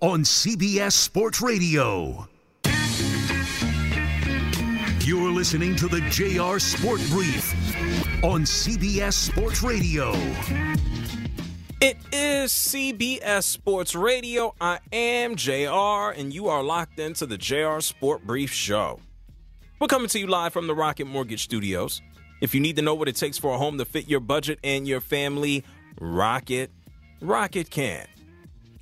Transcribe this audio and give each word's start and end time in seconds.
on 0.00 0.22
CBS 0.22 0.92
Sports 0.92 1.42
Radio. 1.42 2.26
You're 5.00 5.30
listening 5.30 5.76
to 5.76 5.88
the 5.88 6.00
JR 6.08 6.58
Sport 6.58 7.02
Brief 7.10 7.52
on 8.24 8.44
CBS 8.44 9.12
Sports 9.12 9.62
Radio. 9.62 10.12
It 11.82 11.98
is 12.12 12.50
CBS 12.50 13.42
Sports 13.42 13.94
Radio. 13.94 14.54
I 14.58 14.78
am 14.90 15.36
JR, 15.36 16.18
and 16.18 16.32
you 16.32 16.48
are 16.48 16.62
locked 16.62 16.98
into 16.98 17.26
the 17.26 17.36
JR 17.36 17.80
Sport 17.80 18.26
Brief 18.26 18.50
Show. 18.50 19.00
We're 19.80 19.88
coming 19.88 20.08
to 20.08 20.18
you 20.18 20.26
live 20.28 20.54
from 20.54 20.66
the 20.66 20.74
Rocket 20.74 21.08
Mortgage 21.08 21.42
Studios. 21.42 22.00
If 22.40 22.54
you 22.54 22.60
need 22.62 22.76
to 22.76 22.82
know 22.82 22.94
what 22.94 23.08
it 23.08 23.16
takes 23.16 23.36
for 23.36 23.54
a 23.54 23.58
home 23.58 23.76
to 23.76 23.84
fit 23.84 24.08
your 24.08 24.20
budget 24.20 24.60
and 24.64 24.88
your 24.88 25.02
family, 25.02 25.62
Rocket, 26.00 26.70
Rocket 27.20 27.68
can. 27.68 28.06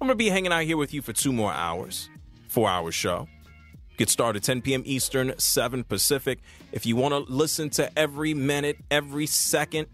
I'm 0.00 0.06
going 0.06 0.16
to 0.16 0.24
be 0.24 0.28
hanging 0.28 0.52
out 0.52 0.62
here 0.62 0.76
with 0.76 0.94
you 0.94 1.02
for 1.02 1.12
two 1.12 1.32
more 1.32 1.52
hours, 1.52 2.08
four 2.46 2.68
hour 2.68 2.92
show. 2.92 3.26
Get 3.96 4.08
started 4.08 4.44
10 4.44 4.62
p.m. 4.62 4.82
Eastern, 4.86 5.36
7 5.38 5.82
Pacific. 5.82 6.38
If 6.70 6.86
you 6.86 6.94
want 6.94 7.14
to 7.14 7.32
listen 7.32 7.68
to 7.70 7.98
every 7.98 8.32
minute, 8.32 8.76
every 8.92 9.26
second, 9.26 9.88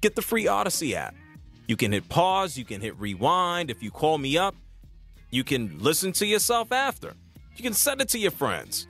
get 0.00 0.16
the 0.16 0.22
free 0.22 0.48
Odyssey 0.48 0.96
app. 0.96 1.14
You 1.68 1.76
can 1.76 1.92
hit 1.92 2.08
pause, 2.08 2.58
you 2.58 2.64
can 2.64 2.80
hit 2.80 2.98
rewind. 2.98 3.70
If 3.70 3.80
you 3.80 3.92
call 3.92 4.18
me 4.18 4.36
up, 4.36 4.56
you 5.30 5.44
can 5.44 5.78
listen 5.78 6.10
to 6.14 6.26
yourself 6.26 6.72
after. 6.72 7.14
You 7.56 7.62
can 7.62 7.74
send 7.74 8.00
it 8.00 8.08
to 8.08 8.18
your 8.18 8.32
friends. 8.32 8.88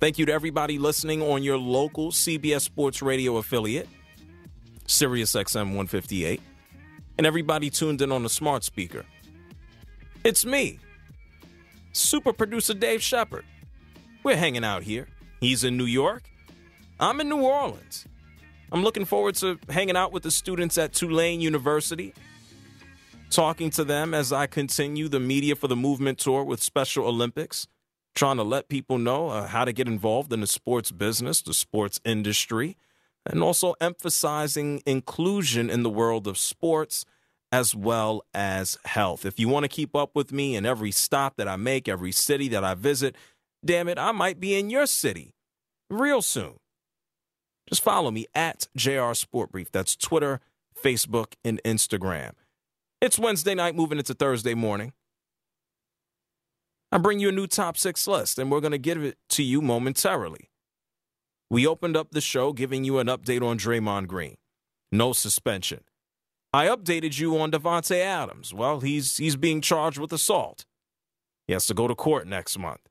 Thank 0.00 0.18
you 0.18 0.24
to 0.26 0.32
everybody 0.32 0.78
listening 0.78 1.20
on 1.20 1.42
your 1.42 1.58
local 1.58 2.10
CBS 2.10 2.62
Sports 2.62 3.02
Radio 3.02 3.36
affiliate, 3.36 3.88
Sirius 4.86 5.34
XM 5.34 5.66
158, 5.66 6.40
and 7.18 7.26
everybody 7.26 7.68
tuned 7.68 8.00
in 8.00 8.10
on 8.10 8.22
the 8.22 8.30
smart 8.30 8.64
speaker. 8.64 9.04
It's 10.24 10.46
me, 10.46 10.78
super 11.90 12.32
producer 12.32 12.74
Dave 12.74 13.02
Shepard. 13.02 13.44
We're 14.22 14.36
hanging 14.36 14.62
out 14.62 14.84
here. 14.84 15.08
He's 15.40 15.64
in 15.64 15.76
New 15.76 15.84
York. 15.84 16.22
I'm 17.00 17.20
in 17.20 17.28
New 17.28 17.40
Orleans. 17.40 18.06
I'm 18.70 18.84
looking 18.84 19.04
forward 19.04 19.34
to 19.36 19.58
hanging 19.68 19.96
out 19.96 20.12
with 20.12 20.22
the 20.22 20.30
students 20.30 20.78
at 20.78 20.92
Tulane 20.92 21.40
University, 21.40 22.14
talking 23.30 23.70
to 23.70 23.82
them 23.82 24.14
as 24.14 24.32
I 24.32 24.46
continue 24.46 25.08
the 25.08 25.18
Media 25.18 25.56
for 25.56 25.66
the 25.66 25.74
Movement 25.74 26.18
tour 26.20 26.44
with 26.44 26.62
Special 26.62 27.04
Olympics, 27.08 27.66
trying 28.14 28.36
to 28.36 28.44
let 28.44 28.68
people 28.68 28.98
know 28.98 29.28
uh, 29.28 29.48
how 29.48 29.64
to 29.64 29.72
get 29.72 29.88
involved 29.88 30.32
in 30.32 30.40
the 30.40 30.46
sports 30.46 30.92
business, 30.92 31.42
the 31.42 31.52
sports 31.52 32.00
industry, 32.04 32.76
and 33.26 33.42
also 33.42 33.74
emphasizing 33.80 34.84
inclusion 34.86 35.68
in 35.68 35.82
the 35.82 35.90
world 35.90 36.28
of 36.28 36.38
sports 36.38 37.04
as 37.52 37.74
well 37.74 38.22
as 38.32 38.78
health. 38.86 39.26
If 39.26 39.38
you 39.38 39.46
want 39.46 39.64
to 39.64 39.68
keep 39.68 39.94
up 39.94 40.16
with 40.16 40.32
me 40.32 40.56
in 40.56 40.64
every 40.64 40.90
stop 40.90 41.36
that 41.36 41.46
I 41.46 41.56
make, 41.56 41.86
every 41.86 42.10
city 42.10 42.48
that 42.48 42.64
I 42.64 42.74
visit, 42.74 43.14
damn 43.64 43.88
it, 43.88 43.98
I 43.98 44.10
might 44.10 44.40
be 44.40 44.58
in 44.58 44.70
your 44.70 44.86
city 44.86 45.34
real 45.90 46.22
soon. 46.22 46.54
Just 47.68 47.82
follow 47.82 48.10
me 48.10 48.26
at 48.34 48.66
JR 48.74 49.12
Sport 49.12 49.52
Brief. 49.52 49.70
That's 49.70 49.94
Twitter, 49.94 50.40
Facebook, 50.82 51.34
and 51.44 51.60
Instagram. 51.64 52.32
It's 53.00 53.18
Wednesday 53.18 53.54
night, 53.54 53.76
moving 53.76 53.98
into 53.98 54.14
Thursday 54.14 54.54
morning. 54.54 54.94
I 56.90 56.98
bring 56.98 57.20
you 57.20 57.28
a 57.28 57.32
new 57.32 57.46
top 57.46 57.76
six 57.76 58.06
list, 58.06 58.38
and 58.38 58.50
we're 58.50 58.60
going 58.60 58.72
to 58.72 58.78
give 58.78 59.02
it 59.02 59.16
to 59.30 59.42
you 59.42 59.62
momentarily. 59.62 60.50
We 61.50 61.66
opened 61.66 61.96
up 61.96 62.12
the 62.12 62.20
show 62.20 62.52
giving 62.52 62.84
you 62.84 62.98
an 62.98 63.06
update 63.08 63.42
on 63.42 63.58
Draymond 63.58 64.06
Green. 64.06 64.36
No 64.90 65.12
suspension. 65.12 65.80
I 66.52 66.66
updated 66.66 67.18
you 67.18 67.38
on 67.38 67.50
Davante 67.50 67.96
Adams. 67.96 68.52
Well, 68.52 68.80
he's 68.80 69.16
he's 69.16 69.36
being 69.36 69.60
charged 69.60 69.98
with 69.98 70.12
assault. 70.12 70.66
He 71.46 71.52
has 71.52 71.66
to 71.66 71.74
go 71.74 71.88
to 71.88 71.94
court 71.94 72.26
next 72.26 72.58
month, 72.58 72.88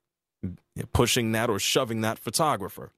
pushing 0.93 1.31
that 1.33 1.49
or 1.49 1.59
shoving 1.59 2.01
that 2.01 2.17
photographer. 2.19 2.91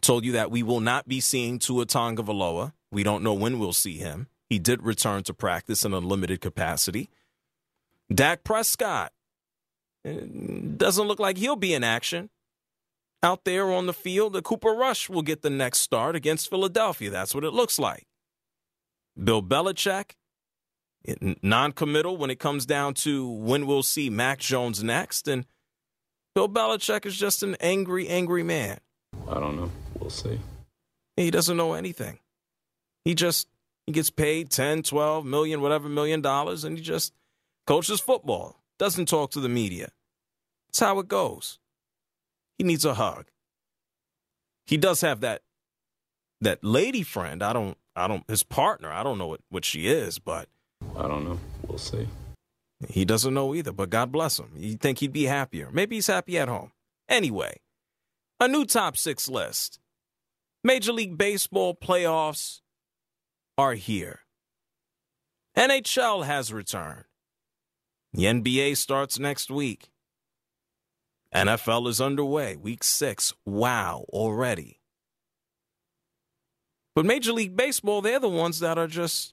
Told 0.00 0.24
you 0.24 0.32
that 0.32 0.50
we 0.50 0.62
will 0.62 0.80
not 0.80 1.08
be 1.08 1.20
seeing 1.20 1.58
Tua 1.58 1.86
Tagovailoa. 1.86 2.72
We 2.90 3.02
don't 3.02 3.22
know 3.22 3.34
when 3.34 3.58
we'll 3.58 3.72
see 3.72 3.98
him. 3.98 4.28
He 4.48 4.58
did 4.58 4.82
return 4.82 5.22
to 5.24 5.34
practice 5.34 5.84
in 5.84 5.92
a 5.92 5.98
limited 5.98 6.40
capacity. 6.40 7.10
Dak 8.12 8.44
Prescott 8.44 9.12
eh, 10.04 10.20
doesn't 10.76 11.06
look 11.06 11.18
like 11.20 11.36
he'll 11.36 11.56
be 11.56 11.74
in 11.74 11.84
action 11.84 12.30
out 13.22 13.44
there 13.44 13.70
on 13.70 13.86
the 13.86 13.92
field. 13.92 14.32
The 14.32 14.42
Cooper 14.42 14.72
Rush 14.72 15.08
will 15.10 15.22
get 15.22 15.42
the 15.42 15.50
next 15.50 15.80
start 15.80 16.16
against 16.16 16.48
Philadelphia. 16.48 17.10
That's 17.10 17.34
what 17.34 17.44
it 17.44 17.52
looks 17.52 17.78
like. 17.78 18.07
Bill 19.22 19.42
Belichick, 19.42 20.12
non 21.42 21.72
committal 21.72 22.16
when 22.16 22.30
it 22.30 22.38
comes 22.38 22.66
down 22.66 22.94
to 22.94 23.28
when 23.28 23.66
we'll 23.66 23.82
see 23.82 24.10
Mac 24.10 24.38
Jones 24.38 24.82
next. 24.82 25.28
And 25.28 25.46
Bill 26.34 26.48
Belichick 26.48 27.06
is 27.06 27.16
just 27.16 27.42
an 27.42 27.56
angry, 27.60 28.08
angry 28.08 28.42
man. 28.42 28.78
I 29.28 29.34
don't 29.34 29.56
know. 29.56 29.70
We'll 29.98 30.10
see. 30.10 30.38
He 31.16 31.30
doesn't 31.30 31.56
know 31.56 31.72
anything. 31.74 32.18
He 33.04 33.14
just 33.14 33.48
he 33.86 33.92
gets 33.92 34.10
paid 34.10 34.50
10, 34.50 34.82
12 34.82 35.24
million, 35.24 35.60
whatever 35.60 35.88
million 35.88 36.20
dollars, 36.20 36.64
and 36.64 36.76
he 36.76 36.84
just 36.84 37.12
coaches 37.66 38.00
football. 38.00 38.60
Doesn't 38.78 39.06
talk 39.06 39.30
to 39.32 39.40
the 39.40 39.48
media. 39.48 39.90
That's 40.68 40.80
how 40.80 40.98
it 41.00 41.08
goes. 41.08 41.58
He 42.58 42.64
needs 42.64 42.84
a 42.84 42.94
hug. 42.94 43.26
He 44.66 44.76
does 44.76 45.00
have 45.00 45.20
that 45.20 45.42
that 46.40 46.62
lady 46.62 47.02
friend. 47.02 47.42
I 47.42 47.52
don't 47.52 47.76
I 47.98 48.08
don't 48.08 48.24
his 48.28 48.42
partner. 48.42 48.90
I 48.90 49.02
don't 49.02 49.18
know 49.18 49.26
what, 49.26 49.40
what 49.50 49.64
she 49.64 49.88
is, 49.88 50.18
but 50.18 50.48
I 50.96 51.08
don't 51.08 51.24
know. 51.24 51.38
We'll 51.66 51.78
see. 51.78 52.08
He 52.88 53.04
doesn't 53.04 53.34
know 53.34 53.54
either, 53.54 53.72
but 53.72 53.90
God 53.90 54.12
bless 54.12 54.38
him. 54.38 54.52
You 54.56 54.76
think 54.76 54.98
he'd 54.98 55.12
be 55.12 55.24
happier. 55.24 55.68
Maybe 55.72 55.96
he's 55.96 56.06
happy 56.06 56.38
at 56.38 56.48
home. 56.48 56.70
Anyway, 57.08 57.60
a 58.38 58.46
new 58.46 58.64
top 58.64 58.96
six 58.96 59.28
list. 59.28 59.80
Major 60.62 60.92
League 60.92 61.18
Baseball 61.18 61.74
playoffs 61.74 62.60
are 63.56 63.74
here. 63.74 64.20
NHL 65.56 66.24
has 66.24 66.52
returned. 66.52 67.04
The 68.12 68.24
NBA 68.24 68.76
starts 68.76 69.18
next 69.18 69.50
week. 69.50 69.90
NFL 71.34 71.88
is 71.88 72.00
underway, 72.00 72.56
week 72.56 72.84
six. 72.84 73.34
Wow, 73.44 74.04
already. 74.10 74.77
But 76.98 77.06
Major 77.06 77.32
League 77.32 77.56
Baseball, 77.56 78.02
they're 78.02 78.18
the 78.18 78.28
ones 78.28 78.58
that 78.58 78.76
are 78.76 78.88
just, 78.88 79.32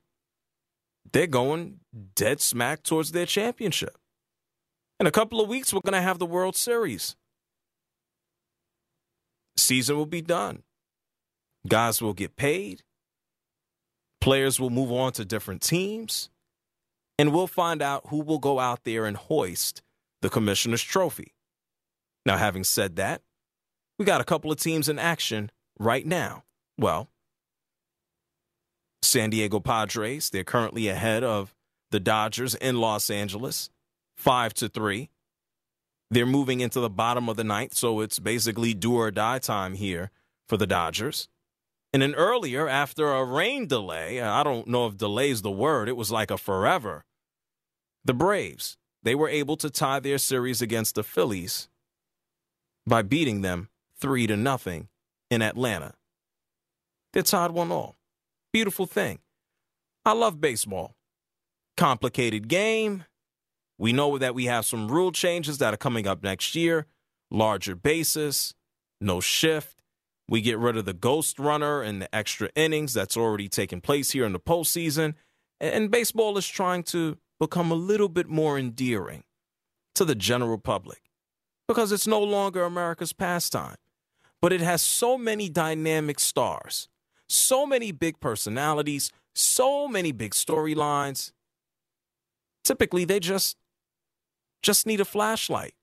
they're 1.12 1.25
going 1.25 1.80
dead 2.13 2.40
smack 2.40 2.84
towards 2.84 3.12
their 3.12 3.25
championship. 3.25 3.98
In 5.00 5.07
a 5.07 5.12
couple 5.12 5.42
of 5.42 5.50
weeks, 5.50 5.74
we're 5.74 5.81
going 5.84 6.00
to 6.00 6.07
have 6.07 6.19
the 6.19 6.28
World 6.28 6.56
Series. 6.56 7.16
Season 9.57 9.98
will 9.98 10.06
be 10.06 10.22
done. 10.22 10.62
Guys 11.68 12.04
will 12.04 12.13
get 12.13 12.36
paid. 12.36 12.84
Players 14.22 14.60
will 14.60 14.69
move 14.69 14.92
on 14.92 15.13
to 15.13 15.25
different 15.25 15.63
teams. 15.63 16.30
And 17.18 17.34
we'll 17.34 17.48
find 17.48 17.81
out 17.81 18.10
who 18.10 18.19
will 18.19 18.38
go 18.38 18.60
out 18.60 18.84
there 18.84 19.07
and 19.07 19.18
hoist 19.18 19.81
the 20.22 20.30
commissioner's 20.30 20.84
trophy. 20.84 21.34
Now, 22.28 22.38
having 22.38 22.63
said 22.63 22.98
that, 22.98 23.24
we 23.98 24.06
got 24.06 24.22
a 24.22 24.24
couple 24.24 24.51
of 24.51 24.60
teams 24.60 24.88
in 24.88 25.00
action 25.00 25.50
right 25.80 26.06
now. 26.06 26.44
Well, 26.78 27.10
San 29.06 29.30
Diego 29.30 29.60
Padres. 29.60 30.30
They're 30.30 30.44
currently 30.44 30.88
ahead 30.88 31.24
of 31.24 31.54
the 31.92 32.00
Dodgers 32.00 32.56
in 32.56 32.78
Los 32.80 33.10
Angeles, 33.10 33.69
five 34.16 34.54
to 34.56 34.68
three. 34.68 35.10
They're 36.12 36.25
moving 36.25 36.60
into 36.60 36.80
the 36.80 36.90
bottom 36.90 37.30
of 37.30 37.38
the 37.38 37.44
ninth, 37.44 37.74
so 37.74 38.02
it's 38.02 38.19
basically 38.19 38.74
do 38.74 38.96
or 38.96 39.12
die 39.12 39.40
time 39.40 39.75
here 39.75 40.12
for 40.48 40.57
the 40.57 40.68
Dodgers. 40.68 41.28
And 41.94 42.02
then 42.02 42.16
earlier, 42.16 42.68
after 42.68 43.13
a 43.13 43.24
rain 43.24 43.68
delay, 43.68 44.22
I 44.22 44.44
don't 44.44 44.68
know 44.68 44.88
if 44.88 44.98
delay 44.98 45.30
is 45.30 45.42
the 45.42 45.52
word, 45.52 45.88
it 45.88 45.96
was 45.96 46.12
like 46.12 46.30
a 46.30 46.38
forever. 46.38 47.06
The 48.04 48.13
Braves, 48.13 48.78
they 49.02 49.16
were 49.16 49.30
able 49.30 49.56
to 49.57 49.69
tie 49.69 50.00
their 50.00 50.18
series 50.18 50.62
against 50.62 50.96
the 50.96 51.04
Phillies 51.04 51.69
by 52.86 53.02
beating 53.02 53.42
them 53.42 53.69
3 53.98 54.28
to 54.28 54.36
nothing 54.36 54.90
in 55.31 55.42
Atlanta. 55.42 55.94
They 57.13 57.22
tied 57.22 57.52
one 57.52 57.72
all. 57.72 57.94
Beautiful 58.56 58.86
thing. 58.86 59.19
I 60.06 60.13
love 60.13 60.40
baseball. 60.40 60.96
Complicated 61.75 62.48
game. 62.48 63.04
We 63.78 63.92
know 63.92 64.18
that 64.18 64.34
we 64.34 64.46
have 64.46 64.66
some 64.66 64.88
rule 64.88 65.12
changes 65.12 65.57
that 65.57 65.74
are 65.74 65.78
coming 65.78 66.07
up 66.07 66.24
next 66.24 66.56
year. 66.56 66.86
Larger 67.30 67.75
bases, 67.75 68.56
no 69.02 69.19
shift. 69.19 69.81
We 70.30 70.40
get 70.40 70.57
rid 70.57 70.78
of 70.78 70.86
the 70.86 70.94
ghost 70.94 71.38
runner 71.38 71.81
and 71.81 72.02
the 72.02 72.16
extra 72.16 72.50
innings 72.56 72.94
that's 72.94 73.18
already 73.18 73.50
taken 73.50 73.81
place 73.81 74.12
here 74.12 74.24
in 74.24 74.31
the 74.31 74.40
postseason. 74.40 75.16
And 75.60 75.92
baseball 75.92 76.38
is 76.38 76.48
trying 76.48 76.84
to 76.84 77.18
become 77.42 77.72
a 77.72 77.75
little 77.75 78.07
bit 78.07 78.30
more 78.30 78.57
endearing 78.57 79.25
to 79.96 80.06
the 80.06 80.16
general 80.16 80.60
public 80.60 81.02
because 81.68 81.92
it's 81.92 82.07
no 82.07 82.24
longer 82.24 82.63
America's 82.63 83.12
pastime. 83.12 83.75
But 84.42 84.54
it 84.54 84.62
has 84.62 84.81
so 84.81 85.18
many 85.18 85.50
dynamic 85.50 86.22
stars, 86.22 86.88
so 87.27 87.66
many 87.66 87.92
big 87.92 88.19
personalities, 88.19 89.12
so 89.33 89.88
many 89.88 90.12
big 90.12 90.31
storylines. 90.31 91.31
Typically, 92.63 93.06
they 93.06 93.19
just 93.19 93.57
just 94.62 94.88
need 94.88 95.00
a 95.00 95.06
flashlight. 95.06 95.75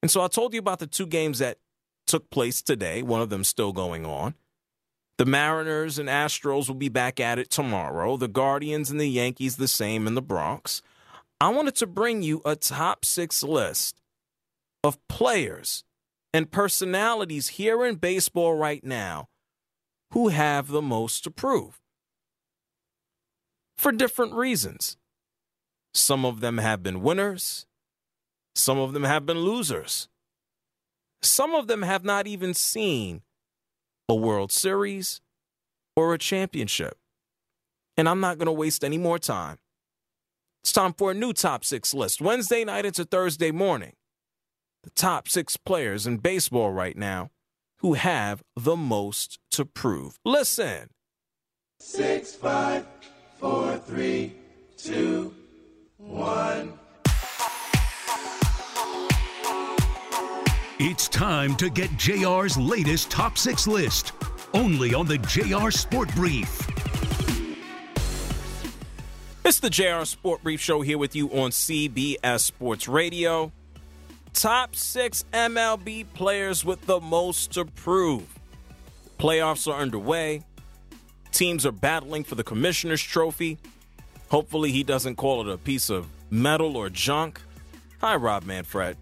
And 0.00 0.10
so 0.10 0.22
I 0.22 0.28
told 0.28 0.54
you 0.54 0.58
about 0.58 0.78
the 0.78 0.86
two 0.86 1.06
games 1.06 1.38
that 1.38 1.58
took 2.06 2.30
place 2.30 2.62
today, 2.62 3.02
one 3.02 3.20
of 3.20 3.30
them 3.30 3.44
still 3.44 3.72
going 3.72 4.06
on. 4.06 4.34
The 5.18 5.26
Mariners 5.26 5.98
and 5.98 6.08
Astros 6.08 6.68
will 6.68 6.74
be 6.74 6.88
back 6.88 7.20
at 7.20 7.38
it 7.38 7.50
tomorrow. 7.50 8.16
The 8.16 8.28
Guardians 8.28 8.90
and 8.90 9.00
the 9.00 9.08
Yankees 9.08 9.56
the 9.56 9.68
same 9.68 10.06
in 10.06 10.14
the 10.14 10.22
Bronx. 10.22 10.82
I 11.40 11.48
wanted 11.50 11.74
to 11.76 11.86
bring 11.86 12.22
you 12.22 12.40
a 12.44 12.56
top 12.56 13.04
six 13.04 13.42
list 13.42 14.00
of 14.82 14.98
players 15.08 15.84
and 16.32 16.50
personalities 16.50 17.48
here 17.48 17.84
in 17.84 17.96
baseball 17.96 18.54
right 18.54 18.82
now 18.82 19.28
who 20.12 20.28
have 20.28 20.68
the 20.68 20.82
most 20.82 21.24
to 21.24 21.30
prove 21.30 21.80
for 23.76 23.92
different 23.92 24.32
reasons. 24.34 24.96
Some 25.94 26.24
of 26.24 26.40
them 26.40 26.58
have 26.58 26.82
been 26.82 27.02
winners, 27.02 27.66
some 28.54 28.78
of 28.78 28.92
them 28.92 29.04
have 29.04 29.26
been 29.26 29.40
losers. 29.40 30.08
Some 31.22 31.54
of 31.54 31.68
them 31.68 31.82
have 31.82 32.04
not 32.04 32.26
even 32.26 32.52
seen 32.52 33.22
a 34.08 34.14
World 34.14 34.50
Series 34.50 35.20
or 35.96 36.12
a 36.12 36.18
championship. 36.18 36.98
And 37.96 38.08
I'm 38.08 38.20
not 38.20 38.38
going 38.38 38.46
to 38.46 38.52
waste 38.52 38.82
any 38.82 38.98
more 38.98 39.18
time. 39.18 39.58
It's 40.62 40.72
time 40.72 40.92
for 40.94 41.10
a 41.10 41.14
new 41.14 41.32
top 41.32 41.64
six 41.64 41.94
list. 41.94 42.20
Wednesday 42.20 42.64
night 42.64 42.84
into 42.84 43.04
Thursday 43.04 43.50
morning. 43.50 43.92
The 44.82 44.90
top 44.90 45.28
six 45.28 45.56
players 45.56 46.06
in 46.06 46.16
baseball 46.18 46.72
right 46.72 46.96
now 46.96 47.30
who 47.82 47.94
have 47.94 48.42
the 48.56 48.76
most 48.76 49.38
to 49.50 49.64
prove. 49.64 50.16
Listen. 50.24 50.88
Six, 51.80 52.34
five, 52.34 52.86
four, 53.38 53.76
three, 53.76 54.32
two, 54.76 55.34
one. 55.96 56.78
It's 60.78 61.08
time 61.08 61.56
to 61.56 61.68
get 61.70 61.96
JR's 61.96 62.56
latest 62.56 63.10
top 63.10 63.36
six 63.36 63.66
list, 63.66 64.12
only 64.54 64.94
on 64.94 65.06
the 65.06 65.18
JR 65.18 65.70
Sport 65.70 66.12
Brief. 66.14 66.66
It's 69.44 69.58
the 69.58 69.70
JR 69.70 70.04
Sport 70.04 70.42
Brief 70.44 70.60
Show 70.60 70.82
here 70.82 70.98
with 70.98 71.16
you 71.16 71.28
on 71.30 71.50
CBS 71.50 72.40
Sports 72.40 72.86
Radio. 72.86 73.52
Top 74.32 74.74
six 74.74 75.24
MLB 75.32 76.06
players 76.14 76.64
with 76.64 76.84
the 76.86 77.00
most 77.00 77.52
to 77.52 77.64
prove. 77.64 78.26
Playoffs 79.18 79.70
are 79.70 79.80
underway. 79.80 80.42
Teams 81.30 81.64
are 81.64 81.72
battling 81.72 82.24
for 82.24 82.34
the 82.34 82.44
Commissioner's 82.44 83.02
Trophy. 83.02 83.58
Hopefully, 84.28 84.72
he 84.72 84.82
doesn't 84.82 85.16
call 85.16 85.46
it 85.46 85.52
a 85.52 85.58
piece 85.58 85.90
of 85.90 86.08
metal 86.30 86.76
or 86.76 86.88
junk. 86.88 87.40
Hi, 88.00 88.16
Rob 88.16 88.44
Manfred. 88.44 88.96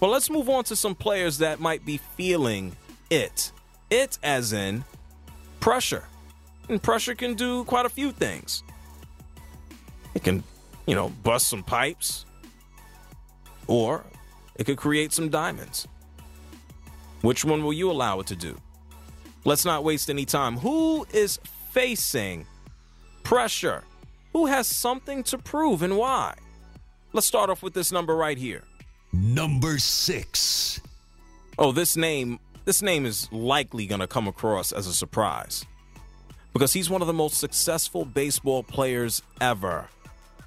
Well, 0.00 0.10
let's 0.10 0.28
move 0.28 0.48
on 0.48 0.64
to 0.64 0.76
some 0.76 0.94
players 0.94 1.38
that 1.38 1.60
might 1.60 1.86
be 1.86 1.98
feeling 2.16 2.76
it. 3.08 3.52
It, 3.88 4.18
as 4.22 4.52
in 4.52 4.84
pressure. 5.60 6.04
And 6.68 6.82
pressure 6.82 7.14
can 7.14 7.34
do 7.34 7.64
quite 7.64 7.86
a 7.86 7.88
few 7.88 8.10
things. 8.10 8.62
It 10.14 10.24
can, 10.24 10.42
you 10.86 10.94
know, 10.94 11.10
bust 11.22 11.48
some 11.48 11.62
pipes, 11.62 12.26
or 13.66 14.04
it 14.56 14.64
could 14.64 14.76
create 14.76 15.12
some 15.12 15.28
diamonds. 15.28 15.86
Which 17.22 17.44
one 17.44 17.62
will 17.62 17.72
you 17.72 17.90
allow 17.90 18.20
it 18.20 18.26
to 18.28 18.36
do? 18.36 18.60
Let's 19.44 19.64
not 19.64 19.84
waste 19.84 20.10
any 20.10 20.24
time. 20.24 20.56
Who 20.58 21.06
is 21.12 21.38
facing 21.70 22.46
pressure? 23.22 23.84
Who 24.32 24.46
has 24.46 24.66
something 24.66 25.22
to 25.24 25.38
prove 25.38 25.82
and 25.82 25.96
why? 25.96 26.34
Let's 27.12 27.26
start 27.26 27.50
off 27.50 27.62
with 27.62 27.74
this 27.74 27.92
number 27.92 28.16
right 28.16 28.38
here. 28.38 28.62
Number 29.12 29.78
six. 29.78 30.80
Oh, 31.58 31.70
this 31.72 31.96
name, 31.96 32.40
this 32.64 32.82
name 32.82 33.04
is 33.04 33.30
likely 33.30 33.86
going 33.86 34.00
to 34.00 34.06
come 34.06 34.26
across 34.26 34.72
as 34.72 34.86
a 34.86 34.94
surprise 34.94 35.66
because 36.52 36.72
he's 36.72 36.90
one 36.90 37.00
of 37.00 37.06
the 37.06 37.12
most 37.12 37.38
successful 37.38 38.04
baseball 38.04 38.62
players 38.62 39.22
ever. 39.40 39.88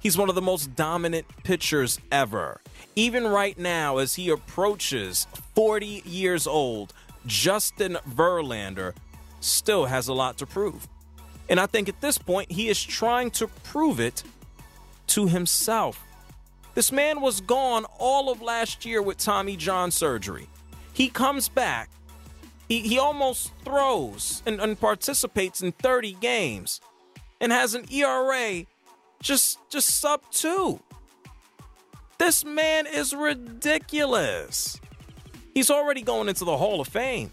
He's 0.00 0.16
one 0.16 0.28
of 0.28 0.34
the 0.34 0.42
most 0.42 0.76
dominant 0.76 1.26
pitchers 1.42 1.98
ever. 2.12 2.60
Even 2.94 3.26
right 3.26 3.58
now, 3.58 3.98
as 3.98 4.14
he 4.14 4.30
approaches 4.30 5.26
40 5.54 6.02
years 6.04 6.46
old, 6.46 6.92
Justin 7.26 7.98
Verlander 8.08 8.94
still 9.40 9.86
has 9.86 10.08
a 10.08 10.14
lot 10.14 10.38
to 10.38 10.46
prove. 10.46 10.88
And 11.48 11.60
I 11.60 11.66
think 11.66 11.88
at 11.88 12.00
this 12.00 12.18
point, 12.18 12.50
he 12.50 12.68
is 12.68 12.82
trying 12.82 13.30
to 13.32 13.46
prove 13.46 14.00
it 14.00 14.22
to 15.08 15.26
himself. 15.26 16.02
This 16.74 16.92
man 16.92 17.20
was 17.20 17.40
gone 17.40 17.86
all 17.98 18.30
of 18.30 18.42
last 18.42 18.84
year 18.84 19.00
with 19.00 19.16
Tommy 19.16 19.56
John 19.56 19.90
surgery. 19.90 20.48
He 20.92 21.08
comes 21.08 21.48
back. 21.48 21.90
He, 22.68 22.80
he 22.80 22.98
almost 22.98 23.52
throws 23.64 24.42
and, 24.44 24.60
and 24.60 24.78
participates 24.78 25.62
in 25.62 25.72
30 25.72 26.14
games 26.14 26.80
and 27.40 27.52
has 27.52 27.74
an 27.74 27.84
ERA 27.90 28.64
just 29.20 29.58
just 29.70 30.00
sub 30.00 30.22
2. 30.30 30.80
This 32.18 32.44
man 32.44 32.86
is 32.86 33.14
ridiculous. 33.14 34.80
He's 35.54 35.70
already 35.70 36.02
going 36.02 36.28
into 36.28 36.44
the 36.44 36.56
Hall 36.56 36.80
of 36.80 36.88
Fame. 36.88 37.30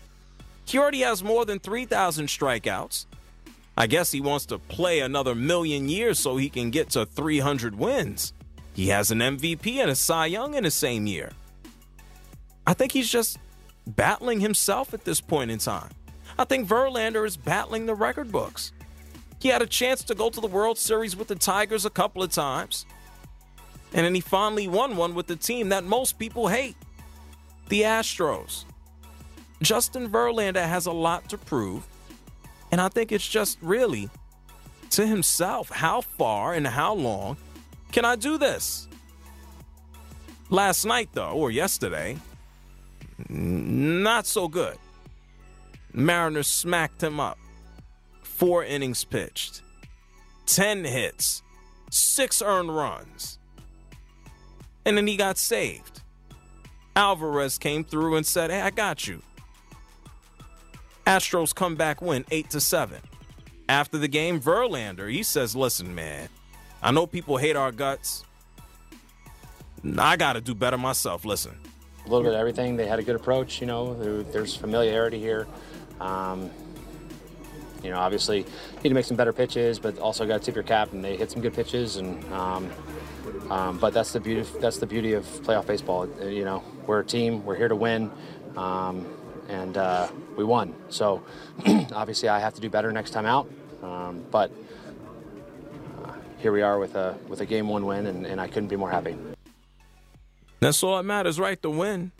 He 0.65 0.77
already 0.77 1.01
has 1.01 1.23
more 1.23 1.45
than 1.45 1.59
3,000 1.59 2.27
strikeouts. 2.27 3.05
I 3.77 3.87
guess 3.87 4.11
he 4.11 4.21
wants 4.21 4.45
to 4.47 4.59
play 4.59 4.99
another 4.99 5.35
million 5.35 5.89
years 5.89 6.19
so 6.19 6.37
he 6.37 6.49
can 6.49 6.69
get 6.69 6.89
to 6.91 7.05
300 7.05 7.75
wins. 7.77 8.33
He 8.73 8.87
has 8.89 9.11
an 9.11 9.19
MVP 9.19 9.77
and 9.77 9.89
a 9.89 9.95
Cy 9.95 10.27
Young 10.27 10.53
in 10.53 10.63
the 10.63 10.71
same 10.71 11.07
year. 11.07 11.31
I 12.65 12.73
think 12.73 12.91
he's 12.91 13.09
just 13.09 13.39
battling 13.87 14.39
himself 14.39 14.93
at 14.93 15.05
this 15.05 15.21
point 15.21 15.51
in 15.51 15.59
time. 15.59 15.89
I 16.37 16.45
think 16.45 16.67
Verlander 16.67 17.25
is 17.25 17.37
battling 17.37 17.85
the 17.85 17.95
record 17.95 18.31
books. 18.31 18.71
He 19.43 19.49
had 19.49 19.61
a 19.61 19.67
chance 19.67 20.05
to 20.05 20.15
go 20.15 20.29
to 20.29 20.39
the 20.39 20.47
World 20.47 20.77
Series 20.77 21.17
with 21.17 21.27
the 21.27 21.35
Tigers 21.35 21.83
a 21.83 21.89
couple 21.89 22.23
of 22.23 22.31
times. 22.31 22.85
And 23.93 24.05
then 24.05 24.15
he 24.15 24.21
finally 24.21 24.69
won 24.69 24.95
one 24.95 25.15
with 25.15 25.27
the 25.27 25.35
team 25.35 25.67
that 25.67 25.83
most 25.83 26.17
people 26.17 26.47
hate 26.47 26.77
the 27.67 27.81
Astros. 27.81 28.63
Justin 29.61 30.09
Verlander 30.09 30.65
has 30.65 30.85
a 30.85 30.93
lot 30.93 31.27
to 31.27 31.37
prove. 31.37 31.85
And 32.71 32.79
I 32.79 32.87
think 32.87 33.11
it's 33.11 33.27
just 33.27 33.57
really 33.61 34.09
to 34.91 35.05
himself 35.05 35.69
how 35.69 35.99
far 35.99 36.53
and 36.53 36.65
how 36.65 36.93
long 36.93 37.35
can 37.91 38.05
I 38.05 38.15
do 38.15 38.37
this? 38.37 38.87
Last 40.49 40.85
night, 40.85 41.09
though, 41.11 41.31
or 41.31 41.51
yesterday, 41.51 42.17
not 43.27 44.25
so 44.25 44.47
good. 44.47 44.77
Mariners 45.91 46.47
smacked 46.47 47.03
him 47.03 47.19
up. 47.19 47.37
Four 48.33 48.63
innings 48.65 49.03
pitched, 49.03 49.61
10 50.47 50.85
hits, 50.85 51.43
six 51.91 52.41
earned 52.41 52.75
runs. 52.75 53.37
And 54.85 54.97
then 54.97 55.05
he 55.05 55.15
got 55.15 55.37
saved. 55.37 56.01
Alvarez 56.95 57.59
came 57.59 57.83
through 57.83 58.15
and 58.15 58.25
said, 58.25 58.49
Hey, 58.49 58.61
I 58.61 58.71
got 58.71 59.07
you. 59.07 59.21
Astros 61.05 61.53
come 61.53 61.75
back 61.75 62.01
win 62.01 62.25
8 62.31 62.49
to 62.49 62.59
7. 62.59 62.97
After 63.69 63.99
the 63.99 64.07
game, 64.07 64.41
Verlander, 64.41 65.11
he 65.11 65.21
says, 65.21 65.55
Listen, 65.55 65.93
man, 65.93 66.27
I 66.81 66.89
know 66.89 67.05
people 67.05 67.37
hate 67.37 67.55
our 67.55 67.71
guts. 67.71 68.23
I 69.97 70.17
got 70.17 70.33
to 70.33 70.41
do 70.41 70.55
better 70.55 70.77
myself. 70.77 71.23
Listen. 71.23 71.55
A 72.05 72.09
little 72.09 72.23
bit 72.23 72.33
of 72.33 72.39
everything. 72.39 72.77
They 72.77 72.87
had 72.87 72.97
a 72.97 73.03
good 73.03 73.15
approach, 73.15 73.61
you 73.61 73.67
know, 73.67 74.23
there's 74.23 74.55
familiarity 74.55 75.19
here. 75.19 75.47
Um, 76.01 76.49
You 77.83 77.89
know, 77.89 77.99
obviously, 77.99 78.45
need 78.83 78.89
to 78.89 78.95
make 78.95 79.05
some 79.05 79.17
better 79.17 79.33
pitches, 79.33 79.77
but 79.77 79.99
also 79.99 80.25
got 80.25 80.39
to 80.39 80.45
tip 80.45 80.55
your 80.55 80.63
cap, 80.63 80.93
and 80.93 81.03
they 81.03 81.17
hit 81.17 81.31
some 81.31 81.41
good 81.41 81.53
pitches. 81.53 81.97
And 81.97 82.23
um, 82.31 82.71
um, 83.49 83.77
but 83.77 83.93
that's 83.93 84.13
the 84.13 84.19
beauty. 84.19 84.47
That's 84.59 84.77
the 84.77 84.85
beauty 84.85 85.13
of 85.13 85.25
playoff 85.25 85.67
baseball. 85.67 86.07
You 86.21 86.45
know, 86.45 86.63
we're 86.87 87.01
a 87.01 87.05
team. 87.05 87.43
We're 87.45 87.55
here 87.55 87.67
to 87.67 87.75
win, 87.75 88.09
um, 88.55 89.05
and 89.49 89.77
uh, 89.77 90.07
we 90.37 90.43
won. 90.43 90.73
So 90.89 91.23
obviously, 91.93 92.29
I 92.29 92.39
have 92.39 92.53
to 92.55 92.61
do 92.61 92.69
better 92.69 92.91
next 92.91 93.11
time 93.11 93.25
out. 93.25 93.49
Um, 93.81 94.23
but 94.31 94.49
uh, 96.05 96.13
here 96.39 96.53
we 96.53 96.61
are 96.61 96.79
with 96.79 96.95
a 96.95 97.17
with 97.27 97.41
a 97.41 97.45
game 97.45 97.67
one 97.67 97.85
win, 97.85 98.05
and, 98.07 98.25
and 98.25 98.39
I 98.39 98.47
couldn't 98.47 98.69
be 98.69 98.77
more 98.77 98.89
happy. 98.89 99.15
That's 100.61 100.81
all 100.81 100.95
that 100.95 101.03
matters, 101.03 101.37
right? 101.37 101.61
The 101.61 101.69
win. 101.69 102.13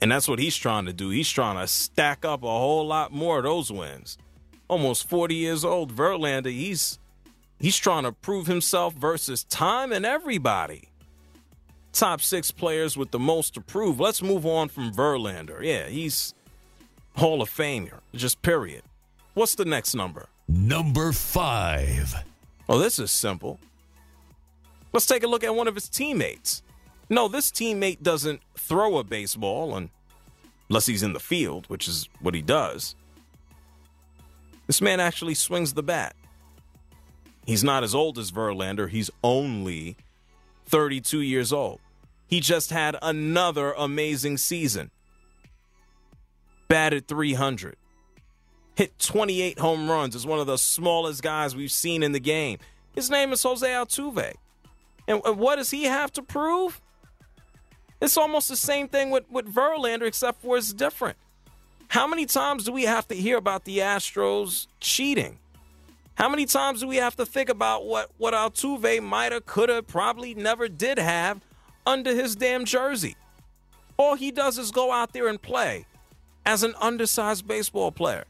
And 0.00 0.10
that's 0.10 0.26
what 0.26 0.40
he's 0.40 0.56
trying 0.56 0.86
to 0.86 0.92
do. 0.92 1.10
He's 1.10 1.30
trying 1.30 1.56
to 1.58 1.66
stack 1.68 2.24
up 2.24 2.42
a 2.42 2.48
whole 2.48 2.84
lot 2.84 3.12
more 3.12 3.38
of 3.38 3.44
those 3.44 3.70
wins. 3.70 4.18
Almost 4.72 5.06
40 5.06 5.34
years 5.34 5.66
old, 5.66 5.94
Verlander, 5.94 6.50
he's 6.50 6.98
he's 7.60 7.76
trying 7.76 8.04
to 8.04 8.12
prove 8.12 8.46
himself 8.46 8.94
versus 8.94 9.44
time 9.44 9.92
and 9.92 10.06
everybody. 10.06 10.88
Top 11.92 12.22
six 12.22 12.50
players 12.50 12.96
with 12.96 13.10
the 13.10 13.18
most 13.18 13.52
to 13.52 13.60
prove. 13.60 14.00
Let's 14.00 14.22
move 14.22 14.46
on 14.46 14.70
from 14.70 14.90
Verlander. 14.90 15.62
Yeah, 15.62 15.88
he's 15.88 16.32
Hall 17.16 17.42
of 17.42 17.50
Famer, 17.50 17.98
just 18.14 18.40
period. 18.40 18.82
What's 19.34 19.56
the 19.56 19.66
next 19.66 19.94
number? 19.94 20.30
Number 20.48 21.12
five. 21.12 22.14
Oh, 22.66 22.78
this 22.78 22.98
is 22.98 23.12
simple. 23.12 23.60
Let's 24.94 25.04
take 25.04 25.22
a 25.22 25.26
look 25.28 25.44
at 25.44 25.54
one 25.54 25.68
of 25.68 25.74
his 25.74 25.90
teammates. 25.90 26.62
No, 27.10 27.28
this 27.28 27.50
teammate 27.50 28.00
doesn't 28.00 28.40
throw 28.56 28.96
a 28.96 29.04
baseball 29.04 29.76
unless 30.70 30.86
he's 30.86 31.02
in 31.02 31.12
the 31.12 31.20
field, 31.20 31.66
which 31.68 31.86
is 31.86 32.08
what 32.22 32.32
he 32.32 32.40
does. 32.40 32.94
This 34.72 34.80
man 34.80 35.00
actually 35.00 35.34
swings 35.34 35.74
the 35.74 35.82
bat. 35.82 36.16
He's 37.44 37.62
not 37.62 37.84
as 37.84 37.94
old 37.94 38.16
as 38.16 38.32
Verlander, 38.32 38.88
he's 38.88 39.10
only 39.22 39.98
32 40.64 41.20
years 41.20 41.52
old. 41.52 41.78
He 42.26 42.40
just 42.40 42.70
had 42.70 42.96
another 43.02 43.74
amazing 43.74 44.38
season. 44.38 44.90
Batted 46.68 47.06
300. 47.06 47.76
Hit 48.74 48.98
28 48.98 49.58
home 49.58 49.90
runs. 49.90 50.16
Is 50.16 50.26
one 50.26 50.40
of 50.40 50.46
the 50.46 50.56
smallest 50.56 51.22
guys 51.22 51.54
we've 51.54 51.70
seen 51.70 52.02
in 52.02 52.12
the 52.12 52.18
game. 52.18 52.56
His 52.94 53.10
name 53.10 53.30
is 53.34 53.42
Jose 53.42 53.68
Altuve. 53.68 54.32
And 55.06 55.20
what 55.36 55.56
does 55.56 55.70
he 55.70 55.84
have 55.84 56.10
to 56.12 56.22
prove? 56.22 56.80
It's 58.00 58.16
almost 58.16 58.48
the 58.48 58.56
same 58.56 58.88
thing 58.88 59.10
with, 59.10 59.30
with 59.30 59.54
Verlander, 59.54 60.06
except 60.06 60.40
for 60.40 60.56
it's 60.56 60.72
different. 60.72 61.18
How 61.92 62.06
many 62.06 62.24
times 62.24 62.64
do 62.64 62.72
we 62.72 62.84
have 62.84 63.06
to 63.08 63.14
hear 63.14 63.36
about 63.36 63.66
the 63.66 63.80
Astros 63.80 64.66
cheating? 64.80 65.38
How 66.14 66.26
many 66.30 66.46
times 66.46 66.80
do 66.80 66.86
we 66.86 66.96
have 66.96 67.16
to 67.16 67.26
think 67.26 67.50
about 67.50 67.84
what, 67.84 68.10
what 68.16 68.32
Altuve 68.32 69.02
might 69.02 69.30
have, 69.30 69.44
could 69.44 69.68
have, 69.68 69.86
probably 69.88 70.32
never 70.32 70.68
did 70.68 70.98
have 70.98 71.42
under 71.84 72.14
his 72.14 72.34
damn 72.34 72.64
jersey? 72.64 73.14
All 73.98 74.14
he 74.14 74.30
does 74.30 74.56
is 74.56 74.70
go 74.70 74.90
out 74.90 75.12
there 75.12 75.28
and 75.28 75.40
play 75.40 75.84
as 76.46 76.62
an 76.62 76.72
undersized 76.80 77.46
baseball 77.46 77.92
player. 77.92 78.24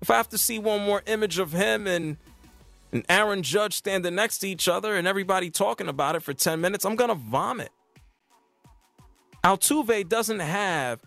If 0.00 0.08
I 0.08 0.16
have 0.16 0.30
to 0.30 0.38
see 0.38 0.58
one 0.58 0.80
more 0.80 1.02
image 1.06 1.38
of 1.38 1.52
him 1.52 1.86
and, 1.86 2.16
and 2.92 3.04
Aaron 3.10 3.42
Judge 3.42 3.74
standing 3.74 4.14
next 4.14 4.38
to 4.38 4.48
each 4.48 4.68
other 4.68 4.96
and 4.96 5.06
everybody 5.06 5.50
talking 5.50 5.88
about 5.88 6.16
it 6.16 6.22
for 6.22 6.32
10 6.32 6.62
minutes, 6.62 6.86
I'm 6.86 6.96
going 6.96 7.10
to 7.10 7.14
vomit. 7.14 7.72
Altuve 9.44 10.08
doesn't 10.08 10.40
have 10.40 11.02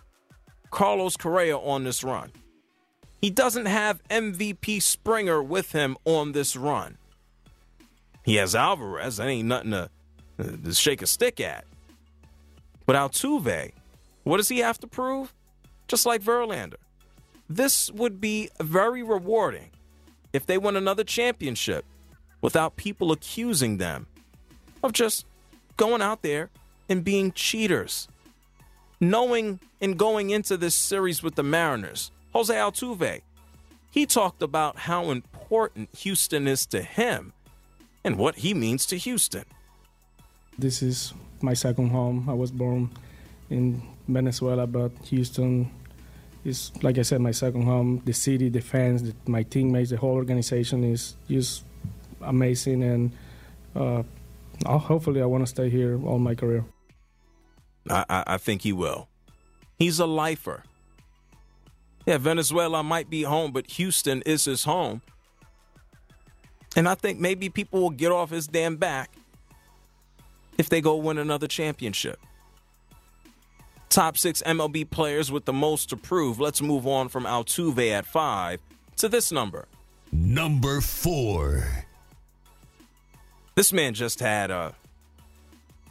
Carlos 0.69 1.17
Correa 1.17 1.57
on 1.57 1.83
this 1.83 2.03
run. 2.03 2.31
He 3.21 3.29
doesn't 3.29 3.65
have 3.65 4.01
MVP 4.09 4.81
Springer 4.81 5.43
with 5.43 5.73
him 5.73 5.97
on 6.05 6.31
this 6.31 6.55
run. 6.55 6.97
He 8.23 8.35
has 8.35 8.55
Alvarez. 8.55 9.17
That 9.17 9.27
ain't 9.27 9.47
nothing 9.47 9.71
to, 9.71 9.89
to 10.37 10.73
shake 10.73 11.01
a 11.01 11.07
stick 11.07 11.39
at. 11.39 11.65
But 12.85 12.95
Altuve, 12.95 13.71
what 14.23 14.37
does 14.37 14.49
he 14.49 14.59
have 14.59 14.79
to 14.79 14.87
prove? 14.87 15.33
Just 15.87 16.05
like 16.05 16.21
Verlander. 16.21 16.75
This 17.49 17.91
would 17.91 18.21
be 18.21 18.49
very 18.61 19.01
rewarding 19.03 19.71
if 20.33 20.45
they 20.45 20.57
win 20.57 20.75
another 20.75 21.03
championship 21.03 21.83
without 22.41 22.77
people 22.77 23.11
accusing 23.11 23.77
them 23.77 24.07
of 24.83 24.93
just 24.93 25.25
going 25.77 26.01
out 26.01 26.21
there 26.21 26.49
and 26.87 27.03
being 27.03 27.31
cheaters 27.31 28.07
knowing 28.99 29.59
and 29.81 29.97
going 29.97 30.29
into 30.29 30.57
this 30.57 30.75
series 30.75 31.23
with 31.23 31.35
the 31.35 31.43
Mariners, 31.43 32.11
Jose 32.33 32.53
Altuve, 32.53 33.21
he 33.91 34.05
talked 34.05 34.41
about 34.41 34.77
how 34.77 35.09
important 35.09 35.89
Houston 35.97 36.47
is 36.47 36.65
to 36.67 36.81
him 36.81 37.33
and 38.03 38.17
what 38.17 38.35
he 38.35 38.53
means 38.53 38.85
to 38.87 38.97
Houston. 38.97 39.45
This 40.57 40.81
is 40.81 41.13
my 41.41 41.53
second 41.53 41.89
home. 41.89 42.29
I 42.29 42.33
was 42.33 42.51
born 42.51 42.89
in 43.49 43.81
Venezuela, 44.07 44.67
but 44.67 44.91
Houston 45.05 45.71
is, 46.45 46.71
like 46.83 46.97
I 46.97 47.01
said, 47.01 47.21
my 47.21 47.31
second 47.31 47.63
home. 47.63 48.01
The 48.05 48.13
city, 48.13 48.49
the 48.49 48.61
fans, 48.61 49.03
the, 49.03 49.13
my 49.25 49.43
teammates, 49.43 49.89
the 49.89 49.97
whole 49.97 50.15
organization 50.15 50.83
is 50.83 51.15
just 51.29 51.63
amazing, 52.21 52.83
and 52.83 53.11
uh, 53.75 54.03
hopefully, 54.65 55.21
I 55.21 55.25
want 55.25 55.43
to 55.43 55.47
stay 55.47 55.69
here 55.69 55.99
all 56.05 56.19
my 56.19 56.35
career. 56.35 56.65
I, 57.89 58.05
I, 58.09 58.23
I 58.27 58.37
think 58.37 58.61
he 58.63 58.73
will. 58.73 59.07
He's 59.77 59.99
a 59.99 60.05
lifer. 60.05 60.63
Yeah, 62.05 62.17
Venezuela 62.17 62.81
might 62.83 63.09
be 63.09 63.23
home, 63.23 63.51
but 63.51 63.67
Houston 63.71 64.21
is 64.23 64.45
his 64.45 64.63
home. 64.63 65.01
And 66.75 66.87
I 66.87 66.95
think 66.95 67.19
maybe 67.19 67.49
people 67.49 67.81
will 67.81 67.89
get 67.89 68.11
off 68.11 68.29
his 68.29 68.47
damn 68.47 68.77
back 68.77 69.11
if 70.57 70.69
they 70.69 70.81
go 70.81 70.95
win 70.95 71.17
another 71.17 71.47
championship. 71.47 72.19
Top 73.89 74.17
six 74.17 74.43
MLB 74.45 74.89
players 74.89 75.31
with 75.31 75.45
the 75.45 75.53
most 75.53 75.89
to 75.89 75.97
prove. 75.97 76.39
Let's 76.39 76.61
move 76.61 76.85
on 76.85 77.09
from 77.09 77.23
Altuve 77.23 77.91
at 77.91 78.05
five 78.05 78.59
to 78.97 79.09
this 79.09 79.31
number. 79.31 79.67
Number 80.11 80.81
four. 80.81 81.85
This 83.55 83.73
man 83.73 83.93
just 83.93 84.19
had 84.19 84.51
a 84.51 84.75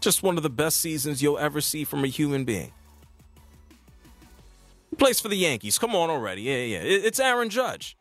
just 0.00 0.22
one 0.22 0.36
of 0.36 0.42
the 0.42 0.50
best 0.50 0.78
seasons 0.78 1.22
you'll 1.22 1.38
ever 1.38 1.60
see 1.60 1.84
from 1.84 2.04
a 2.04 2.08
human 2.08 2.44
being. 2.44 2.72
He 4.90 4.96
plays 4.96 5.20
for 5.20 5.28
the 5.28 5.36
Yankees. 5.36 5.78
Come 5.78 5.94
on 5.94 6.10
already. 6.10 6.42
Yeah, 6.42 6.56
yeah. 6.56 6.80
It's 6.82 7.20
Aaron 7.20 7.50
Judge. 7.50 7.96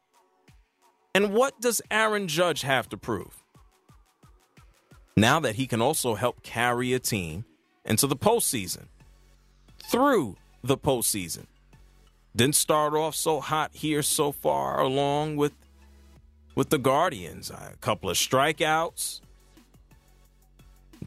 And 1.13 1.33
what 1.33 1.59
does 1.59 1.81
Aaron 1.89 2.27
Judge 2.27 2.61
have 2.61 2.87
to 2.89 2.97
prove? 2.97 3.43
Now 5.15 5.39
that 5.39 5.55
he 5.55 5.65
can 5.65 5.81
also 5.81 6.13
help 6.13 6.43
carry 6.43 6.93
a 6.93 6.99
team 6.99 7.45
into 7.85 8.05
the 8.05 8.15
postseason, 8.15 8.85
through 9.89 10.35
the 10.63 10.77
postseason. 10.77 11.45
Didn't 12.35 12.55
start 12.55 12.93
off 12.93 13.15
so 13.15 13.39
hot 13.39 13.71
here 13.73 14.03
so 14.03 14.31
far 14.31 14.79
along 14.79 15.37
with 15.37 15.53
with 16.53 16.69
the 16.69 16.77
Guardians. 16.77 17.49
A 17.49 17.73
couple 17.81 18.09
of 18.11 18.17
strikeouts, 18.17 19.21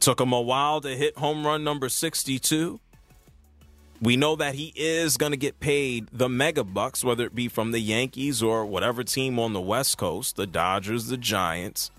Took 0.00 0.20
him 0.20 0.32
a 0.32 0.40
while 0.40 0.80
to 0.80 0.96
hit 0.96 1.18
home 1.18 1.46
run 1.46 1.62
number 1.62 1.88
62. 1.88 2.80
We 4.00 4.16
know 4.16 4.34
that 4.36 4.54
he 4.54 4.72
is 4.74 5.18
going 5.18 5.32
to 5.32 5.36
get 5.36 5.60
paid 5.60 6.08
the 6.10 6.28
mega 6.28 6.64
bucks, 6.64 7.04
whether 7.04 7.24
it 7.26 7.34
be 7.34 7.48
from 7.48 7.72
the 7.72 7.80
Yankees 7.80 8.42
or 8.42 8.64
whatever 8.64 9.04
team 9.04 9.38
on 9.38 9.52
the 9.52 9.60
West 9.60 9.98
Coast, 9.98 10.36
the 10.36 10.46
Dodgers, 10.46 11.08
the 11.08 11.18
Giants. 11.18 11.90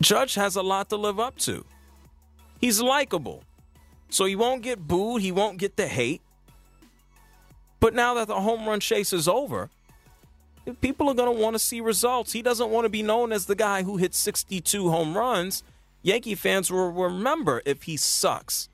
Judge 0.00 0.34
has 0.34 0.56
a 0.56 0.62
lot 0.62 0.90
to 0.90 0.96
live 0.96 1.20
up 1.20 1.38
to. 1.38 1.64
He's 2.60 2.82
likable. 2.82 3.44
So 4.10 4.24
he 4.24 4.34
won't 4.34 4.62
get 4.62 4.86
booed, 4.86 5.22
he 5.22 5.30
won't 5.30 5.58
get 5.58 5.76
the 5.76 5.86
hate. 5.86 6.22
But 7.78 7.94
now 7.94 8.14
that 8.14 8.26
the 8.26 8.40
home 8.40 8.66
run 8.66 8.80
chase 8.80 9.12
is 9.12 9.28
over, 9.28 9.70
people 10.80 11.08
are 11.08 11.14
going 11.14 11.34
to 11.34 11.40
want 11.40 11.54
to 11.54 11.58
see 11.58 11.80
results. 11.80 12.32
He 12.32 12.42
doesn't 12.42 12.70
want 12.70 12.84
to 12.84 12.88
be 12.88 13.02
known 13.02 13.32
as 13.32 13.46
the 13.46 13.54
guy 13.54 13.82
who 13.82 13.96
hit 13.96 14.14
62 14.14 14.90
home 14.90 15.16
runs. 15.16 15.62
Yankee 16.02 16.34
fans 16.34 16.70
will 16.70 16.90
remember 16.90 17.62
if 17.64 17.84
he 17.84 17.96
sucks 17.96 18.68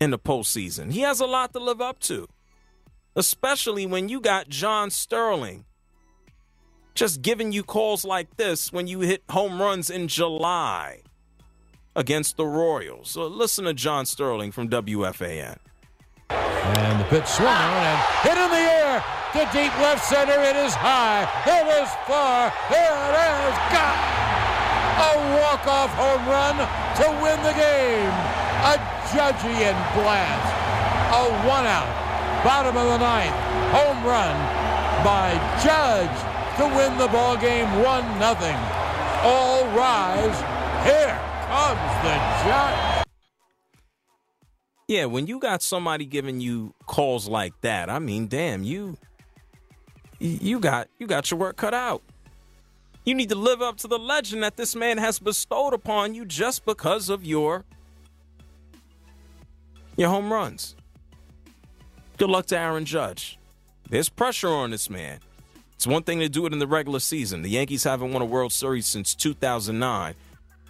in 0.00 0.10
the 0.10 0.18
postseason. 0.18 0.92
He 0.92 1.00
has 1.00 1.20
a 1.20 1.26
lot 1.26 1.52
to 1.52 1.58
live 1.58 1.80
up 1.80 1.98
to, 2.00 2.28
especially 3.14 3.86
when 3.86 4.08
you 4.08 4.20
got 4.20 4.48
John 4.48 4.90
Sterling 4.90 5.64
just 6.94 7.22
giving 7.22 7.52
you 7.52 7.62
calls 7.62 8.04
like 8.04 8.36
this 8.36 8.72
when 8.72 8.86
you 8.86 9.00
hit 9.00 9.22
home 9.30 9.60
runs 9.60 9.90
in 9.90 10.08
July 10.08 11.02
against 11.94 12.36
the 12.36 12.46
Royals. 12.46 13.10
So 13.10 13.26
listen 13.26 13.64
to 13.64 13.74
John 13.74 14.06
Sterling 14.06 14.52
from 14.52 14.68
WFAN. 14.68 15.58
And 16.78 17.00
the 17.00 17.04
pitch 17.10 17.26
swung 17.26 17.48
on 17.48 17.82
and 17.82 17.98
hit 18.22 18.38
in 18.38 18.50
the 18.50 18.64
air 18.78 19.02
to 19.34 19.40
deep 19.50 19.74
left 19.78 20.04
center. 20.04 20.38
It 20.40 20.56
is 20.56 20.74
high. 20.74 21.26
It 21.46 21.66
is 21.82 21.90
far. 22.06 22.52
It 22.70 23.14
is. 23.14 23.54
Got 23.74 23.96
a 25.00 25.12
walk-off 25.40 25.90
home 25.96 26.24
run 26.28 26.56
to 27.00 27.06
win 27.22 27.38
the 27.42 27.54
game. 27.56 28.14
A 28.70 28.76
Judgian 29.10 29.76
blast. 29.96 30.50
A 31.10 31.26
one-out, 31.48 31.90
bottom 32.44 32.76
of 32.76 32.86
the 32.86 32.98
ninth 32.98 33.34
home 33.74 34.04
run 34.04 34.36
by 35.02 35.34
Judge 35.62 36.16
to 36.56 36.66
win 36.76 36.96
the 36.98 37.08
ball 37.08 37.36
game 37.36 37.82
1 37.82 38.18
nothing. 38.18 38.56
All 39.22 39.64
rise. 39.76 40.38
Here 40.84 41.18
comes 41.48 41.92
the 42.04 42.14
judge. 42.44 43.09
Yeah, 44.90 45.04
when 45.04 45.28
you 45.28 45.38
got 45.38 45.62
somebody 45.62 46.04
giving 46.04 46.40
you 46.40 46.74
calls 46.84 47.28
like 47.28 47.52
that, 47.60 47.88
I 47.88 48.00
mean, 48.00 48.26
damn, 48.26 48.64
you 48.64 48.98
you 50.18 50.58
got 50.58 50.88
you 50.98 51.06
got 51.06 51.30
your 51.30 51.38
work 51.38 51.56
cut 51.56 51.74
out. 51.74 52.02
You 53.04 53.14
need 53.14 53.28
to 53.28 53.36
live 53.36 53.62
up 53.62 53.76
to 53.76 53.86
the 53.86 54.00
legend 54.00 54.42
that 54.42 54.56
this 54.56 54.74
man 54.74 54.98
has 54.98 55.20
bestowed 55.20 55.74
upon 55.74 56.16
you 56.16 56.24
just 56.24 56.64
because 56.64 57.08
of 57.08 57.24
your 57.24 57.64
your 59.96 60.08
home 60.08 60.32
runs. 60.32 60.74
Good 62.16 62.30
luck 62.30 62.46
to 62.46 62.58
Aaron 62.58 62.84
Judge. 62.84 63.38
There's 63.90 64.08
pressure 64.08 64.48
on 64.48 64.72
this 64.72 64.90
man. 64.90 65.20
It's 65.76 65.86
one 65.86 66.02
thing 66.02 66.18
to 66.18 66.28
do 66.28 66.46
it 66.46 66.52
in 66.52 66.58
the 66.58 66.66
regular 66.66 66.98
season. 66.98 67.42
The 67.42 67.50
Yankees 67.50 67.84
haven't 67.84 68.10
won 68.10 68.22
a 68.22 68.26
World 68.26 68.52
Series 68.52 68.88
since 68.88 69.14
2009. 69.14 70.16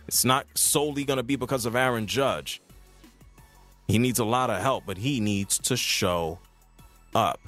It's 0.06 0.26
not 0.26 0.46
solely 0.56 1.04
going 1.04 1.16
to 1.16 1.22
be 1.22 1.36
because 1.36 1.64
of 1.64 1.74
Aaron 1.74 2.06
Judge. 2.06 2.60
He 3.90 3.98
needs 3.98 4.18
a 4.18 4.24
lot 4.24 4.50
of 4.50 4.60
help, 4.60 4.84
but 4.86 4.98
he 4.98 5.20
needs 5.20 5.58
to 5.58 5.76
show 5.76 6.38
up. 7.14 7.40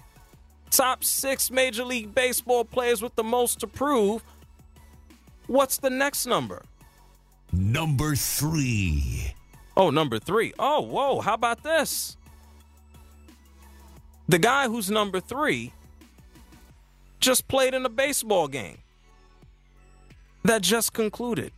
Top 0.70 1.04
six 1.04 1.50
Major 1.50 1.84
League 1.84 2.14
Baseball 2.14 2.64
players 2.64 3.02
with 3.02 3.14
the 3.14 3.22
most 3.22 3.61
to 3.61 3.66
prove. 3.66 4.25
What's 5.46 5.76
the 5.76 5.90
next 5.90 6.26
number? 6.26 6.62
Number 7.52 8.16
three. 8.16 9.34
Oh, 9.76 9.90
number 9.90 10.18
three. 10.18 10.52
Oh, 10.58 10.80
whoa. 10.80 11.20
How 11.20 11.34
about 11.34 11.62
this? 11.62 12.16
The 14.28 14.38
guy 14.38 14.68
who's 14.68 14.90
number 14.90 15.20
three 15.20 15.72
just 17.20 17.46
played 17.49 17.75
in 17.75 17.84
a 17.84 17.90
baseball 17.90 18.49
game 18.49 18.78
that 20.44 20.62
just 20.62 20.92
concluded. 20.92 21.52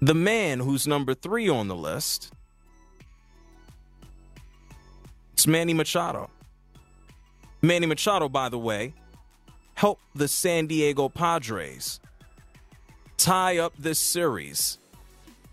The 0.00 0.14
man 0.14 0.60
who's 0.60 0.86
number 0.86 1.12
three 1.12 1.48
on 1.48 1.68
the 1.68 1.76
list, 1.76 2.32
it's 5.40 5.46
Manny 5.46 5.72
Machado. 5.72 6.28
Manny 7.62 7.86
Machado, 7.86 8.28
by 8.28 8.50
the 8.50 8.58
way, 8.58 8.92
helped 9.72 10.02
the 10.14 10.28
San 10.28 10.66
Diego 10.66 11.08
Padres 11.08 11.98
tie 13.16 13.56
up 13.56 13.72
this 13.78 13.98
series 13.98 14.76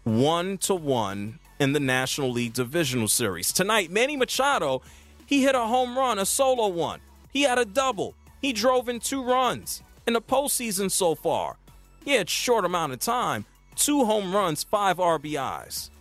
one 0.04 0.58
to 0.58 0.76
one 0.76 1.40
in 1.58 1.72
the 1.72 1.80
National 1.80 2.30
League 2.30 2.52
Divisional 2.52 3.08
Series. 3.08 3.54
Tonight, 3.54 3.90
Manny 3.90 4.18
Machado, 4.18 4.82
he 5.26 5.44
hit 5.44 5.56
a 5.56 5.62
home 5.62 5.98
run, 5.98 6.20
a 6.20 6.26
solo 6.26 6.68
one. 6.68 7.00
He 7.32 7.44
had 7.44 7.58
a 7.58 7.64
double. 7.64 8.14
He 8.42 8.52
drove 8.52 8.90
in 8.90 9.00
two 9.00 9.24
runs 9.24 9.82
in 10.06 10.12
the 10.12 10.22
postseason 10.22 10.92
so 10.92 11.16
far. 11.16 11.56
He 12.04 12.12
had 12.12 12.30
short 12.30 12.66
amount 12.66 12.92
of 12.92 13.00
time, 13.00 13.46
two 13.78 14.04
home 14.04 14.36
runs, 14.36 14.66
five 14.66 14.98
RBIs. 14.98 15.92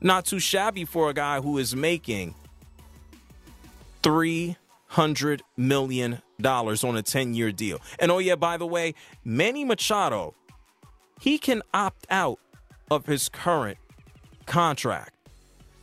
Not 0.00 0.24
too 0.24 0.38
shabby 0.38 0.86
for 0.86 1.10
a 1.10 1.12
guy 1.12 1.42
who 1.42 1.58
is 1.58 1.76
making 1.76 2.34
three 4.02 4.56
hundred 4.86 5.42
million 5.56 6.20
dollars 6.40 6.82
on 6.82 6.96
a 6.96 7.02
10-year 7.02 7.52
deal. 7.52 7.80
And 7.98 8.10
oh 8.10 8.18
yeah, 8.18 8.34
by 8.34 8.56
the 8.56 8.66
way, 8.66 8.94
Manny 9.24 9.64
Machado, 9.64 10.34
he 11.20 11.38
can 11.38 11.62
opt 11.72 12.06
out 12.10 12.38
of 12.90 13.06
his 13.06 13.28
current 13.28 13.78
contract. 14.46 15.14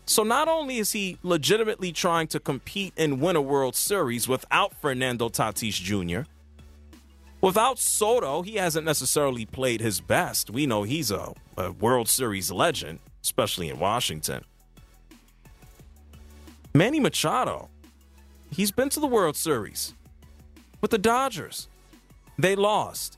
So 0.06 0.24
not 0.24 0.48
only 0.48 0.78
is 0.78 0.94
he 0.94 1.18
legitimately 1.24 1.92
trying 1.92 2.28
to 2.28 2.40
compete 2.40 2.94
and 2.98 3.22
win 3.22 3.36
a 3.36 3.42
World 3.42 3.76
Series 3.76 4.28
without 4.28 4.74
Fernando 4.82 5.28
Tatis 5.28 5.74
Jr., 5.74 6.30
without 7.42 7.78
Soto, 7.78 8.42
he 8.42 8.56
hasn't 8.56 8.86
necessarily 8.86 9.46
played 9.46 9.82
his 9.82 10.00
best. 10.00 10.50
We 10.50 10.66
know 10.66 10.84
he's 10.84 11.12
a, 11.12 11.34
a 11.58 11.72
World 11.74 12.08
Series 12.08 12.52
legend, 12.52 13.00
especially 13.22 13.70
in 13.70 13.80
Washington. 13.80 14.44
Manny 16.74 17.00
Machado, 17.00 17.70
he's 18.52 18.72
been 18.72 18.90
to 18.90 19.00
the 19.00 19.08
World 19.08 19.36
Series 19.36 19.94
with 20.82 20.92
the 20.92 20.98
Dodgers. 20.98 21.68
They 22.38 22.56
lost. 22.56 23.18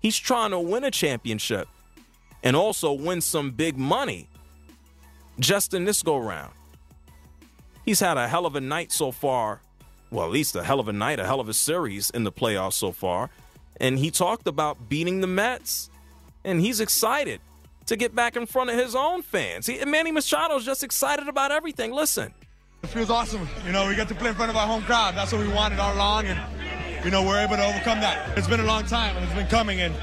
He's 0.00 0.18
trying 0.18 0.50
to 0.50 0.58
win 0.58 0.84
a 0.84 0.90
championship 0.90 1.68
and 2.42 2.56
also 2.56 2.92
win 2.92 3.20
some 3.20 3.50
big 3.50 3.78
money 3.78 4.28
just 5.38 5.74
in 5.74 5.84
this 5.84 6.02
go 6.02 6.18
round. 6.18 6.52
He's 7.84 8.00
had 8.00 8.16
a 8.16 8.28
hell 8.28 8.46
of 8.46 8.56
a 8.56 8.60
night 8.60 8.92
so 8.92 9.12
far. 9.12 9.60
Well, 10.10 10.26
at 10.26 10.30
least 10.30 10.54
a 10.56 10.62
hell 10.62 10.80
of 10.80 10.88
a 10.88 10.92
night, 10.92 11.18
a 11.20 11.26
hell 11.26 11.40
of 11.40 11.48
a 11.48 11.54
series 11.54 12.10
in 12.10 12.24
the 12.24 12.32
playoffs 12.32 12.74
so 12.74 12.92
far. 12.92 13.30
And 13.78 13.98
he 13.98 14.10
talked 14.10 14.46
about 14.46 14.88
beating 14.88 15.20
the 15.20 15.26
Mets. 15.26 15.90
And 16.44 16.60
he's 16.60 16.80
excited 16.80 17.40
to 17.86 17.96
get 17.96 18.14
back 18.14 18.36
in 18.36 18.46
front 18.46 18.70
of 18.70 18.76
his 18.76 18.94
own 18.94 19.22
fans. 19.22 19.66
He, 19.66 19.84
Manny 19.84 20.12
Machado's 20.12 20.64
just 20.64 20.84
excited 20.84 21.28
about 21.28 21.52
everything. 21.52 21.92
Listen. 21.92 22.34
It 22.82 22.88
feels 22.88 23.10
awesome. 23.10 23.48
You 23.64 23.72
know, 23.72 23.86
we 23.86 23.94
get 23.94 24.08
to 24.08 24.14
play 24.14 24.30
in 24.30 24.34
front 24.34 24.50
of 24.50 24.56
our 24.56 24.66
home 24.66 24.82
crowd. 24.82 25.14
That's 25.14 25.32
what 25.32 25.40
we 25.40 25.48
wanted 25.48 25.78
all 25.78 25.94
along. 25.94 26.26
And, 26.26 27.04
you 27.04 27.10
know, 27.10 27.22
we're 27.22 27.40
able 27.40 27.56
to 27.56 27.64
overcome 27.64 28.00
that. 28.00 28.36
It's 28.36 28.48
been 28.48 28.60
a 28.60 28.64
long 28.64 28.84
time 28.84 29.16
and 29.16 29.24
it's 29.24 29.34
been 29.34 29.46
coming. 29.46 29.80
And, 29.80 29.94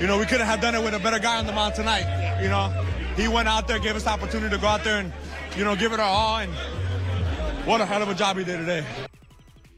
you 0.00 0.06
know, 0.06 0.18
we 0.18 0.24
couldn't 0.24 0.46
have 0.46 0.60
done 0.60 0.74
it 0.74 0.82
with 0.82 0.94
a 0.94 0.98
better 0.98 1.18
guy 1.18 1.38
on 1.38 1.46
the 1.46 1.52
mound 1.52 1.74
tonight. 1.74 2.40
You 2.42 2.48
know, 2.48 2.70
he 3.16 3.28
went 3.28 3.48
out 3.48 3.68
there, 3.68 3.78
gave 3.78 3.96
us 3.96 4.04
the 4.04 4.10
opportunity 4.10 4.54
to 4.54 4.60
go 4.60 4.66
out 4.66 4.82
there 4.82 4.98
and, 4.98 5.12
you 5.56 5.64
know, 5.64 5.76
give 5.76 5.92
it 5.92 6.00
our 6.00 6.08
all. 6.08 6.38
And 6.38 6.52
what 7.66 7.82
a 7.82 7.84
hell 7.86 8.02
of 8.02 8.08
a 8.08 8.14
job 8.14 8.38
he 8.38 8.44
did 8.44 8.58
today. 8.58 8.84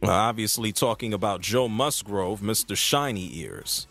Well, 0.01 0.13
obviously, 0.13 0.71
talking 0.71 1.13
about 1.13 1.41
Joe 1.41 1.67
Musgrove, 1.67 2.41
Mr. 2.41 2.77
Shiny 2.77 3.37
Ears. 3.39 3.89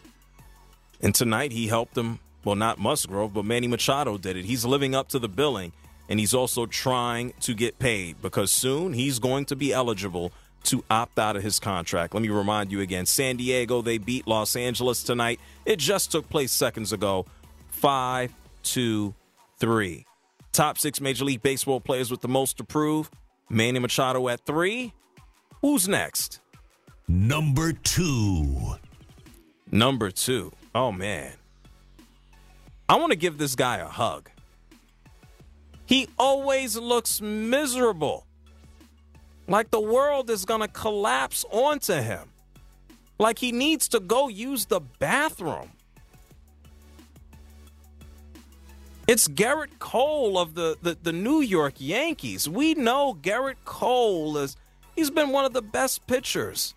And 1.01 1.13
tonight 1.13 1.51
he 1.51 1.67
helped 1.67 1.97
him. 1.97 2.19
Well, 2.45 2.55
not 2.55 2.79
Musgrove, 2.79 3.33
but 3.33 3.45
Manny 3.45 3.67
Machado 3.67 4.17
did 4.17 4.37
it. 4.37 4.45
He's 4.45 4.63
living 4.63 4.95
up 4.95 5.09
to 5.09 5.19
the 5.19 5.29
billing, 5.29 5.73
and 6.09 6.19
he's 6.19 6.33
also 6.33 6.65
trying 6.65 7.33
to 7.41 7.53
get 7.53 7.79
paid 7.79 8.21
because 8.21 8.51
soon 8.51 8.93
he's 8.93 9.19
going 9.19 9.45
to 9.45 9.55
be 9.55 9.73
eligible 9.73 10.31
to 10.63 10.83
opt 10.89 11.19
out 11.19 11.35
of 11.35 11.43
his 11.43 11.59
contract. 11.59 12.13
Let 12.13 12.23
me 12.23 12.29
remind 12.29 12.71
you 12.71 12.81
again 12.81 13.05
San 13.05 13.37
Diego, 13.37 13.81
they 13.81 13.97
beat 13.97 14.27
Los 14.27 14.55
Angeles 14.55 15.03
tonight. 15.03 15.39
It 15.65 15.77
just 15.77 16.11
took 16.11 16.29
place 16.29 16.51
seconds 16.51 16.93
ago. 16.93 17.25
Five, 17.69 18.33
two, 18.63 19.13
three. 19.59 20.05
Top 20.51 20.77
six 20.77 21.01
Major 21.01 21.25
League 21.25 21.41
Baseball 21.41 21.81
players 21.81 22.11
with 22.11 22.21
the 22.21 22.27
most 22.27 22.57
to 22.57 22.63
prove. 22.63 23.09
Manny 23.49 23.79
Machado 23.79 24.27
at 24.29 24.45
three. 24.45 24.93
Who's 25.61 25.87
next? 25.87 26.39
Number 27.07 27.73
two. 27.73 28.75
Number 29.71 30.11
two. 30.11 30.51
Oh, 30.75 30.91
man. 30.91 31.33
I 32.87 32.95
want 32.95 33.11
to 33.11 33.17
give 33.17 33.37
this 33.37 33.55
guy 33.55 33.77
a 33.77 33.87
hug. 33.87 34.29
He 35.85 36.07
always 36.17 36.77
looks 36.77 37.21
miserable. 37.21 38.25
Like 39.47 39.71
the 39.71 39.81
world 39.81 40.29
is 40.29 40.45
going 40.45 40.61
to 40.61 40.67
collapse 40.67 41.45
onto 41.51 41.93
him. 41.93 42.29
Like 43.19 43.39
he 43.39 43.51
needs 43.51 43.87
to 43.89 43.99
go 43.99 44.27
use 44.27 44.65
the 44.65 44.79
bathroom. 44.79 45.69
It's 49.05 49.27
Gerrit 49.27 49.79
Cole 49.79 50.37
of 50.37 50.55
the, 50.55 50.77
the, 50.81 50.97
the, 51.01 51.11
New 51.11 51.41
York 51.41 51.73
Yankees. 51.77 52.47
We 52.47 52.73
know 52.73 53.17
Gerrit 53.21 53.57
Cole 53.65 54.37
is 54.37 54.55
he's 54.95 55.09
been 55.09 55.29
one 55.29 55.43
of 55.43 55.51
the 55.51 55.61
best 55.61 56.07
pitchers 56.07 56.73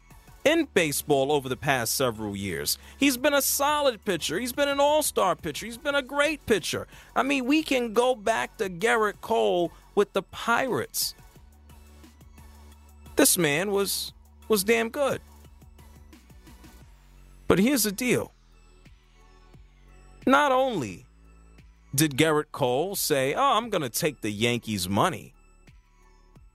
in 0.46 0.68
baseball 0.72 1.32
over 1.32 1.48
the 1.48 1.56
past 1.56 1.94
several 1.94 2.36
years. 2.36 2.78
He's 2.96 3.16
been 3.16 3.34
a 3.34 3.42
solid 3.42 4.04
pitcher. 4.04 4.38
He's 4.38 4.52
been 4.52 4.68
an 4.68 4.78
all-star 4.78 5.34
pitcher. 5.34 5.66
He's 5.66 5.76
been 5.76 5.96
a 5.96 6.02
great 6.02 6.46
pitcher. 6.46 6.86
I 7.16 7.24
mean, 7.24 7.46
we 7.46 7.64
can 7.64 7.92
go 7.92 8.14
back 8.14 8.56
to 8.58 8.70
Gerrit 8.70 9.20
Cole 9.20 9.72
with 9.96 10.12
the 10.12 10.22
Pirates. 10.22 11.16
This 13.16 13.36
man 13.36 13.72
was 13.72 14.12
was 14.46 14.62
damn 14.62 14.88
good. 14.88 15.20
But 17.48 17.58
here's 17.58 17.82
the 17.82 17.92
deal. 17.92 18.32
Not 20.26 20.52
only 20.52 21.06
did 21.92 22.16
Gerrit 22.16 22.52
Cole 22.52 22.94
say, 22.94 23.34
Oh, 23.34 23.54
I'm 23.54 23.68
going 23.68 23.82
to 23.82 23.88
take 23.88 24.20
the 24.20 24.30
Yankees' 24.30 24.88
money. 24.88 25.34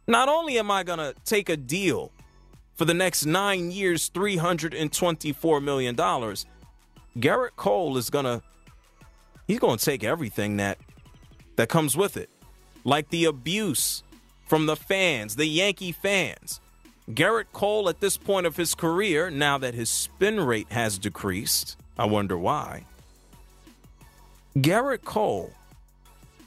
Not 0.08 0.30
only 0.30 0.58
am 0.58 0.72
I 0.72 0.84
going 0.84 1.00
to 1.00 1.14
take 1.26 1.50
a 1.50 1.58
deal 1.58 2.12
for 2.76 2.86
the 2.86 2.94
next 2.94 3.26
nine 3.26 3.72
years, 3.72 4.10
$324 4.10 5.64
million, 5.64 5.96
Gerrit 5.96 7.56
Cole 7.56 7.98
is 7.98 8.10
going 8.10 8.26
to, 8.26 8.42
he's 9.48 9.60
going 9.60 9.78
to 9.78 9.86
take 9.86 10.04
everything 10.04 10.58
that, 10.58 10.78
that 11.58 11.70
comes 11.70 11.96
with 11.96 12.18
it. 12.18 12.30
Like 12.84 13.10
the 13.10 13.26
abuse 13.26 14.04
from 14.48 14.66
the 14.66 14.76
fans, 14.76 15.36
the 15.36 15.46
Yankee 15.46 15.92
fans. 15.92 16.60
Gerrit 17.10 17.52
Cole, 17.52 17.90
at 17.90 18.00
this 18.00 18.18
point 18.18 18.46
of 18.46 18.58
his 18.58 18.76
career, 18.76 19.30
now 19.30 19.58
that 19.58 19.74
his 19.74 19.90
spin 19.90 20.40
rate 20.40 20.72
has 20.72 20.98
decreased, 20.98 21.78
I 21.98 22.06
wonder 22.06 22.38
why. 22.38 22.86
Gerrit 24.56 25.04
Cole 25.04 25.54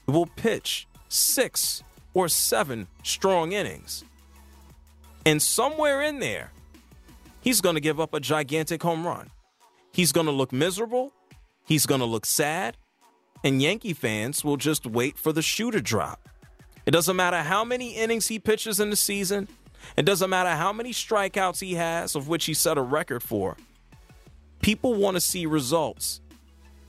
will 0.07 0.27
pitch 0.27 0.87
six 1.09 1.83
or 2.13 2.29
seven 2.29 2.87
strong 3.03 3.53
innings. 3.53 4.05
And 5.27 5.41
somewhere 5.41 6.03
in 6.03 6.19
there, 6.19 6.51
he's 7.41 7.61
going 7.61 7.75
to 7.75 7.81
give 7.81 7.99
up 7.99 8.15
a 8.15 8.21
gigantic 8.21 8.83
home 8.83 9.07
run. 9.07 9.31
He's 9.93 10.13
going 10.13 10.27
to 10.27 10.33
look 10.33 10.53
miserable. 10.53 11.13
He's 11.67 11.87
going 11.87 12.01
to 12.01 12.07
look 12.07 12.27
sad. 12.27 12.77
And 13.43 13.63
Yankee 13.63 13.93
fans 13.93 14.45
will 14.45 14.57
just 14.57 14.87
wait 14.87 15.19
for 15.19 15.33
the 15.33 15.43
shoe 15.43 15.71
to 15.71 15.81
drop. 15.81 16.29
It 16.87 16.91
doesn't 16.91 17.17
matter 17.17 17.43
how 17.43 17.65
many 17.65 17.95
innings 17.95 18.29
he 18.29 18.39
pitches 18.39 18.81
in 18.81 18.91
the 18.91 18.97
season. 18.97 19.49
It 19.97 20.05
doesn't 20.05 20.31
matter 20.31 20.51
how 20.51 20.73
many 20.73 20.93
strikeouts 20.93 21.61
he 21.61 21.75
has, 21.75 22.15
of 22.15 22.29
which 22.29 22.47
he 22.47 22.55
set 22.55 22.79
a 22.79 22.83
record 22.83 23.23
for. 23.23 23.57
People 24.61 24.95
want 24.95 25.17
to 25.17 25.21
see 25.21 25.47
results. 25.47 26.21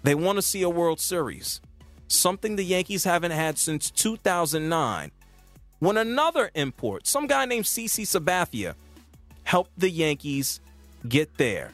They 0.03 0.15
want 0.15 0.37
to 0.37 0.41
see 0.41 0.61
a 0.61 0.69
World 0.69 0.99
Series, 0.99 1.61
something 2.07 2.55
the 2.55 2.63
Yankees 2.63 3.03
haven't 3.03 3.31
had 3.31 3.57
since 3.57 3.89
2009, 3.91 5.11
when 5.79 5.97
another 5.97 6.51
import, 6.55 7.07
some 7.07 7.27
guy 7.27 7.45
named 7.45 7.65
CC 7.65 8.03
Sabathia, 8.03 8.75
helped 9.43 9.71
the 9.77 9.89
Yankees 9.89 10.59
get 11.07 11.37
there. 11.37 11.71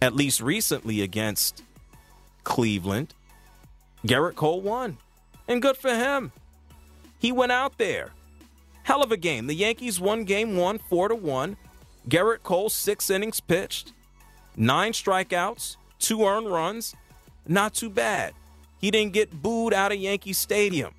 At 0.00 0.14
least 0.14 0.40
recently 0.40 1.00
against 1.00 1.62
Cleveland, 2.44 3.14
Gerrit 4.04 4.34
Cole 4.34 4.60
won. 4.60 4.98
And 5.48 5.62
good 5.62 5.76
for 5.76 5.94
him. 5.94 6.32
He 7.18 7.32
went 7.32 7.52
out 7.52 7.78
there. 7.78 8.10
Hell 8.82 9.02
of 9.02 9.12
a 9.12 9.16
game. 9.16 9.46
The 9.46 9.54
Yankees 9.54 10.00
won 10.00 10.24
game 10.24 10.56
one, 10.56 10.78
four 10.78 11.08
to 11.08 11.14
one. 11.14 11.56
Gerrit 12.08 12.42
Cole, 12.42 12.68
six 12.68 13.10
innings 13.10 13.40
pitched, 13.40 13.92
nine 14.56 14.92
strikeouts, 14.92 15.76
two 16.00 16.24
earned 16.24 16.50
runs. 16.50 16.96
Not 17.46 17.74
too 17.74 17.90
bad. 17.90 18.34
He 18.80 18.90
didn't 18.90 19.12
get 19.12 19.42
booed 19.42 19.72
out 19.72 19.92
of 19.92 19.98
Yankee 19.98 20.32
Stadium. 20.32 20.94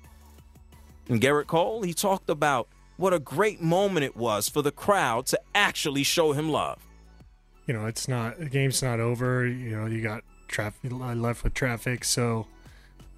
And 1.08 1.20
Gerrit 1.20 1.46
Cole, 1.46 1.82
he 1.82 1.92
talked 1.92 2.30
about 2.30 2.68
what 2.96 3.12
a 3.12 3.18
great 3.18 3.60
moment 3.60 4.04
it 4.04 4.16
was 4.16 4.48
for 4.48 4.62
the 4.62 4.70
crowd 4.70 5.26
to 5.26 5.40
actually 5.54 6.02
show 6.02 6.32
him 6.32 6.50
love. 6.50 6.78
You 7.66 7.74
know, 7.74 7.86
it's 7.86 8.08
not 8.08 8.38
the 8.38 8.48
game's 8.48 8.82
not 8.82 9.00
over. 9.00 9.46
You 9.46 9.76
know, 9.76 9.86
you 9.86 10.02
got 10.02 10.22
traffic 10.48 10.92
left 10.92 11.44
with 11.44 11.54
traffic, 11.54 12.04
so 12.04 12.46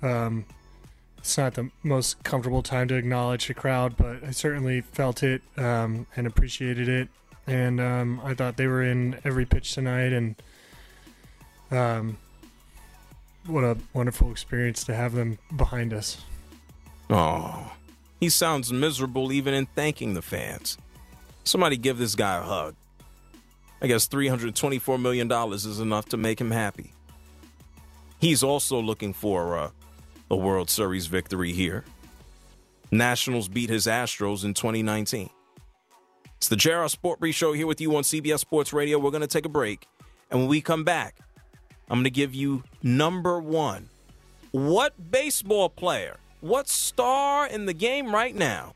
um, 0.02 0.46
it's 1.18 1.36
not 1.36 1.54
the 1.54 1.70
most 1.82 2.22
comfortable 2.22 2.62
time 2.62 2.88
to 2.88 2.94
acknowledge 2.94 3.48
the 3.48 3.54
crowd, 3.54 3.96
but 3.96 4.22
I 4.24 4.30
certainly 4.30 4.80
felt 4.80 5.22
it 5.22 5.42
um, 5.56 6.06
and 6.16 6.26
appreciated 6.26 6.88
it. 6.88 7.08
And 7.48 7.80
um, 7.80 8.20
I 8.24 8.34
thought 8.34 8.56
they 8.56 8.66
were 8.66 8.82
in 8.82 9.18
every 9.24 9.46
pitch 9.46 9.74
tonight, 9.74 10.12
and 10.12 10.36
um, 11.70 12.18
what 13.46 13.64
a 13.64 13.76
wonderful 13.92 14.30
experience 14.30 14.84
to 14.84 14.94
have 14.94 15.12
them 15.12 15.38
behind 15.56 15.92
us. 15.92 16.18
Oh, 17.08 17.72
he 18.20 18.28
sounds 18.28 18.72
miserable 18.72 19.32
even 19.32 19.54
in 19.54 19.66
thanking 19.66 20.14
the 20.14 20.22
fans. 20.22 20.78
Somebody 21.44 21.76
give 21.76 21.98
this 21.98 22.14
guy 22.14 22.38
a 22.38 22.42
hug. 22.42 22.74
I 23.80 23.86
guess 23.86 24.08
$324 24.08 25.00
million 25.00 25.30
is 25.52 25.80
enough 25.80 26.06
to 26.06 26.16
make 26.16 26.40
him 26.40 26.50
happy. 26.50 26.92
He's 28.18 28.42
also 28.42 28.80
looking 28.80 29.12
for 29.12 29.58
uh, 29.58 29.70
a 30.30 30.36
World 30.36 30.70
Series 30.70 31.06
victory 31.06 31.52
here. 31.52 31.84
Nationals 32.90 33.48
beat 33.48 33.68
his 33.68 33.86
Astros 33.86 34.44
in 34.44 34.54
2019. 34.54 35.28
It's 36.36 36.48
the 36.48 36.56
JR 36.56 36.86
Sport 36.88 37.20
Brief 37.20 37.34
Show 37.34 37.52
here 37.52 37.66
with 37.66 37.80
you 37.80 37.94
on 37.96 38.02
CBS 38.02 38.40
Sports 38.40 38.72
Radio. 38.72 38.98
We're 38.98 39.10
going 39.10 39.20
to 39.20 39.26
take 39.26 39.46
a 39.46 39.50
break. 39.50 39.86
And 40.30 40.40
when 40.40 40.48
we 40.48 40.60
come 40.60 40.84
back, 40.84 41.16
I'm 41.88 41.98
going 41.98 42.04
to 42.04 42.10
give 42.10 42.34
you 42.34 42.62
number 42.82 43.40
one. 43.40 43.88
What 44.52 45.10
baseball 45.10 45.68
player, 45.68 46.16
what 46.40 46.68
star 46.68 47.46
in 47.46 47.66
the 47.66 47.74
game 47.74 48.14
right 48.14 48.34
now 48.34 48.74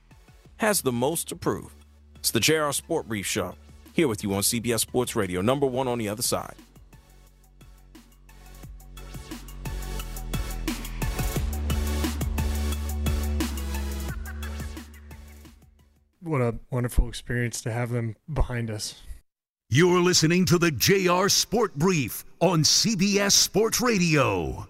has 0.56 0.82
the 0.82 0.92
most 0.92 1.28
to 1.28 1.36
prove? 1.36 1.74
It's 2.16 2.30
the 2.30 2.40
JR 2.40 2.72
Sport 2.72 3.08
Brief 3.08 3.26
Show 3.26 3.54
here 3.92 4.08
with 4.08 4.22
you 4.22 4.32
on 4.34 4.42
CBS 4.42 4.80
Sports 4.80 5.16
Radio. 5.16 5.40
Number 5.40 5.66
one 5.66 5.88
on 5.88 5.98
the 5.98 6.08
other 6.08 6.22
side. 6.22 6.54
what 16.30 16.40
a 16.40 16.54
wonderful 16.70 17.08
experience 17.08 17.60
to 17.62 17.72
have 17.72 17.90
them 17.90 18.14
behind 18.32 18.70
us. 18.70 18.94
You're 19.68 20.00
listening 20.00 20.44
to 20.46 20.58
the 20.58 20.70
JR 20.70 21.28
Sport 21.28 21.74
Brief 21.74 22.24
on 22.40 22.62
CBS 22.62 23.32
Sports 23.32 23.80
Radio. 23.80 24.68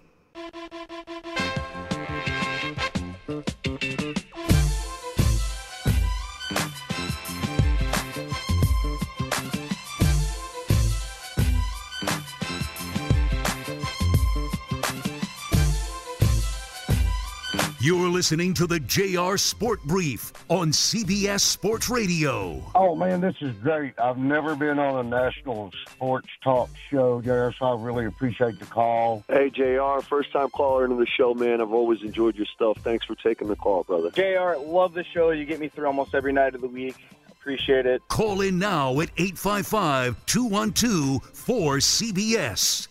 Listening 18.21 18.53
to 18.53 18.67
the 18.67 18.79
JR 18.79 19.35
Sport 19.35 19.81
Brief 19.83 20.31
on 20.47 20.69
CBS 20.69 21.39
Sports 21.39 21.89
Radio. 21.89 22.61
Oh, 22.75 22.95
man, 22.95 23.19
this 23.19 23.33
is 23.41 23.55
great. 23.63 23.97
I've 23.97 24.19
never 24.19 24.55
been 24.55 24.77
on 24.77 25.03
a 25.03 25.09
national 25.09 25.73
sports 25.89 26.27
talk 26.43 26.69
show, 26.91 27.19
JR, 27.21 27.49
so 27.57 27.65
I 27.65 27.83
really 27.83 28.05
appreciate 28.05 28.59
the 28.59 28.67
call. 28.67 29.23
Hey, 29.27 29.49
JR, 29.49 30.01
first 30.07 30.31
time 30.31 30.51
caller 30.51 30.83
into 30.83 30.97
the 30.97 31.07
show, 31.07 31.33
man. 31.33 31.61
I've 31.61 31.73
always 31.73 32.03
enjoyed 32.03 32.35
your 32.35 32.45
stuff. 32.45 32.77
Thanks 32.83 33.07
for 33.07 33.15
taking 33.15 33.47
the 33.47 33.55
call, 33.55 33.85
brother. 33.85 34.11
JR, 34.11 34.55
love 34.63 34.93
the 34.93 35.03
show. 35.03 35.31
You 35.31 35.45
get 35.45 35.59
me 35.59 35.69
through 35.69 35.87
almost 35.87 36.13
every 36.13 36.31
night 36.31 36.53
of 36.53 36.61
the 36.61 36.67
week. 36.67 36.97
Appreciate 37.31 37.87
it. 37.87 38.03
Call 38.07 38.41
in 38.41 38.59
now 38.59 38.99
at 38.99 39.09
855 39.17 40.27
212 40.27 41.23
4CBS. 41.33 42.87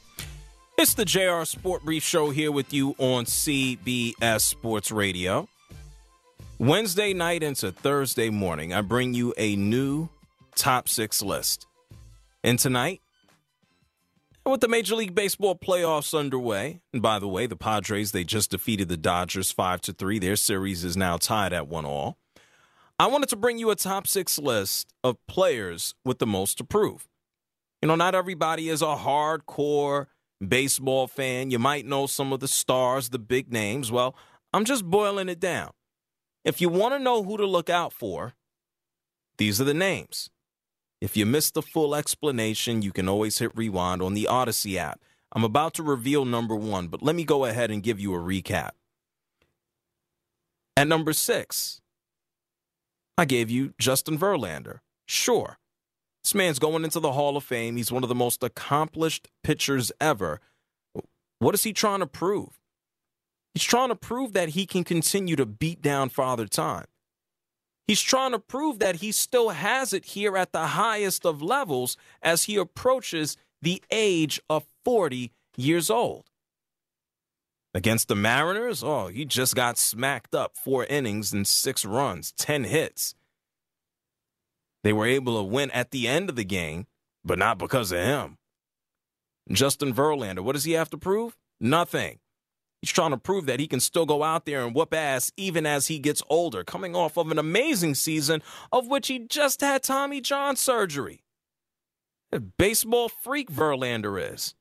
It's 0.83 0.95
the 0.95 1.05
JR 1.05 1.45
Sport 1.45 1.85
Brief 1.85 2.03
Show 2.03 2.31
here 2.31 2.51
with 2.51 2.73
you 2.73 2.95
on 2.97 3.27
CBS 3.27 4.41
Sports 4.41 4.91
Radio. 4.91 5.47
Wednesday 6.59 7.13
night 7.13 7.43
into 7.43 7.71
Thursday 7.71 8.31
morning, 8.31 8.73
I 8.73 8.81
bring 8.81 9.13
you 9.13 9.35
a 9.37 9.57
new 9.57 10.09
top 10.55 10.89
six 10.89 11.21
list. 11.21 11.67
And 12.43 12.59
tonight, 12.59 13.03
with 14.47 14.63
the 14.63 14.69
Major 14.69 14.95
League 14.95 15.15
Baseball 15.15 15.55
playoffs 15.55 16.19
underway, 16.19 16.81
and 16.95 17.03
by 17.03 17.19
the 17.19 17.29
way, 17.29 17.47
the 17.47 17.57
Padres 17.57 18.13
they 18.13 18.25
just 18.25 18.51
defeated 18.51 18.89
the 18.89 18.97
Dodgers 18.97 19.53
five 19.53 19.83
to 19.83 19.93
three. 19.93 20.19
Their 20.19 20.35
series 20.35 20.83
is 20.83 20.97
now 20.97 21.19
tied 21.19 21.53
at 21.53 21.69
one 21.69 21.85
all. 21.85 22.17
I 22.99 23.07
wanted 23.07 23.29
to 23.29 23.37
bring 23.37 23.59
you 23.59 23.69
a 23.69 23.77
top 23.77 24.07
six 24.07 24.39
list 24.39 24.95
of 25.05 25.19
players 25.27 25.95
with 26.07 26.21
the 26.21 26.27
most 26.27 26.57
to 26.57 26.65
prove. 26.65 27.07
You 27.83 27.89
know, 27.89 27.97
not 27.97 28.15
everybody 28.15 28.71
is 28.71 28.81
a 28.81 28.97
hardcore 28.97 30.07
baseball 30.47 31.07
fan. 31.07 31.51
You 31.51 31.59
might 31.59 31.87
know 31.87 32.07
some 32.07 32.33
of 32.33 32.41
the 32.41 32.49
stars, 32.49 33.11
the 33.11 33.19
big 33.19 33.53
names. 33.53 33.93
Well, 33.93 34.15
I'm 34.53 34.65
just 34.65 34.85
boiling 34.85 35.29
it 35.29 35.41
down. 35.41 35.71
If 36.45 36.61
you 36.61 36.69
want 36.69 36.95
to 36.95 36.99
know 36.99 37.23
who 37.23 37.37
to 37.37 37.47
look 37.47 37.69
out 37.69 37.93
for, 37.93 38.35
these 39.37 39.61
are 39.61 39.65
the 39.65 39.75
names. 39.75 40.31
If 41.01 41.17
you 41.17 41.25
missed 41.25 41.55
the 41.55 41.63
full 41.63 41.95
explanation, 41.95 42.83
you 42.83 42.93
can 42.93 43.09
always 43.09 43.39
hit 43.39 43.57
rewind 43.57 44.03
on 44.03 44.15
the 44.15 44.27
Odyssey 44.27 44.79
app. 44.79 45.01
I'm 45.33 45.45
about 45.45 45.75
to 45.75 45.83
reveal 45.83 46.25
number 46.25 46.57
one, 46.57 46.89
but 46.89 47.03
let 47.03 47.15
me 47.15 47.25
go 47.25 47.45
ahead 47.45 47.71
and 47.71 47.83
give 47.83 48.01
you 48.01 48.15
a 48.15 48.19
recap. 48.19 48.71
At 50.77 50.89
number 50.89 51.13
six, 51.13 51.81
I 53.17 53.25
gave 53.25 53.51
you 53.51 53.75
Justin 53.79 54.19
Verlander. 54.19 54.81
Sure, 55.07 55.59
this 56.23 56.35
man's 56.35 56.59
going 56.59 56.85
into 56.85 57.01
the 57.01 57.13
Hall 57.13 57.37
of 57.37 57.45
Fame. 57.45 57.77
He's 57.77 57.93
one 57.93 58.03
of 58.03 58.09
the 58.09 58.15
most 58.15 58.43
accomplished 58.43 59.29
pitchers 59.43 59.91
ever. 60.01 60.41
What 61.39 61.55
is 61.55 61.63
he 61.63 61.73
trying 61.73 62.01
to 62.01 62.07
prove? 62.07 62.61
He's 63.55 63.65
trying 63.65 63.89
to 63.89 63.97
prove 63.97 64.33
that 64.35 64.51
he 64.51 64.67
can 64.67 64.85
continue 64.85 65.37
to 65.37 65.47
beat 65.47 65.83
down 65.83 66.09
Father 66.11 66.47
Time. 66.47 66.87
He's 67.89 68.03
trying 68.03 68.31
to 68.33 68.39
prove 68.39 68.79
that 68.79 68.97
he 68.97 69.11
still 69.11 69.49
has 69.49 69.93
it 69.93 70.05
here 70.05 70.37
at 70.37 70.53
the 70.53 70.69
highest 70.69 71.27
of 71.27 71.43
levels 71.43 71.97
as 72.23 72.45
he 72.45 72.57
approaches 72.57 73.37
the 73.61 73.83
age 73.91 74.41
of 74.49 74.65
40 74.85 75.33
years 75.57 75.91
old. 75.91 76.31
Against 77.75 78.09
the 78.09 78.15
Mariners, 78.15 78.85
oh, 78.85 79.09
he 79.09 79.25
just 79.25 79.55
got 79.55 79.79
smacked 79.79 80.35
up 80.35 80.57
four 80.57 80.85
innings 80.85 81.33
and 81.33 81.47
six 81.47 81.85
runs, 81.85 82.33
10 82.33 82.65
hits. 82.65 83.15
They 84.83 84.93
were 84.93 85.07
able 85.07 85.37
to 85.37 85.43
win 85.43 85.71
at 85.73 85.91
the 85.91 86.09
end 86.09 86.31
of 86.31 86.37
the 86.37 86.45
game, 86.45 86.87
but 87.25 87.39
not 87.39 87.59
because 87.59 87.93
of 87.93 87.99
him. 87.99 88.39
Justin 89.51 89.93
Verlander, 89.93 90.41
what 90.41 90.53
does 90.53 90.65
he 90.65 90.73
have 90.73 90.91
to 90.91 90.99
prove? 90.99 91.37
Nothing. 91.61 92.19
He's 92.81 92.93
trying 92.93 93.11
to 93.11 93.19
prove 93.19 93.45
that 93.47 93.61
he 93.61 93.67
can 93.67 93.81
still 93.81 94.07
go 94.07 94.23
out 94.23 94.47
there 94.47 94.65
and 94.65 94.75
whoop 94.75 94.95
ass 94.95 95.31
even 95.37 95.67
as 95.67 95.89
he 95.89 95.99
gets 95.99 96.23
older, 96.31 96.65
coming 96.65 96.97
off 96.97 97.19
of 97.19 97.31
an 97.31 97.39
amazing 97.39 97.95
season 97.95 98.43
of 98.73 98.89
which 98.89 99.09
he 99.09 99.19
just 99.19 99.61
had 99.61 99.83
Tommy 99.83 100.21
John 100.21 100.57
surgery. 100.57 101.23
A 102.33 102.41
baseball 102.41 103.09
freak 103.09 103.51
Verlander 103.51 104.33
is. 104.33 104.55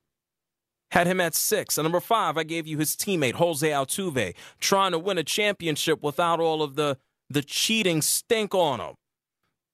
Had 0.90 1.06
him 1.06 1.20
at 1.20 1.34
six. 1.34 1.78
And 1.78 1.84
number 1.84 2.00
five, 2.00 2.36
I 2.36 2.42
gave 2.42 2.66
you 2.66 2.78
his 2.78 2.96
teammate, 2.96 3.34
Jose 3.34 3.66
Altuve, 3.66 4.34
trying 4.58 4.90
to 4.90 4.98
win 4.98 5.18
a 5.18 5.24
championship 5.24 6.02
without 6.02 6.40
all 6.40 6.62
of 6.62 6.74
the, 6.74 6.98
the 7.30 7.42
cheating 7.42 8.02
stink 8.02 8.54
on 8.54 8.80
him. 8.80 8.94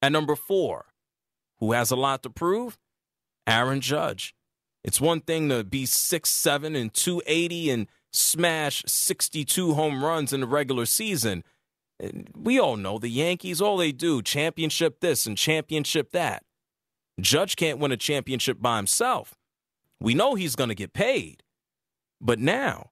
At 0.02 0.12
number 0.12 0.36
four, 0.36 0.86
who 1.58 1.72
has 1.72 1.90
a 1.90 1.96
lot 1.96 2.22
to 2.22 2.30
prove? 2.30 2.78
Aaron 3.46 3.80
Judge. 3.80 4.34
It's 4.84 5.00
one 5.00 5.20
thing 5.20 5.48
to 5.48 5.64
be 5.64 5.86
six 5.86 6.30
seven 6.30 6.76
and 6.76 6.92
280 6.92 7.70
and 7.70 7.86
smash 8.12 8.84
62 8.86 9.74
home 9.74 10.04
runs 10.04 10.32
in 10.32 10.40
the 10.40 10.46
regular 10.46 10.86
season. 10.86 11.44
We 12.36 12.58
all 12.58 12.76
know 12.76 12.98
the 12.98 13.08
Yankees, 13.08 13.60
all 13.60 13.78
they 13.78 13.92
do, 13.92 14.22
championship 14.22 15.00
this 15.00 15.26
and 15.26 15.36
championship 15.36 16.10
that. 16.12 16.44
Judge 17.20 17.56
can't 17.56 17.78
win 17.78 17.92
a 17.92 17.96
championship 17.96 18.60
by 18.60 18.76
himself. 18.76 19.36
We 19.98 20.14
know 20.14 20.34
he's 20.34 20.56
going 20.56 20.68
to 20.68 20.74
get 20.74 20.92
paid. 20.92 21.42
But 22.20 22.38
now, 22.38 22.90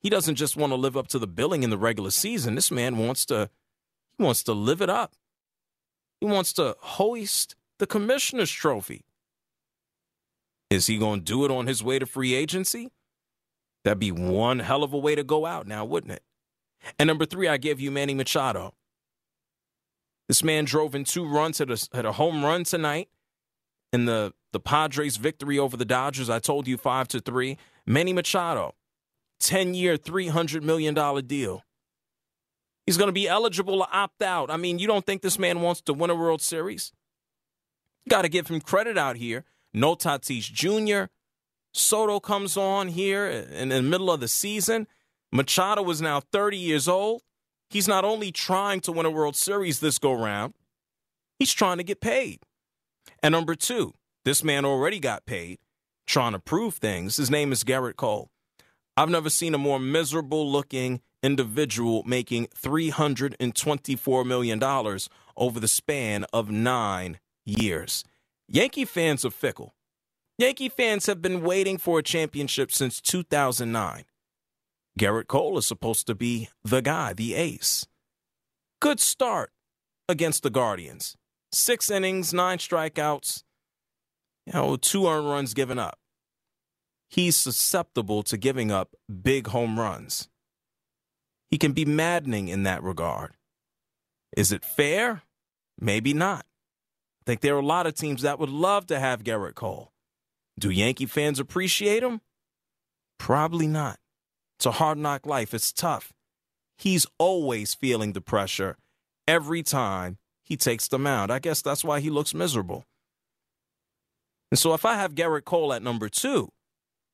he 0.00 0.10
doesn't 0.10 0.36
just 0.36 0.56
want 0.56 0.72
to 0.72 0.76
live 0.76 0.96
up 0.96 1.08
to 1.08 1.18
the 1.18 1.26
billing 1.26 1.62
in 1.62 1.70
the 1.70 1.78
regular 1.78 2.10
season. 2.10 2.54
This 2.54 2.70
man 2.70 2.96
wants 2.96 3.26
to 3.26 3.50
he 4.18 4.24
wants 4.24 4.42
to 4.44 4.52
live 4.52 4.80
it 4.80 4.88
up. 4.88 5.14
He 6.20 6.26
wants 6.26 6.52
to 6.54 6.76
hoist 6.78 7.56
the 7.78 7.86
commissioner's 7.86 8.50
trophy. 8.50 9.04
Is 10.70 10.86
he 10.86 10.98
going 10.98 11.20
to 11.20 11.24
do 11.24 11.44
it 11.44 11.50
on 11.50 11.66
his 11.66 11.82
way 11.82 11.98
to 11.98 12.06
free 12.06 12.34
agency? 12.34 12.90
That'd 13.84 14.00
be 14.00 14.10
one 14.10 14.60
hell 14.60 14.82
of 14.82 14.92
a 14.92 14.98
way 14.98 15.14
to 15.14 15.22
go 15.22 15.46
out 15.46 15.66
now, 15.66 15.84
wouldn't 15.84 16.12
it? 16.12 16.22
And 16.98 17.06
number 17.06 17.24
three, 17.24 17.48
I 17.48 17.56
gave 17.56 17.80
you 17.80 17.90
Manny 17.90 18.14
Machado. 18.14 18.74
This 20.28 20.42
man 20.42 20.64
drove 20.64 20.94
in 20.94 21.04
two 21.04 21.24
runs, 21.24 21.58
had 21.58 21.70
a, 21.70 21.78
a 21.92 22.12
home 22.12 22.44
run 22.44 22.64
tonight 22.64 23.08
in 23.92 24.06
the, 24.06 24.34
the 24.52 24.58
Padres' 24.58 25.16
victory 25.16 25.58
over 25.58 25.76
the 25.76 25.84
Dodgers. 25.84 26.28
I 26.28 26.40
told 26.40 26.66
you 26.66 26.76
five 26.76 27.06
to 27.08 27.20
three. 27.20 27.58
Manny 27.86 28.12
Machado, 28.12 28.74
10 29.40 29.74
year, 29.74 29.96
$300 29.96 30.62
million 30.62 30.94
deal. 31.26 31.62
He's 32.86 32.96
going 32.96 33.08
to 33.08 33.12
be 33.12 33.28
eligible 33.28 33.78
to 33.78 33.90
opt 33.92 34.22
out. 34.22 34.50
I 34.50 34.56
mean, 34.56 34.78
you 34.78 34.86
don't 34.86 35.04
think 35.04 35.22
this 35.22 35.38
man 35.38 35.60
wants 35.60 35.80
to 35.82 35.92
win 35.92 36.10
a 36.10 36.14
World 36.14 36.40
Series? 36.40 36.92
Got 38.08 38.22
to 38.22 38.28
give 38.28 38.46
him 38.46 38.60
credit 38.60 38.96
out 38.96 39.16
here. 39.16 39.44
No 39.74 39.96
Tatis 39.96 40.50
Jr. 40.50 41.10
Soto 41.72 42.20
comes 42.20 42.56
on 42.56 42.88
here 42.88 43.26
in 43.26 43.70
the 43.70 43.82
middle 43.82 44.10
of 44.10 44.20
the 44.20 44.28
season. 44.28 44.86
Machado 45.32 45.88
is 45.90 46.00
now 46.00 46.20
30 46.20 46.56
years 46.56 46.86
old. 46.86 47.22
He's 47.68 47.88
not 47.88 48.04
only 48.04 48.30
trying 48.30 48.80
to 48.82 48.92
win 48.92 49.06
a 49.06 49.10
World 49.10 49.34
Series 49.34 49.80
this 49.80 49.98
go 49.98 50.12
round, 50.12 50.54
he's 51.38 51.52
trying 51.52 51.78
to 51.78 51.84
get 51.84 52.00
paid. 52.00 52.38
And 53.22 53.32
number 53.32 53.56
two, 53.56 53.92
this 54.24 54.44
man 54.44 54.64
already 54.64 55.00
got 55.00 55.26
paid 55.26 55.58
trying 56.06 56.32
to 56.32 56.38
prove 56.38 56.74
things. 56.74 57.16
His 57.16 57.30
name 57.30 57.52
is 57.52 57.64
Gerrit 57.64 57.96
Cole. 57.96 58.30
I've 58.96 59.10
never 59.10 59.28
seen 59.28 59.54
a 59.54 59.58
more 59.58 59.80
miserable 59.80 60.50
looking 60.50 61.00
individual 61.22 62.02
making 62.04 62.46
$324 62.48 64.26
million 64.26 64.62
over 65.36 65.60
the 65.60 65.68
span 65.68 66.24
of 66.32 66.50
nine 66.50 67.18
years. 67.44 68.04
Yankee 68.48 68.84
fans 68.84 69.24
are 69.24 69.30
fickle. 69.30 69.74
Yankee 70.38 70.68
fans 70.68 71.06
have 71.06 71.22
been 71.22 71.42
waiting 71.42 71.78
for 71.78 71.98
a 71.98 72.02
championship 72.02 72.70
since 72.70 73.00
2009. 73.00 74.04
Gerrit 74.98 75.26
Cole 75.26 75.58
is 75.58 75.66
supposed 75.66 76.06
to 76.06 76.14
be 76.14 76.48
the 76.64 76.80
guy, 76.80 77.12
the 77.12 77.34
ace. 77.34 77.86
Good 78.80 79.00
start 79.00 79.52
against 80.08 80.42
the 80.42 80.50
Guardians. 80.50 81.16
Six 81.52 81.90
innings, 81.90 82.34
nine 82.34 82.58
strikeouts, 82.58 83.42
you 84.46 84.52
know, 84.52 84.76
two 84.76 85.06
earned 85.08 85.28
runs 85.28 85.54
given 85.54 85.78
up. 85.78 85.98
He's 87.08 87.36
susceptible 87.36 88.22
to 88.24 88.36
giving 88.36 88.70
up 88.70 88.94
big 89.22 89.48
home 89.48 89.78
runs. 89.78 90.28
He 91.56 91.58
can 91.58 91.72
be 91.72 91.86
maddening 91.86 92.48
in 92.48 92.64
that 92.64 92.82
regard. 92.82 93.32
Is 94.36 94.52
it 94.52 94.62
fair? 94.62 95.22
Maybe 95.80 96.12
not. 96.12 96.44
I 97.22 97.24
think 97.24 97.40
there 97.40 97.56
are 97.56 97.60
a 97.60 97.64
lot 97.64 97.86
of 97.86 97.94
teams 97.94 98.20
that 98.20 98.38
would 98.38 98.50
love 98.50 98.86
to 98.88 99.00
have 99.00 99.24
Gerrit 99.24 99.54
Cole. 99.54 99.90
Do 100.58 100.68
Yankee 100.68 101.06
fans 101.06 101.40
appreciate 101.40 102.02
him? 102.02 102.20
Probably 103.18 103.66
not. 103.66 103.98
It's 104.58 104.66
a 104.66 104.72
hard 104.72 104.98
knock 104.98 105.24
life. 105.24 105.54
It's 105.54 105.72
tough. 105.72 106.12
He's 106.76 107.06
always 107.16 107.72
feeling 107.72 108.12
the 108.12 108.20
pressure 108.20 108.76
every 109.26 109.62
time 109.62 110.18
he 110.44 110.58
takes 110.58 110.88
the 110.88 110.98
mound. 110.98 111.32
I 111.32 111.38
guess 111.38 111.62
that's 111.62 111.82
why 111.82 112.00
he 112.00 112.10
looks 112.10 112.34
miserable. 112.34 112.84
And 114.50 114.58
so 114.58 114.74
if 114.74 114.84
I 114.84 114.96
have 114.96 115.14
Gerrit 115.14 115.46
Cole 115.46 115.72
at 115.72 115.82
number 115.82 116.10
two, 116.10 116.50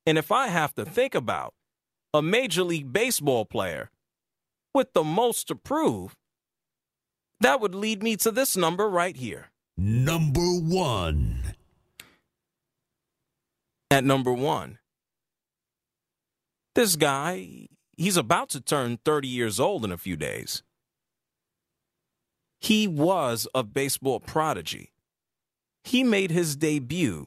and 0.05 0.19
if 0.19 0.33
I 0.33 0.49
have 0.49 0.75
to 0.75 0.85
think 0.85 1.15
about 1.15 1.55
a 2.13 2.21
Major 2.21 2.65
League 2.65 2.93
Baseball 2.93 3.45
player 3.45 3.92
with 4.75 4.93
the 4.93 5.05
most 5.05 5.49
to 5.49 5.55
prove, 5.55 6.17
that 7.41 7.61
would 7.61 7.75
lead 7.75 8.03
me 8.03 8.17
to 8.19 8.31
this 8.31 8.57
number 8.57 8.89
right 8.89 9.17
here. 9.17 9.51
Number 9.77 10.41
one. 10.41 11.43
At 13.91 14.05
number 14.05 14.33
one, 14.33 14.79
this 16.75 16.97
guy, 16.97 17.69
he's 17.97 18.17
about 18.17 18.49
to 18.51 18.61
turn 18.61 18.99
30 19.05 19.29
years 19.29 19.61
old 19.61 19.85
in 19.85 19.93
a 19.93 19.99
few 19.99 20.17
days. 20.17 20.63
He 22.61 22.89
was 22.89 23.47
a 23.55 23.63
baseball 23.63 24.21
prodigy. 24.21 24.93
He 25.85 26.05
made 26.05 26.31
his 26.31 26.57
debut 26.57 27.27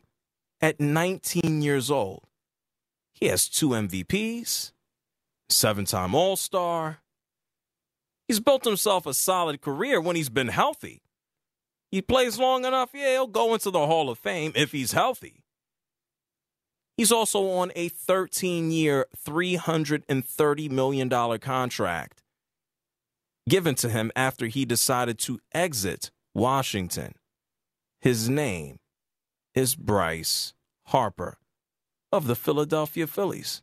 at 0.62 0.80
19 0.80 1.62
years 1.62 1.92
old. 1.92 2.24
He 3.14 3.28
has 3.28 3.48
two 3.48 3.70
MVPs, 3.70 4.72
seven 5.50 5.86
time 5.86 6.16
All 6.16 6.36
Star. 6.36 7.00
He's 8.28 8.40
built 8.40 8.66
himself 8.66 9.06
a 9.06 9.14
solid 9.14 9.62
career 9.62 10.02
when 10.02 10.16
he's 10.16 10.30
been 10.30 10.48
healthy. 10.48 11.02
He 11.92 12.02
plays 12.02 12.40
long 12.40 12.66
enough, 12.66 12.92
yeah, 12.94 13.12
he'll 13.12 13.28
go 13.28 13.54
into 13.54 13.72
the 13.72 13.86
Hall 13.86 14.10
of 14.10 14.20
Fame 14.20 14.52
if 14.56 14.72
he's 14.72 14.92
healthy. 14.92 15.44
He's 16.98 17.12
also 17.12 17.50
on 17.50 17.72
a 17.76 17.90
13 17.90 18.72
year, 18.72 19.06
$330 19.26 20.72
million 20.72 21.40
contract 21.40 22.22
given 23.48 23.76
to 23.76 23.90
him 23.90 24.12
after 24.16 24.48
he 24.48 24.66
decided 24.66 25.20
to 25.20 25.40
exit 25.54 26.12
Washington. 26.34 27.14
His 28.02 28.30
name 28.30 28.78
is 29.54 29.76
Bryce 29.76 30.54
Harper 30.88 31.38
of 32.12 32.28
the 32.28 32.36
Philadelphia 32.36 33.08
Phillies. 33.08 33.62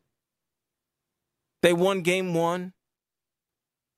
They 1.63 1.73
won 1.73 2.03
game 2.03 2.35
one 2.35 2.73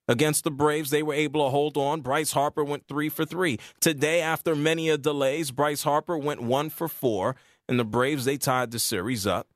against 0.07 0.43
the 0.43 0.51
Braves. 0.51 0.89
They 0.89 1.03
were 1.03 1.13
able 1.13 1.45
to 1.45 1.49
hold 1.49 1.77
on. 1.77 2.01
Bryce 2.01 2.33
Harper 2.33 2.63
went 2.63 2.87
three 2.87 3.09
for 3.09 3.25
three. 3.25 3.59
Today, 3.79 4.21
after 4.21 4.55
many 4.55 4.89
a 4.89 4.97
delays, 4.97 5.51
Bryce 5.51 5.83
Harper 5.83 6.17
went 6.17 6.41
one 6.41 6.69
for 6.69 6.87
four 6.87 7.35
and 7.67 7.79
the 7.79 7.85
Braves 7.85 8.25
they 8.25 8.37
tied 8.37 8.71
the 8.71 8.79
series 8.79 9.25
up 9.25 9.47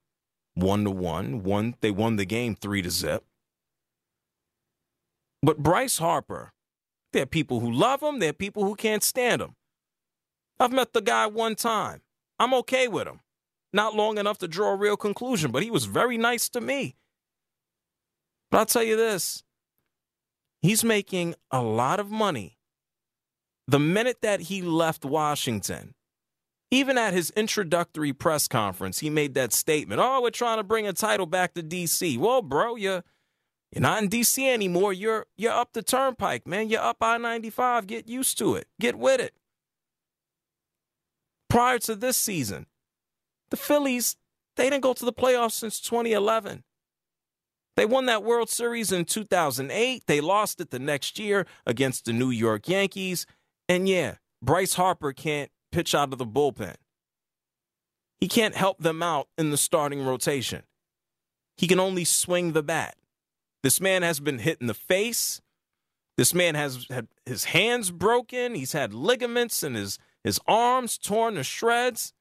one 0.55 0.83
to 0.83 0.91
one. 0.91 1.43
One 1.43 1.75
they 1.81 1.91
won 1.91 2.15
the 2.15 2.25
game 2.25 2.55
three 2.55 2.81
to 2.81 2.89
zip. 2.89 3.23
But 5.41 5.59
Bryce 5.59 5.99
Harper, 5.99 6.51
there 7.13 7.23
are 7.23 7.27
people 7.27 7.61
who 7.61 7.71
love 7.71 8.03
him. 8.03 8.19
There 8.19 8.31
are 8.31 8.33
people 8.33 8.65
who 8.65 8.75
can't 8.75 9.03
stand 9.03 9.41
him. 9.41 9.55
I've 10.59 10.73
met 10.73 10.93
the 10.93 11.01
guy 11.01 11.27
one 11.27 11.55
time. 11.55 12.01
I'm 12.37 12.53
okay 12.55 12.87
with 12.87 13.07
him. 13.07 13.21
Not 13.71 13.95
long 13.95 14.17
enough 14.17 14.39
to 14.39 14.47
draw 14.47 14.73
a 14.73 14.75
real 14.75 14.97
conclusion, 14.97 15.51
but 15.51 15.63
he 15.63 15.71
was 15.71 15.85
very 15.85 16.17
nice 16.17 16.49
to 16.49 16.61
me. 16.61 16.95
But 18.51 18.57
I'll 18.57 18.65
tell 18.65 18.83
you 18.83 18.97
this 18.97 19.43
he's 20.61 20.83
making 20.83 21.35
a 21.51 21.61
lot 21.61 21.99
of 21.99 22.09
money. 22.09 22.57
The 23.67 23.79
minute 23.79 24.21
that 24.21 24.41
he 24.41 24.61
left 24.61 25.05
Washington, 25.05 25.93
even 26.71 26.97
at 26.97 27.13
his 27.13 27.31
introductory 27.31 28.13
press 28.13 28.47
conference, 28.47 28.99
he 28.99 29.09
made 29.09 29.33
that 29.35 29.53
statement. 29.53 30.01
Oh, 30.03 30.21
we're 30.21 30.31
trying 30.31 30.57
to 30.57 30.63
bring 30.63 30.87
a 30.87 30.93
title 30.93 31.25
back 31.25 31.53
to 31.53 31.63
DC. 31.63 32.17
Well, 32.17 32.41
bro, 32.41 32.75
you're 32.75 33.03
you're 33.71 33.81
not 33.81 34.01
in 34.01 34.09
DC 34.09 34.47
anymore. 34.47 34.93
You're 34.93 35.27
you're 35.37 35.53
up 35.53 35.73
the 35.73 35.83
turnpike, 35.83 36.47
man. 36.47 36.69
You're 36.69 36.81
up 36.81 36.97
I-95. 37.01 37.85
Get 37.85 38.07
used 38.07 38.37
to 38.39 38.55
it. 38.55 38.67
Get 38.79 38.97
with 38.97 39.21
it. 39.21 39.33
Prior 41.49 41.79
to 41.79 41.95
this 41.95 42.17
season, 42.17 42.67
the 43.49 43.57
Phillies, 43.57 44.15
they 44.55 44.69
didn't 44.69 44.83
go 44.83 44.93
to 44.93 45.05
the 45.05 45.13
playoffs 45.13 45.53
since 45.53 45.79
2011. 45.79 46.63
They 47.79 47.85
won 47.85 48.07
that 48.07 48.25
World 48.25 48.49
Series 48.49 48.91
in 48.91 49.05
2008. 49.05 50.03
They 50.05 50.19
lost 50.19 50.59
it 50.59 50.69
the 50.69 50.79
next 50.79 51.17
year 51.17 51.45
against 51.65 52.03
the 52.03 52.11
New 52.11 52.29
York 52.29 52.67
Yankees. 52.67 53.25
And 53.69 53.87
yeah, 53.87 54.15
Bryce 54.41 54.73
Harper 54.73 55.13
can't 55.13 55.49
pitch 55.71 55.95
out 55.95 56.11
of 56.11 56.19
the 56.19 56.25
bullpen. 56.25 56.75
He 58.17 58.27
can't 58.27 58.53
help 58.53 58.79
them 58.79 59.01
out 59.01 59.29
in 59.37 59.51
the 59.51 59.55
starting 59.55 60.05
rotation. 60.05 60.63
He 61.55 61.67
can 61.67 61.79
only 61.79 62.03
swing 62.03 62.51
the 62.51 62.61
bat. 62.61 62.97
This 63.63 63.79
man 63.79 64.01
has 64.01 64.19
been 64.19 64.39
hit 64.39 64.59
in 64.59 64.67
the 64.67 64.73
face. 64.73 65.39
This 66.17 66.33
man 66.33 66.55
has 66.55 66.85
had 66.89 67.07
his 67.25 67.45
hands 67.45 67.91
broken. 67.91 68.55
He's 68.55 68.73
had 68.73 68.93
ligaments 68.93 69.63
in 69.63 69.75
his, 69.75 69.97
his 70.21 70.37
arms 70.45 70.97
torn 70.97 71.35
to 71.35 71.45
shreds. 71.45 72.11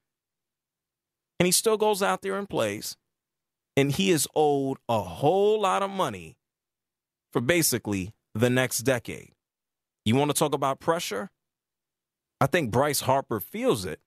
And 1.37 1.45
he 1.45 1.51
still 1.51 1.75
goes 1.75 2.01
out 2.01 2.21
there 2.21 2.37
and 2.37 2.49
plays. 2.49 2.95
And 3.79 3.93
he 3.93 4.11
is 4.11 4.27
owed 4.35 4.77
a 4.89 5.01
whole 5.01 5.61
lot 5.61 5.83
of 5.83 5.89
money 5.89 6.35
for 7.31 7.39
basically 7.39 8.13
the 8.35 8.49
next 8.49 8.79
decade. 8.79 9.31
You 10.03 10.17
want 10.17 10.31
to 10.31 10.37
talk 10.37 10.53
about 10.53 10.81
pressure? 10.81 11.29
I 12.41 12.47
think 12.47 12.71
Bryce 12.71 12.99
Harper 12.99 13.39
feels 13.39 13.85
it. 13.85 14.01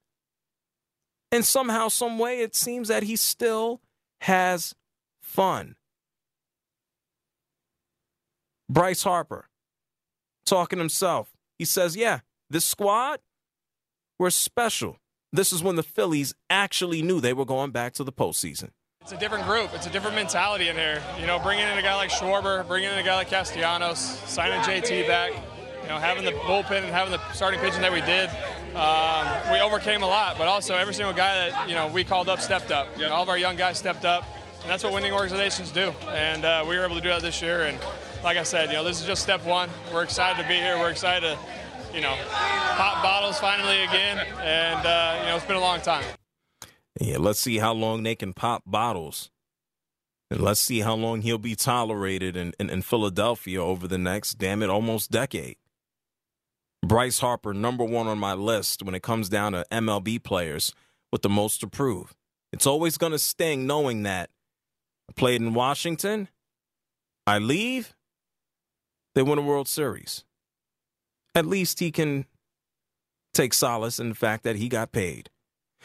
And 1.31 1.43
somehow, 1.43 1.87
some 1.87 2.19
way, 2.19 2.41
it 2.41 2.53
seems 2.53 2.87
that 2.89 3.01
he 3.01 3.15
still 3.15 3.81
has 4.21 4.75
fun. 5.23 5.75
Bryce 8.69 9.01
Harper 9.01 9.49
talking 10.45 10.77
himself. 10.77 11.31
He 11.57 11.65
says, 11.65 11.95
Yeah, 11.95 12.19
this 12.47 12.63
squad, 12.63 13.21
we're 14.19 14.29
special. 14.29 14.99
This 15.31 15.51
is 15.51 15.63
when 15.63 15.77
the 15.77 15.81
Phillies 15.81 16.35
actually 16.47 17.01
knew 17.01 17.19
they 17.19 17.33
were 17.33 17.43
going 17.43 17.71
back 17.71 17.93
to 17.93 18.03
the 18.03 18.13
postseason. 18.13 18.69
It's 19.03 19.11
a 19.11 19.17
different 19.17 19.43
group. 19.43 19.73
It's 19.73 19.85
a 19.85 19.89
different 19.89 20.15
mentality 20.15 20.69
in 20.69 20.77
here. 20.77 21.03
You 21.19 21.27
know, 21.27 21.37
bringing 21.37 21.67
in 21.67 21.77
a 21.77 21.81
guy 21.81 21.93
like 21.95 22.09
Schwarber, 22.09 22.65
bringing 22.65 22.89
in 22.89 22.97
a 22.97 23.03
guy 23.03 23.15
like 23.15 23.27
Castellanos, 23.27 23.99
signing 23.99 24.61
JT 24.61 25.05
back, 25.07 25.33
you 25.81 25.89
know, 25.89 25.97
having 25.97 26.23
the 26.23 26.31
bullpen 26.31 26.83
and 26.83 26.85
having 26.85 27.11
the 27.11 27.19
starting 27.33 27.59
pitching 27.59 27.81
that 27.81 27.91
we 27.91 27.99
did. 27.99 28.29
Um, 28.77 29.51
we 29.51 29.59
overcame 29.59 30.03
a 30.03 30.07
lot, 30.07 30.37
but 30.37 30.47
also 30.47 30.75
every 30.75 30.93
single 30.93 31.13
guy 31.13 31.49
that 31.49 31.67
you 31.67 31.75
know 31.75 31.87
we 31.87 32.05
called 32.05 32.29
up 32.29 32.39
stepped 32.39 32.71
up. 32.71 32.87
You 32.95 33.03
know, 33.03 33.09
all 33.09 33.23
of 33.23 33.27
our 33.27 33.37
young 33.37 33.57
guys 33.57 33.77
stepped 33.77 34.05
up, 34.05 34.23
and 34.61 34.71
that's 34.71 34.85
what 34.85 34.93
winning 34.93 35.11
organizations 35.11 35.69
do. 35.71 35.91
And 36.07 36.45
uh, 36.45 36.63
we 36.65 36.77
were 36.77 36.85
able 36.85 36.95
to 36.95 37.01
do 37.01 37.09
that 37.09 37.21
this 37.21 37.41
year. 37.41 37.63
And 37.63 37.77
like 38.23 38.37
I 38.37 38.43
said, 38.43 38.69
you 38.69 38.75
know, 38.75 38.85
this 38.85 39.01
is 39.01 39.05
just 39.05 39.21
step 39.21 39.43
one. 39.43 39.69
We're 39.91 40.03
excited 40.03 40.41
to 40.41 40.47
be 40.47 40.55
here. 40.55 40.79
We're 40.79 40.91
excited 40.91 41.27
to, 41.27 41.37
you 41.93 41.99
know, 41.99 42.15
pop 42.29 43.03
bottles 43.03 43.37
finally 43.37 43.83
again. 43.83 44.25
And 44.39 44.85
uh, 44.85 45.17
you 45.19 45.27
know, 45.27 45.35
it's 45.35 45.45
been 45.45 45.57
a 45.57 45.59
long 45.59 45.81
time. 45.81 46.05
Yeah, 46.99 47.17
let's 47.17 47.39
see 47.39 47.57
how 47.57 47.73
long 47.73 48.03
they 48.03 48.15
can 48.15 48.33
pop 48.33 48.63
bottles. 48.65 49.31
And 50.29 50.41
let's 50.41 50.59
see 50.59 50.79
how 50.79 50.95
long 50.95 51.21
he'll 51.21 51.37
be 51.37 51.55
tolerated 51.55 52.35
in, 52.35 52.53
in, 52.59 52.69
in 52.69 52.81
Philadelphia 52.81 53.61
over 53.61 53.87
the 53.87 53.97
next, 53.97 54.35
damn 54.35 54.63
it, 54.63 54.69
almost 54.69 55.11
decade. 55.11 55.57
Bryce 56.83 57.19
Harper, 57.19 57.53
number 57.53 57.83
one 57.83 58.07
on 58.07 58.17
my 58.17 58.33
list 58.33 58.83
when 58.83 58.95
it 58.95 59.03
comes 59.03 59.29
down 59.29 59.53
to 59.53 59.65
MLB 59.71 60.21
players 60.21 60.73
with 61.11 61.21
the 61.21 61.29
most 61.29 61.59
to 61.61 61.67
prove. 61.67 62.13
It's 62.51 62.67
always 62.67 62.97
going 62.97 63.13
to 63.13 63.19
sting 63.19 63.65
knowing 63.65 64.03
that 64.03 64.29
I 65.09 65.13
played 65.13 65.41
in 65.41 65.53
Washington, 65.53 66.29
I 67.25 67.39
leave, 67.39 67.95
they 69.15 69.21
win 69.21 69.39
a 69.39 69.43
World 69.43 69.67
Series. 69.67 70.23
At 71.35 71.45
least 71.45 71.79
he 71.79 71.91
can 71.91 72.25
take 73.33 73.53
solace 73.53 73.99
in 73.99 74.09
the 74.09 74.15
fact 74.15 74.43
that 74.43 74.57
he 74.57 74.67
got 74.67 74.91
paid. 74.91 75.29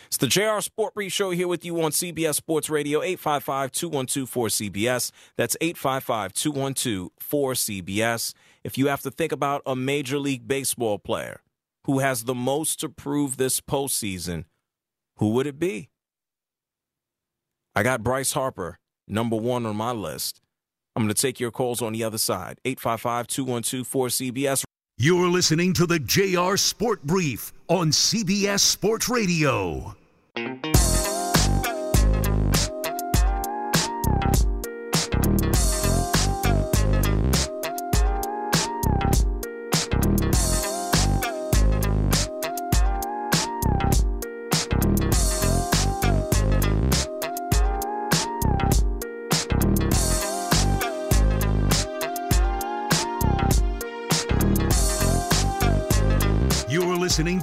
It's 0.07 0.17
the 0.17 0.27
JR 0.27 0.61
Sport 0.61 0.95
Brief 0.95 1.13
Show 1.13 1.31
here 1.31 1.49
with 1.49 1.65
you 1.65 1.83
on 1.83 1.91
CBS 1.91 2.37
Sports 2.37 2.71
Radio, 2.71 3.03
855 3.03 3.73
212 3.73 4.31
4CBS. 4.31 5.11
That's 5.37 5.57
855 5.61 6.33
212 6.33 7.11
4CBS. 7.21 8.35
If 8.65 8.79
you 8.79 8.87
have 8.87 9.03
to 9.03 9.11
think 9.11 9.33
about 9.33 9.63
a 9.67 9.77
Major 9.77 10.19
League 10.19 10.47
Baseball 10.47 10.99
player 10.99 11.43
who 11.85 11.99
has 11.99 12.25
the 12.25 12.35
most 12.35 12.81
to 12.81 12.89
prove 12.89 13.37
this 13.37 13.61
postseason, 13.61 14.45
who 15.17 15.31
would 15.31 15.47
it 15.47 15.59
be? 15.59 15.91
I 17.75 17.83
got 17.83 18.03
Bryce 18.03 18.33
Harper, 18.33 18.79
number 19.07 19.37
one 19.37 19.67
on 19.67 19.77
my 19.77 19.93
list. 19.93 20.41
I'm 20.97 21.05
going 21.05 21.15
to 21.15 21.23
take 21.23 21.39
your 21.39 21.51
calls 21.53 21.81
on 21.81 21.93
the 21.93 22.03
other 22.03 22.19
side, 22.19 22.61
855 22.65 23.27
212 23.27 23.89
4CBS. 23.89 24.65
You're 24.97 25.29
listening 25.29 25.73
to 25.75 25.87
the 25.87 26.01
JR 26.01 26.57
Sport 26.57 27.05
Brief 27.05 27.53
on 27.69 27.91
CBS 27.91 28.61
Sports 28.61 29.09
Radio. 29.09 29.95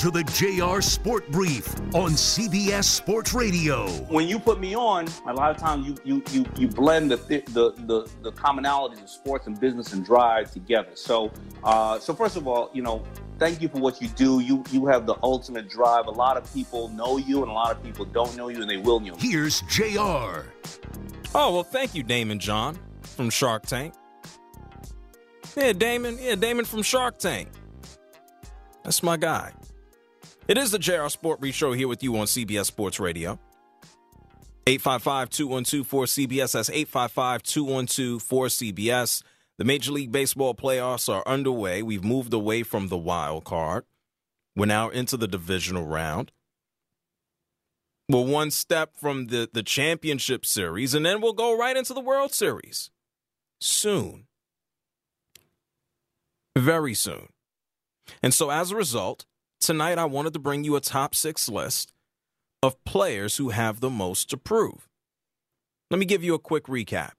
To 0.06 0.12
the 0.12 0.24
JR 0.24 0.82
Sport 0.82 1.32
Brief 1.32 1.68
on 1.96 2.12
CBS 2.12 2.84
Sports 2.84 3.34
Radio. 3.34 3.88
when 4.08 4.28
you 4.28 4.38
put 4.38 4.60
me 4.60 4.76
on, 4.76 5.08
a 5.28 5.34
lot 5.34 5.50
of 5.50 5.58
times 5.58 5.88
you 5.88 5.96
you 6.04 6.22
you, 6.30 6.46
you 6.60 6.68
blend 6.68 7.10
the, 7.10 7.16
the 7.16 7.74
the 7.88 8.08
the 8.22 8.32
commonalities 8.34 9.02
of 9.02 9.10
sports 9.10 9.48
and 9.48 9.60
business 9.60 9.94
and 9.94 10.06
drive 10.06 10.52
together. 10.52 10.92
So 10.94 11.32
uh, 11.64 11.98
so 11.98 12.14
first 12.14 12.38
of 12.38 12.48
all, 12.48 12.70
you 12.72 12.84
know, 12.84 13.04
thank 13.40 13.64
you 13.64 13.68
for 13.68 13.80
what 13.80 14.00
you 14.00 14.08
do. 14.10 14.42
You 14.42 14.64
you 14.70 14.86
have 14.86 15.08
the 15.08 15.16
ultimate 15.24 15.70
drive. 15.70 16.06
A 16.06 16.12
lot 16.12 16.38
of 16.38 16.54
people 16.54 16.90
know 16.90 17.18
you, 17.18 17.42
and 17.42 17.50
a 17.50 17.56
lot 17.56 17.72
of 17.72 17.82
people 17.82 18.06
don't 18.06 18.38
know 18.38 18.50
you, 18.50 18.62
and 18.62 18.70
they 18.70 18.78
will 18.78 19.00
know 19.00 19.18
you. 19.20 19.28
Here's 19.28 19.62
JR. 19.62 20.46
Oh, 21.34 21.52
well, 21.52 21.64
thank 21.64 21.96
you, 21.96 22.04
Daymond 22.04 22.42
John 22.42 22.78
from 23.02 23.32
Shark 23.32 23.66
Tank. 23.66 23.96
Yeah, 25.58 25.74
Daymond. 25.74 26.22
Yeah, 26.22 26.36
Daymond 26.36 26.68
from 26.68 26.84
Shark 26.84 27.18
Tank. 27.18 27.50
That's 28.84 29.02
my 29.02 29.18
guy. 29.18 29.52
It 30.48 30.60
is 30.60 30.70
the 30.70 30.78
JR 30.78 31.08
Sport 31.08 31.40
Brief 31.40 31.56
Show 31.56 31.74
here 31.74 31.88
with 31.88 32.04
you 32.04 32.16
on 32.18 32.28
CBS 32.28 32.66
Sports 32.66 33.00
Radio. 33.00 33.40
855 34.68 35.30
212 35.32 35.88
4CBS. 35.88 36.52
That's 36.52 36.70
855 36.70 37.42
212 37.42 38.24
4CBS. 38.24 39.24
The 39.58 39.64
Major 39.64 39.92
League 39.92 40.12
Baseball 40.12 40.54
playoffs 40.54 41.12
are 41.12 41.24
underway. 41.26 41.82
We've 41.82 42.04
moved 42.04 42.32
away 42.32 42.62
from 42.62 42.90
the 42.90 42.98
wild 42.98 43.44
card. 43.44 43.86
We're 44.56 44.68
now 44.68 44.90
into 44.90 45.18
the 45.18 45.28
divisional 45.28 45.88
round. 45.88 46.32
We're 48.08 48.22
one 48.22 48.52
step 48.52 48.96
from 48.96 49.28
the, 49.28 49.50
the 49.52 49.64
championship 49.64 50.46
series, 50.46 50.94
and 50.94 51.04
then 51.04 51.22
we'll 51.22 51.34
go 51.34 51.58
right 51.58 51.76
into 51.76 51.96
the 51.96 52.02
World 52.02 52.36
Series 52.36 52.92
soon. 53.60 54.28
Very 56.56 56.94
soon. 56.94 57.30
And 58.22 58.32
so, 58.32 58.52
as 58.52 58.70
a 58.70 58.76
result, 58.76 59.26
tonight 59.66 59.98
I 59.98 60.06
wanted 60.06 60.34
to 60.34 60.40
bring 60.40 60.64
you 60.64 60.76
a 60.76 60.80
top 60.80 61.16
six 61.16 61.50
list 61.50 61.92
of 62.62 62.84
players 62.84 63.38
who 63.38 63.50
have 63.50 63.80
the 63.80 63.90
most 63.90 64.30
to 64.30 64.38
prove. 64.38 64.88
Let 65.90 65.98
me 65.98 66.06
give 66.06 66.24
you 66.24 66.36
a 66.36 66.40
quick 66.40 66.66
recap. 66.66 67.14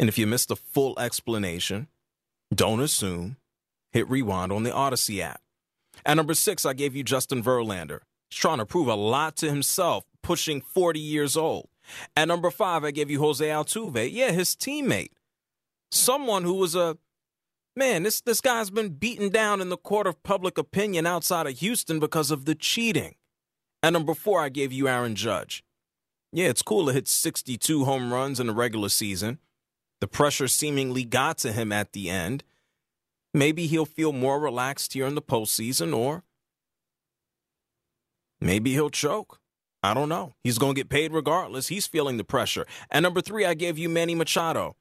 And 0.00 0.08
if 0.08 0.18
you 0.18 0.26
missed 0.26 0.48
the 0.48 0.56
full 0.56 0.98
explanation, 0.98 1.86
don't 2.52 2.80
assume. 2.80 3.36
Hit 3.92 4.10
rewind 4.10 4.50
on 4.50 4.64
the 4.64 4.70
Audacy 4.70 5.20
app. 5.20 5.40
At 6.04 6.16
number 6.16 6.34
six, 6.34 6.66
I 6.66 6.72
gave 6.72 6.96
you 6.96 7.04
Justin 7.04 7.40
Verlander. 7.40 8.00
He's 8.28 8.40
trying 8.40 8.58
to 8.58 8.66
prove 8.66 8.88
a 8.88 8.96
lot 8.96 9.36
to 9.36 9.48
himself, 9.48 10.04
pushing 10.24 10.60
40 10.60 10.98
years 10.98 11.36
old. 11.36 11.68
At 12.16 12.26
number 12.26 12.50
five, 12.50 12.82
I 12.82 12.90
gave 12.90 13.12
you 13.12 13.20
Jose 13.20 13.46
Altuve. 13.46 14.10
Yeah, 14.12 14.32
his 14.32 14.56
teammate. 14.56 15.12
Someone 15.92 16.42
who 16.42 16.54
was 16.54 16.74
a 16.74 16.98
man, 17.76 18.02
this, 18.02 18.20
this 18.22 18.40
guy's 18.40 18.70
been 18.70 18.90
beaten 18.90 19.28
down 19.28 19.60
in 19.60 19.68
the 19.68 19.76
court 19.76 20.06
of 20.06 20.22
public 20.22 20.58
opinion 20.58 21.06
outside 21.06 21.46
of 21.46 21.58
Houston 21.58 22.00
because 22.00 22.30
of 22.30 22.46
the 22.46 22.54
cheating. 22.54 23.14
At 23.82 23.92
number 23.92 24.14
four, 24.14 24.40
I 24.40 24.48
gave 24.48 24.72
you 24.72 24.88
Aaron 24.88 25.14
Judge. 25.14 25.62
Yeah, 26.32 26.46
it's 26.48 26.62
cool 26.62 26.86
to 26.86 26.92
hit 26.92 27.06
62 27.06 27.84
home 27.84 28.12
runs 28.12 28.40
in 28.40 28.48
the 28.48 28.54
regular 28.54 28.88
season. 28.88 29.38
The 30.00 30.08
pressure 30.08 30.48
seemingly 30.48 31.04
got 31.04 31.38
to 31.38 31.52
him 31.52 31.72
at 31.72 31.92
the 31.92 32.10
end. 32.10 32.42
Maybe 33.32 33.66
he'll 33.66 33.86
feel 33.86 34.12
more 34.12 34.40
relaxed 34.40 34.94
here 34.94 35.06
in 35.06 35.14
the 35.14 35.22
postseason, 35.22 35.94
or 35.94 36.24
maybe 38.40 38.72
he'll 38.72 38.90
choke. 38.90 39.40
I 39.82 39.94
don't 39.94 40.08
know. 40.08 40.34
He's 40.42 40.58
going 40.58 40.74
to 40.74 40.80
get 40.80 40.88
paid 40.88 41.12
regardless. 41.12 41.68
He's 41.68 41.86
feeling 41.86 42.16
the 42.16 42.24
pressure. 42.24 42.66
And 42.90 43.02
number 43.02 43.20
three, 43.20 43.44
I 43.44 43.54
gave 43.54 43.78
you 43.78 43.88
Manny 43.88 44.14
Machado. 44.14 44.76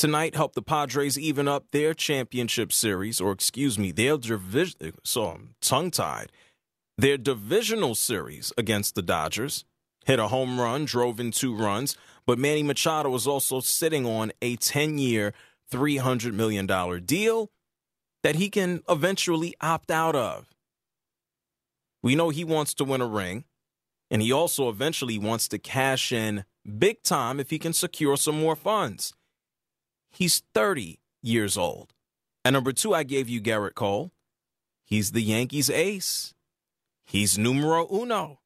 Tonight 0.00 0.34
helped 0.34 0.54
the 0.54 0.62
Padres 0.62 1.18
even 1.18 1.46
up 1.46 1.72
their 1.72 1.92
championship 1.92 2.72
series, 2.72 3.20
or 3.20 3.32
excuse 3.32 3.78
me, 3.78 3.92
their 3.92 4.16
division. 4.16 4.94
So 5.04 5.24
um, 5.24 5.28
I'm 5.28 5.54
tongue 5.60 5.90
tied. 5.90 6.32
Their 6.96 7.18
divisional 7.18 7.94
series 7.94 8.50
against 8.56 8.94
the 8.94 9.02
Dodgers. 9.02 9.66
Hit 10.06 10.18
a 10.18 10.28
home 10.28 10.58
run, 10.58 10.86
drove 10.86 11.20
in 11.20 11.32
two 11.32 11.54
runs, 11.54 11.98
but 12.24 12.38
Manny 12.38 12.62
Machado 12.62 13.10
was 13.10 13.26
also 13.26 13.60
sitting 13.60 14.06
on 14.06 14.32
a 14.40 14.56
10 14.56 14.96
year, 14.96 15.34
$300 15.70 16.32
million 16.32 16.66
deal 17.04 17.50
that 18.22 18.36
he 18.36 18.48
can 18.48 18.80
eventually 18.88 19.54
opt 19.60 19.90
out 19.90 20.16
of. 20.16 20.48
We 22.02 22.14
know 22.14 22.30
he 22.30 22.42
wants 22.42 22.72
to 22.76 22.84
win 22.84 23.02
a 23.02 23.06
ring, 23.06 23.44
and 24.10 24.22
he 24.22 24.32
also 24.32 24.70
eventually 24.70 25.18
wants 25.18 25.46
to 25.48 25.58
cash 25.58 26.10
in 26.10 26.46
big 26.78 27.02
time 27.02 27.38
if 27.38 27.50
he 27.50 27.58
can 27.58 27.74
secure 27.74 28.16
some 28.16 28.40
more 28.40 28.56
funds. 28.56 29.12
He's 30.10 30.42
30 30.54 31.00
years 31.22 31.56
old. 31.56 31.94
And 32.44 32.54
number 32.54 32.72
two, 32.72 32.94
I 32.94 33.02
gave 33.04 33.28
you 33.28 33.40
Gerrit 33.40 33.74
Cole. 33.74 34.12
He's 34.84 35.12
the 35.12 35.22
Yankees 35.22 35.70
ace. 35.70 36.34
He's 37.04 37.38
numero 37.38 37.86
uno. 37.92 38.40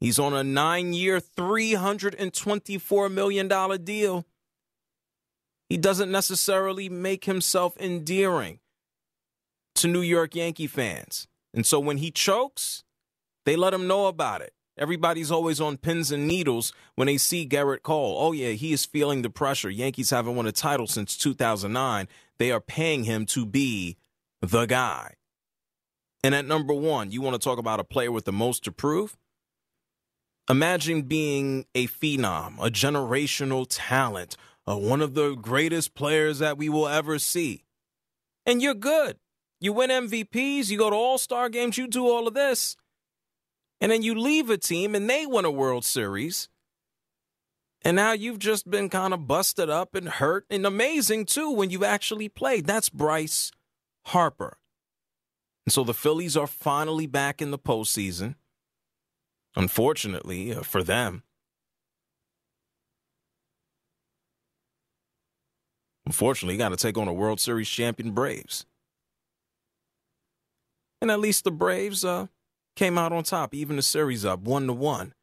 He's 0.00 0.18
on 0.18 0.34
a 0.34 0.42
nine 0.44 0.92
year, 0.92 1.20
$324 1.20 3.12
million 3.12 3.48
deal. 3.84 4.26
He 5.68 5.76
doesn't 5.76 6.10
necessarily 6.10 6.88
make 6.88 7.26
himself 7.26 7.76
endearing. 7.78 8.60
to 9.76 9.88
New 9.88 10.00
York 10.02 10.34
Yankee 10.34 10.66
fans. 10.66 11.28
And 11.54 11.64
so 11.64 11.80
when 11.80 11.98
he 11.98 12.10
chokes, 12.10 12.84
they 13.46 13.56
let 13.56 13.72
him 13.74 13.86
know 13.86 14.06
about 14.06 14.42
it. 14.42 14.52
Everybody's 14.80 15.30
always 15.30 15.60
on 15.60 15.76
pins 15.76 16.10
and 16.10 16.26
needles 16.26 16.72
when 16.94 17.06
they 17.06 17.18
see 17.18 17.46
Gerrit 17.46 17.82
Cole. 17.82 18.16
Oh, 18.18 18.32
yeah, 18.32 18.52
he 18.52 18.72
is 18.72 18.86
feeling 18.86 19.20
the 19.20 19.28
pressure. 19.28 19.68
Yankees 19.68 20.08
haven't 20.08 20.36
won 20.36 20.46
a 20.46 20.52
title 20.52 20.86
since 20.86 21.18
2009. 21.18 22.08
They 22.38 22.50
are 22.50 22.62
paying 22.62 23.04
him 23.04 23.26
to 23.26 23.44
be 23.44 23.98
the 24.40 24.64
guy. 24.64 25.16
And 26.24 26.34
at 26.34 26.46
number 26.46 26.72
one, 26.72 27.10
you 27.10 27.20
want 27.20 27.34
to 27.34 27.44
talk 27.44 27.58
about 27.58 27.78
a 27.78 27.84
player 27.84 28.10
with 28.10 28.24
the 28.24 28.32
most 28.32 28.64
to 28.64 28.72
prove? 28.72 29.18
Imagine 30.48 31.02
being 31.02 31.66
a 31.74 31.86
phenom, 31.86 32.54
a 32.58 32.70
generational 32.70 33.66
talent, 33.68 34.38
uh, 34.66 34.76
one 34.76 35.02
of 35.02 35.12
the 35.12 35.34
greatest 35.34 35.94
players 35.94 36.38
that 36.38 36.56
we 36.56 36.70
will 36.70 36.88
ever 36.88 37.18
see. 37.18 37.64
And 38.46 38.62
you're 38.62 38.72
good. 38.72 39.18
You 39.60 39.74
win 39.74 39.90
MVPs, 39.90 40.70
you 40.70 40.78
go 40.78 40.88
to 40.88 40.96
all 40.96 41.18
star 41.18 41.50
games, 41.50 41.76
you 41.76 41.86
do 41.86 42.08
all 42.08 42.26
of 42.26 42.32
this 42.32 42.76
and 43.80 43.90
then 43.90 44.02
you 44.02 44.14
leave 44.14 44.50
a 44.50 44.58
team 44.58 44.94
and 44.94 45.08
they 45.08 45.26
win 45.26 45.44
a 45.44 45.50
World 45.50 45.84
Series. 45.84 46.48
And 47.82 47.96
now 47.96 48.12
you've 48.12 48.38
just 48.38 48.68
been 48.70 48.90
kind 48.90 49.14
of 49.14 49.26
busted 49.26 49.70
up 49.70 49.94
and 49.94 50.08
hurt 50.08 50.44
and 50.50 50.66
amazing 50.66 51.24
too 51.24 51.50
when 51.50 51.70
you've 51.70 51.82
actually 51.82 52.28
played. 52.28 52.66
That's 52.66 52.90
Bryce 52.90 53.50
Harper. 54.06 54.58
And 55.64 55.72
so 55.72 55.82
the 55.82 55.94
Phillies 55.94 56.36
are 56.36 56.46
finally 56.46 57.06
back 57.06 57.40
in 57.40 57.50
the 57.50 57.58
postseason. 57.58 58.34
Unfortunately 59.56 60.54
uh, 60.54 60.62
for 60.62 60.82
them. 60.82 61.22
Unfortunately, 66.04 66.54
you 66.54 66.58
got 66.58 66.70
to 66.70 66.76
take 66.76 66.98
on 66.98 67.06
a 67.06 67.12
World 67.12 67.38
Series 67.38 67.68
champion 67.68 68.10
Braves. 68.10 68.66
And 71.00 71.08
at 71.08 71.20
least 71.20 71.44
the 71.44 71.52
Braves, 71.52 72.04
uh, 72.04 72.26
came 72.76 72.98
out 72.98 73.12
on 73.12 73.24
top, 73.24 73.54
even 73.54 73.76
the 73.76 73.82
series 73.82 74.24
up 74.24 74.40
one 74.40 74.66
to 74.66 74.72
one. 74.72 75.14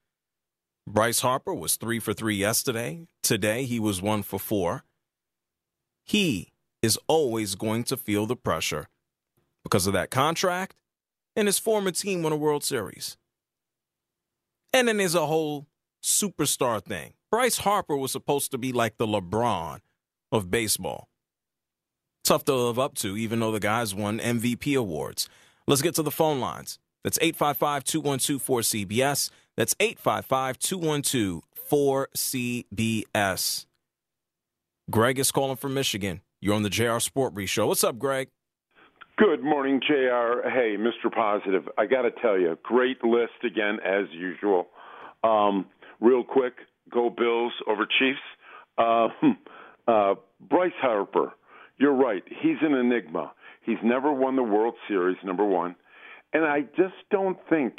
Bryce 0.88 1.20
Harper 1.20 1.54
was 1.54 1.76
three 1.76 2.00
for 2.00 2.14
three 2.14 2.36
yesterday. 2.36 3.08
Today, 3.22 3.66
he 3.66 3.80
was 3.80 4.02
one 4.02 4.24
for 4.24 4.40
four. 4.40 4.84
He 6.06 6.54
is 6.82 6.98
always 7.08 7.56
going 7.56 7.84
to 7.86 7.98
feel 7.98 8.26
the 8.26 8.36
pressure 8.36 8.88
because 9.64 9.88
of 9.88 9.94
that 9.94 10.10
contract 10.10 10.76
and 11.38 11.48
his 11.48 11.60
former 11.60 11.92
team 11.92 12.24
won 12.24 12.34
a 12.34 12.36
World 12.36 12.64
Series. 12.64 13.16
And 14.74 14.88
then 14.88 14.98
there's 14.98 15.16
a 15.16 15.28
whole 15.28 15.68
superstar 16.04 16.84
thing. 16.84 17.14
Bryce 17.30 17.60
Harper 17.60 17.96
was 17.96 18.12
supposed 18.12 18.52
to 18.52 18.58
be 18.58 18.72
like 18.72 18.98
the 18.98 19.06
LeBron 19.06 19.80
of 20.32 20.50
baseball. 20.50 21.10
Tough 22.24 22.44
to 22.46 22.56
live 22.56 22.80
up 22.80 22.96
to, 22.96 23.16
even 23.16 23.40
though 23.40 23.52
the 23.52 23.60
guys 23.60 23.94
won 23.94 24.20
MVP 24.20 24.78
awards. 24.78 25.30
Let's 25.68 25.82
get 25.82 25.96
to 25.96 26.04
the 26.04 26.12
phone 26.12 26.40
lines. 26.40 26.80
That's 27.08 27.20
855 27.22 27.86
212 27.86 28.46
4CBS. 28.46 29.30
That's 29.56 29.74
855 29.80 30.60
212 30.60 31.42
4CBS. 31.72 33.66
Greg 34.92 35.18
is 35.18 35.32
calling 35.32 35.56
from 35.56 35.74
Michigan. 35.74 36.20
You're 36.42 36.56
on 36.56 36.64
the 36.64 36.70
JR 36.70 37.00
Sport 37.00 37.34
Brief 37.34 37.50
Show. 37.50 37.68
What's 37.68 37.86
up, 37.86 37.98
Greg? 37.98 38.28
Good 39.16 39.42
morning, 39.42 39.80
JR. 39.80 40.50
Hey, 40.50 40.76
Mr. 40.76 41.10
Positive. 41.10 41.70
I 41.78 41.86
got 41.86 42.02
to 42.02 42.12
tell 42.22 42.38
you, 42.38 42.58
great 42.62 43.02
list 43.02 43.42
again, 43.42 43.78
as 43.86 44.08
usual. 44.12 44.68
Um, 45.24 45.68
real 46.02 46.26
quick, 46.26 46.56
go 46.92 47.10
Bills 47.10 47.54
over 47.70 47.86
Chiefs. 47.86 48.20
Uh, 48.78 49.08
uh, 49.88 50.16
Bryce 50.42 50.74
Harper, 50.82 51.32
you're 51.78 51.96
right. 51.96 52.24
He's 52.28 52.58
an 52.62 52.74
enigma. 52.74 53.32
He's 53.66 53.78
never 53.82 54.12
won 54.12 54.36
the 54.36 54.44
World 54.44 54.76
Series, 54.90 55.16
number 55.24 55.46
one. 55.46 55.78
And 56.34 56.46
I 56.46 56.62
just 56.76 56.96
don't 57.12 57.38
think 57.50 57.76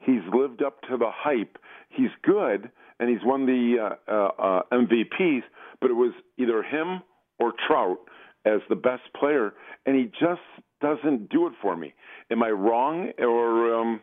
he's 0.00 0.22
lived 0.32 0.62
up 0.62 0.80
to 0.82 0.96
the 0.96 1.10
hype. 1.10 1.58
He's 1.88 2.10
good, 2.22 2.70
and 2.98 3.08
he's 3.08 3.24
won 3.24 3.46
the 3.46 3.96
uh, 4.08 4.10
uh, 4.10 4.30
uh 4.38 4.62
MVPs, 4.72 5.42
but 5.80 5.90
it 5.90 5.94
was 5.94 6.12
either 6.38 6.62
him 6.62 7.02
or 7.38 7.52
Trout 7.66 7.98
as 8.44 8.60
the 8.68 8.76
best 8.76 9.02
player, 9.18 9.52
and 9.86 9.96
he 9.96 10.04
just 10.04 10.40
doesn't 10.80 11.28
do 11.28 11.46
it 11.46 11.52
for 11.60 11.76
me. 11.76 11.94
Am 12.30 12.42
I 12.42 12.50
wrong, 12.50 13.10
or 13.18 13.74
um, 13.74 14.00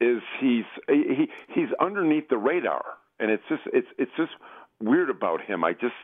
is 0.00 0.22
he's 0.40 0.64
he 0.88 1.28
he's 1.54 1.68
underneath 1.80 2.28
the 2.28 2.38
radar, 2.38 2.84
and 3.18 3.30
it's 3.30 3.42
just 3.48 3.62
it's 3.72 3.88
it's 3.98 4.10
just 4.16 4.32
weird 4.80 5.10
about 5.10 5.42
him. 5.42 5.64
I 5.64 5.72
just 5.72 5.94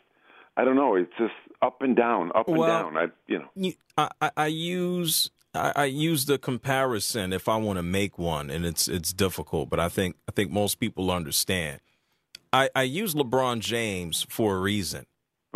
I 0.56 0.64
don't 0.64 0.76
know. 0.76 0.94
It's 0.96 1.12
just 1.18 1.32
up 1.62 1.82
and 1.82 1.96
down, 1.96 2.30
up 2.34 2.48
and 2.48 2.58
well, 2.58 2.90
down. 2.90 2.96
I 2.96 3.06
you 3.26 3.40
know. 3.40 3.72
I, 3.96 4.30
I 4.36 4.46
use 4.46 5.30
I, 5.54 5.72
I 5.76 5.84
use 5.84 6.26
the 6.26 6.38
comparison 6.38 7.32
if 7.32 7.48
I 7.48 7.56
want 7.56 7.78
to 7.78 7.82
make 7.82 8.18
one, 8.18 8.50
and 8.50 8.66
it's 8.66 8.88
it's 8.88 9.12
difficult, 9.12 9.70
but 9.70 9.80
I 9.80 9.88
think 9.88 10.16
I 10.28 10.32
think 10.32 10.50
most 10.50 10.80
people 10.80 11.10
understand. 11.10 11.80
I, 12.52 12.70
I 12.74 12.82
use 12.82 13.14
LeBron 13.14 13.58
James 13.60 14.26
for 14.28 14.56
a 14.56 14.60
reason. 14.60 15.06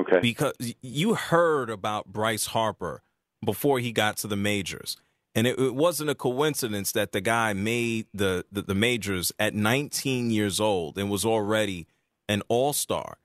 Okay. 0.00 0.18
Because 0.20 0.54
you 0.82 1.14
heard 1.14 1.70
about 1.70 2.06
Bryce 2.06 2.46
Harper 2.46 3.02
before 3.44 3.78
he 3.78 3.92
got 3.92 4.16
to 4.18 4.26
the 4.26 4.36
majors. 4.36 4.96
And 5.34 5.46
it, 5.46 5.58
it 5.58 5.74
wasn't 5.74 6.10
a 6.10 6.14
coincidence 6.16 6.90
that 6.92 7.12
the 7.12 7.20
guy 7.20 7.52
made 7.52 8.06
the, 8.12 8.44
the, 8.50 8.62
the 8.62 8.74
majors 8.74 9.30
at 9.38 9.54
19 9.54 10.30
years 10.30 10.58
old 10.58 10.98
and 10.98 11.08
was 11.08 11.24
already 11.24 11.86
an 12.28 12.42
all 12.48 12.72
star. 12.72 13.18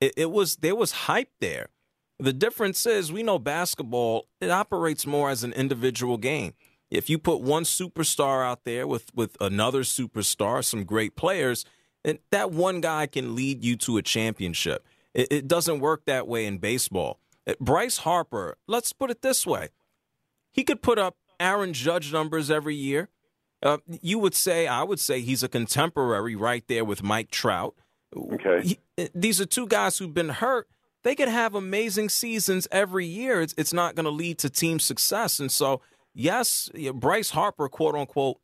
It, 0.00 0.12
it 0.16 0.30
was 0.30 0.56
there 0.56 0.76
was 0.76 0.92
hype 0.92 1.30
there. 1.40 1.68
The 2.18 2.32
difference 2.32 2.86
is 2.86 3.12
we 3.12 3.22
know 3.22 3.38
basketball, 3.38 4.26
it 4.40 4.50
operates 4.50 5.06
more 5.06 5.30
as 5.30 5.42
an 5.44 5.52
individual 5.52 6.16
game. 6.16 6.54
If 6.90 7.10
you 7.10 7.18
put 7.18 7.40
one 7.40 7.64
superstar 7.64 8.46
out 8.46 8.64
there 8.64 8.86
with, 8.86 9.12
with 9.14 9.36
another 9.40 9.82
superstar, 9.82 10.64
some 10.64 10.84
great 10.84 11.16
players, 11.16 11.64
and 12.04 12.18
that 12.30 12.52
one 12.52 12.80
guy 12.80 13.06
can 13.06 13.34
lead 13.34 13.64
you 13.64 13.76
to 13.78 13.96
a 13.96 14.02
championship. 14.02 14.84
It, 15.12 15.28
it 15.32 15.48
doesn't 15.48 15.80
work 15.80 16.04
that 16.04 16.28
way 16.28 16.46
in 16.46 16.58
baseball. 16.58 17.18
Uh, 17.46 17.54
Bryce 17.60 17.98
Harper, 17.98 18.56
let's 18.66 18.92
put 18.92 19.10
it 19.10 19.22
this 19.22 19.46
way 19.46 19.70
he 20.54 20.62
could 20.62 20.80
put 20.80 20.98
up 20.98 21.16
Aaron 21.40 21.72
Judge 21.72 22.12
numbers 22.12 22.50
every 22.50 22.76
year. 22.76 23.10
Uh, 23.62 23.78
you 24.00 24.18
would 24.18 24.34
say, 24.34 24.66
I 24.66 24.84
would 24.84 25.00
say 25.00 25.20
he's 25.20 25.42
a 25.42 25.48
contemporary 25.48 26.36
right 26.36 26.62
there 26.68 26.84
with 26.84 27.02
Mike 27.02 27.30
Trout. 27.30 27.74
Okay. 28.16 28.60
He, 28.62 28.78
uh, 28.96 29.08
these 29.14 29.40
are 29.40 29.46
two 29.46 29.66
guys 29.66 29.98
who've 29.98 30.14
been 30.14 30.28
hurt, 30.28 30.68
they 31.04 31.14
could 31.14 31.28
have 31.28 31.54
amazing 31.54 32.08
seasons 32.08 32.66
every 32.72 33.06
year. 33.06 33.40
It's, 33.40 33.54
it's 33.56 33.72
not 33.72 33.94
going 33.94 34.04
to 34.04 34.10
lead 34.10 34.38
to 34.38 34.50
team 34.50 34.80
success. 34.80 35.38
And 35.38 35.52
so, 35.52 35.80
yes, 36.14 36.70
Bryce 36.94 37.30
Harper, 37.30 37.68
quote 37.68 37.94
unquote, 37.94 38.38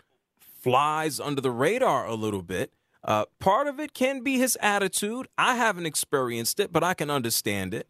flies 0.61 1.19
under 1.19 1.41
the 1.41 1.51
radar 1.51 2.07
a 2.07 2.15
little 2.15 2.43
bit. 2.43 2.73
Uh, 3.03 3.25
part 3.39 3.67
of 3.67 3.81
it 3.81 3.95
can 3.95 4.23
be 4.23 4.39
his 4.39 4.59
attitude. 4.61 5.27
I 5.39 5.57
haven't 5.57 5.87
experienced 5.87 6.61
it, 6.61 6.71
but 6.71 6.85
I 6.85 6.93
can 6.93 7.11
understand 7.11 7.73
it. 7.73 7.89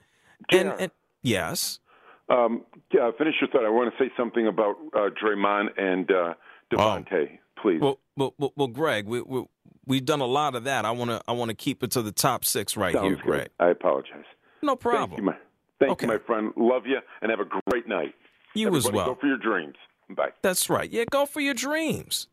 And, 0.52 0.72
and 0.78 0.90
yes. 1.20 1.80
Um, 2.28 2.64
yeah, 2.92 3.10
finish 3.18 3.34
your 3.40 3.50
thought. 3.50 3.64
I 3.64 3.70
want 3.70 3.92
to 3.92 4.04
say 4.04 4.12
something 4.16 4.46
about 4.46 4.76
uh, 4.94 5.10
Draymond 5.20 5.70
and 5.76 6.08
uh, 6.12 6.34
Davante, 6.72 7.28
oh. 7.32 7.60
please. 7.60 7.80
Well, 7.80 7.98
well, 8.16 8.52
well, 8.54 8.68
Greg, 8.68 9.06
we, 9.06 9.20
we, 9.20 9.44
we've 9.84 10.04
done 10.04 10.20
a 10.20 10.26
lot 10.26 10.54
of 10.54 10.62
that. 10.64 10.84
I 10.84 10.92
want 10.92 11.10
to 11.10 11.20
I 11.26 11.32
want 11.32 11.48
to 11.48 11.56
keep 11.56 11.82
it 11.82 11.90
to 11.92 12.02
the 12.02 12.12
top 12.12 12.44
six 12.44 12.76
right 12.76 12.94
Sounds 12.94 13.06
here, 13.06 13.16
good. 13.16 13.24
Greg. 13.24 13.48
I 13.58 13.70
apologize. 13.70 14.24
No 14.62 14.76
problem. 14.76 15.10
Thank 15.10 15.18
you, 15.18 15.24
my, 15.24 15.36
thank 15.78 15.92
okay. 15.92 16.06
you, 16.06 16.12
my 16.12 16.18
friend. 16.18 16.52
Love 16.56 16.86
you, 16.86 16.98
and 17.22 17.30
have 17.30 17.40
a 17.40 17.70
great 17.70 17.88
night. 17.88 18.14
You 18.54 18.68
Everybody 18.68 18.88
as 18.88 18.92
well. 18.92 19.06
Go 19.06 19.20
for 19.20 19.26
your 19.26 19.38
dreams. 19.38 19.76
Bye. 20.10 20.30
That's 20.42 20.68
right. 20.68 20.90
Yeah, 20.90 21.04
go 21.10 21.26
for 21.26 21.40
your 21.40 21.54
dreams. 21.54 22.28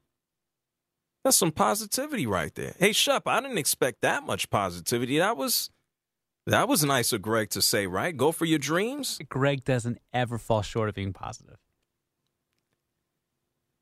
That's 1.24 1.38
some 1.38 1.52
positivity 1.52 2.26
right 2.26 2.54
there. 2.56 2.74
Hey, 2.80 2.94
Shep, 2.94 3.28
I 3.28 3.42
didn't 3.42 3.58
expect 3.58 4.02
that 4.02 4.24
much 4.26 4.50
positivity. 4.50 5.20
That 5.20 5.38
was 5.38 5.70
that 6.48 6.70
was 6.70 6.84
nice 6.84 7.12
of 7.12 7.22
Greg 7.22 7.50
to 7.52 7.62
say, 7.62 7.88
right? 7.88 8.16
Go 8.16 8.32
for 8.32 8.46
your 8.46 8.60
dreams. 8.60 9.20
Greg 9.28 9.66
doesn't 9.66 10.00
ever 10.14 10.38
fall 10.38 10.62
short 10.62 10.88
of 10.88 10.96
being 10.96 11.12
positive. 11.12 11.58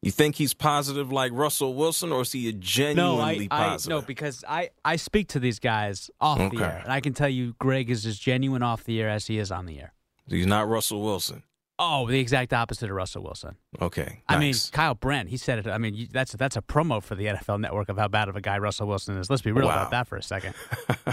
You 0.05 0.11
think 0.11 0.35
he's 0.35 0.53
positive 0.53 1.11
like 1.11 1.31
Russell 1.33 1.73
Wilson, 1.73 2.11
or 2.11 2.21
is 2.21 2.31
he 2.31 2.47
a 2.47 2.53
genuinely 2.53 3.47
no, 3.47 3.55
I, 3.55 3.67
positive? 3.69 3.91
I, 3.91 3.95
no, 3.99 4.01
because 4.05 4.43
I, 4.47 4.69
I 4.85 4.97
speak 4.97 5.29
to 5.29 5.39
these 5.39 5.57
guys 5.57 6.11
off 6.21 6.39
Okay. 6.39 6.57
the 6.57 6.63
air, 6.63 6.79
and 6.83 6.91
I 6.93 7.01
can 7.01 7.13
tell 7.15 7.27
you 7.27 7.55
Greg 7.57 7.89
is 7.89 8.05
as 8.05 8.19
genuine 8.19 8.61
off 8.61 8.83
the 8.83 9.01
air 9.01 9.09
as 9.09 9.25
he 9.25 9.39
is 9.39 9.51
on 9.51 9.65
the 9.65 9.79
air. 9.79 9.93
He's 10.27 10.45
not 10.45 10.67
Russell 10.67 11.01
Wilson. 11.03 11.41
Oh, 11.79 12.07
the 12.07 12.19
exact 12.19 12.53
opposite 12.53 12.89
of 12.89 12.95
Russell 12.95 13.23
Wilson. 13.23 13.55
Okay. 13.81 14.21
I 14.29 14.37
mean. 14.37 14.53
Kyle 14.71 14.93
Brandt, 14.93 15.29
he 15.29 15.37
said 15.37 15.59
it. 15.59 15.67
I 15.67 15.77
mean, 15.79 16.07
that's 16.11 16.33
that's 16.33 16.55
a 16.55 16.61
promo 16.61 17.01
for 17.03 17.15
the 17.15 17.25
NFL 17.25 17.59
Network 17.59 17.89
of 17.89 17.97
how 17.97 18.07
bad 18.07 18.29
of 18.29 18.35
a 18.35 18.41
guy 18.41 18.59
Russell 18.59 18.87
Wilson 18.87 19.17
is. 19.17 19.29
Let's 19.29 19.41
be 19.41 19.51
real 19.51 19.65
Wow. 19.67 19.73
about 19.73 19.91
that 19.91 20.07
for 20.07 20.17
a 20.17 20.23
second. 20.23 20.53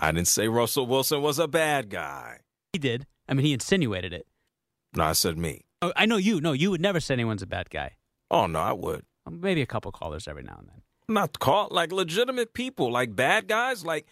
I 0.00 0.12
didn't 0.12 0.28
say 0.28 0.48
Russell 0.48 0.86
Wilson 0.86 1.22
was 1.22 1.38
a 1.38 1.48
bad 1.48 1.88
guy. 1.88 2.38
He 2.72 2.78
did. 2.78 3.06
I 3.28 3.34
mean, 3.34 3.46
he 3.46 3.52
insinuated 3.52 4.12
it. 4.12 4.26
No, 4.94 5.04
I 5.04 5.12
said 5.12 5.38
me. 5.38 5.62
Oh, 5.82 5.92
I 5.96 6.06
know 6.06 6.16
you. 6.16 6.40
No, 6.40 6.52
you 6.52 6.70
would 6.70 6.80
never 6.80 7.00
say 7.00 7.14
anyone's 7.14 7.42
a 7.42 7.46
bad 7.46 7.68
guy. 7.68 7.96
Oh 8.30 8.46
no, 8.46 8.60
I 8.60 8.72
would. 8.72 9.04
Maybe 9.30 9.62
a 9.62 9.66
couple 9.66 9.90
callers 9.92 10.26
every 10.28 10.44
now 10.44 10.56
and 10.58 10.68
then. 10.68 10.82
not 11.08 11.38
call 11.38 11.68
like 11.70 11.92
legitimate 11.92 12.54
people, 12.54 12.90
like 12.90 13.14
bad 13.14 13.48
guys. 13.48 13.84
Like 13.84 14.06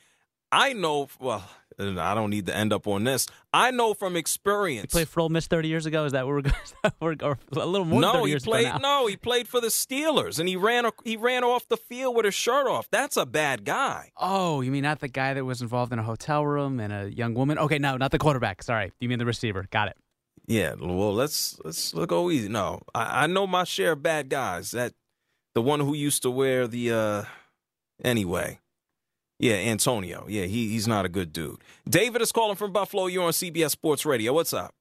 I 0.53 0.73
know. 0.73 1.09
Well, 1.21 1.49
I 1.79 2.15
don't 2.15 2.31
need 2.31 2.47
to 2.47 2.57
end 2.57 2.73
up 2.73 2.87
on 2.89 3.05
this. 3.05 3.27
I 3.55 3.71
know 3.71 3.95
from 3.95 4.17
experience. 4.17 4.93
He 4.93 4.97
played 4.97 5.09
for 5.09 5.21
Ole 5.21 5.29
Miss 5.29 5.47
30 5.47 5.69
years 5.69 5.87
ago. 5.87 6.05
Is 6.05 6.13
that 6.13 6.27
where 6.27 6.43
we're 7.01 7.15
going? 7.15 7.17
or 7.23 7.39
a 7.53 7.67
little 7.67 7.87
more 7.87 8.01
than 8.01 8.13
no, 8.13 8.13
30 8.15 8.25
he 8.25 8.31
years 8.31 8.45
played. 8.45 8.73
No, 8.83 9.07
he 9.07 9.17
played 9.17 9.47
for 9.49 9.61
the 9.61 9.69
Steelers, 9.69 10.39
and 10.41 10.49
he 10.49 10.57
ran. 10.57 10.91
He 11.05 11.17
ran 11.17 11.45
off 11.45 11.69
the 11.69 11.77
field 11.77 12.17
with 12.17 12.25
his 12.25 12.35
shirt 12.35 12.67
off. 12.67 12.89
That's 12.91 13.17
a 13.17 13.25
bad 13.27 13.65
guy. 13.65 14.11
Oh, 14.17 14.61
you 14.61 14.73
mean 14.73 14.83
not 14.83 14.99
the 14.99 15.09
guy 15.09 15.35
that 15.35 15.45
was 15.45 15.63
involved 15.63 15.93
in 15.93 15.99
a 16.01 16.03
hotel 16.03 16.45
room 16.45 16.81
and 16.81 16.93
a 16.93 17.15
young 17.15 17.35
woman? 17.35 17.59
Okay, 17.59 17.79
no, 17.79 17.97
not 17.97 18.11
the 18.11 18.19
quarterback. 18.19 18.63
Sorry, 18.65 18.93
you 19.01 19.09
mean 19.09 19.21
the 19.21 19.27
receiver. 19.27 19.67
Got 19.71 19.89
it. 19.89 19.97
Yeah, 20.51 20.75
well, 20.81 21.15
let's 21.15 21.61
let's 21.65 21.95
look 21.95 22.11
go 22.11 22.29
easy. 22.29 22.49
No, 22.49 22.83
I, 22.93 23.23
I 23.23 23.27
know 23.29 23.47
my 23.47 23.63
share 23.63 23.93
of 23.93 24.03
bad 24.03 24.29
guys. 24.29 24.73
That 24.73 24.95
the 25.55 25.63
one 25.63 25.79
who 25.79 25.95
used 25.95 26.23
to 26.23 26.31
wear 26.31 26.67
the 26.67 26.91
uh 26.91 27.23
anyway. 28.03 28.59
Yeah, 29.39 29.55
Antonio. 29.55 30.27
Yeah, 30.29 30.47
he 30.47 30.71
he's 30.71 30.89
not 30.89 31.05
a 31.05 31.09
good 31.09 31.33
dude. 31.33 31.59
David 31.89 32.21
is 32.21 32.33
calling 32.33 32.57
from 32.57 32.73
Buffalo. 32.73 33.07
You're 33.07 33.23
on 33.23 33.31
CBS 33.31 33.71
Sports 33.71 34.05
Radio. 34.05 34.33
What's 34.33 34.53
up? 34.53 34.75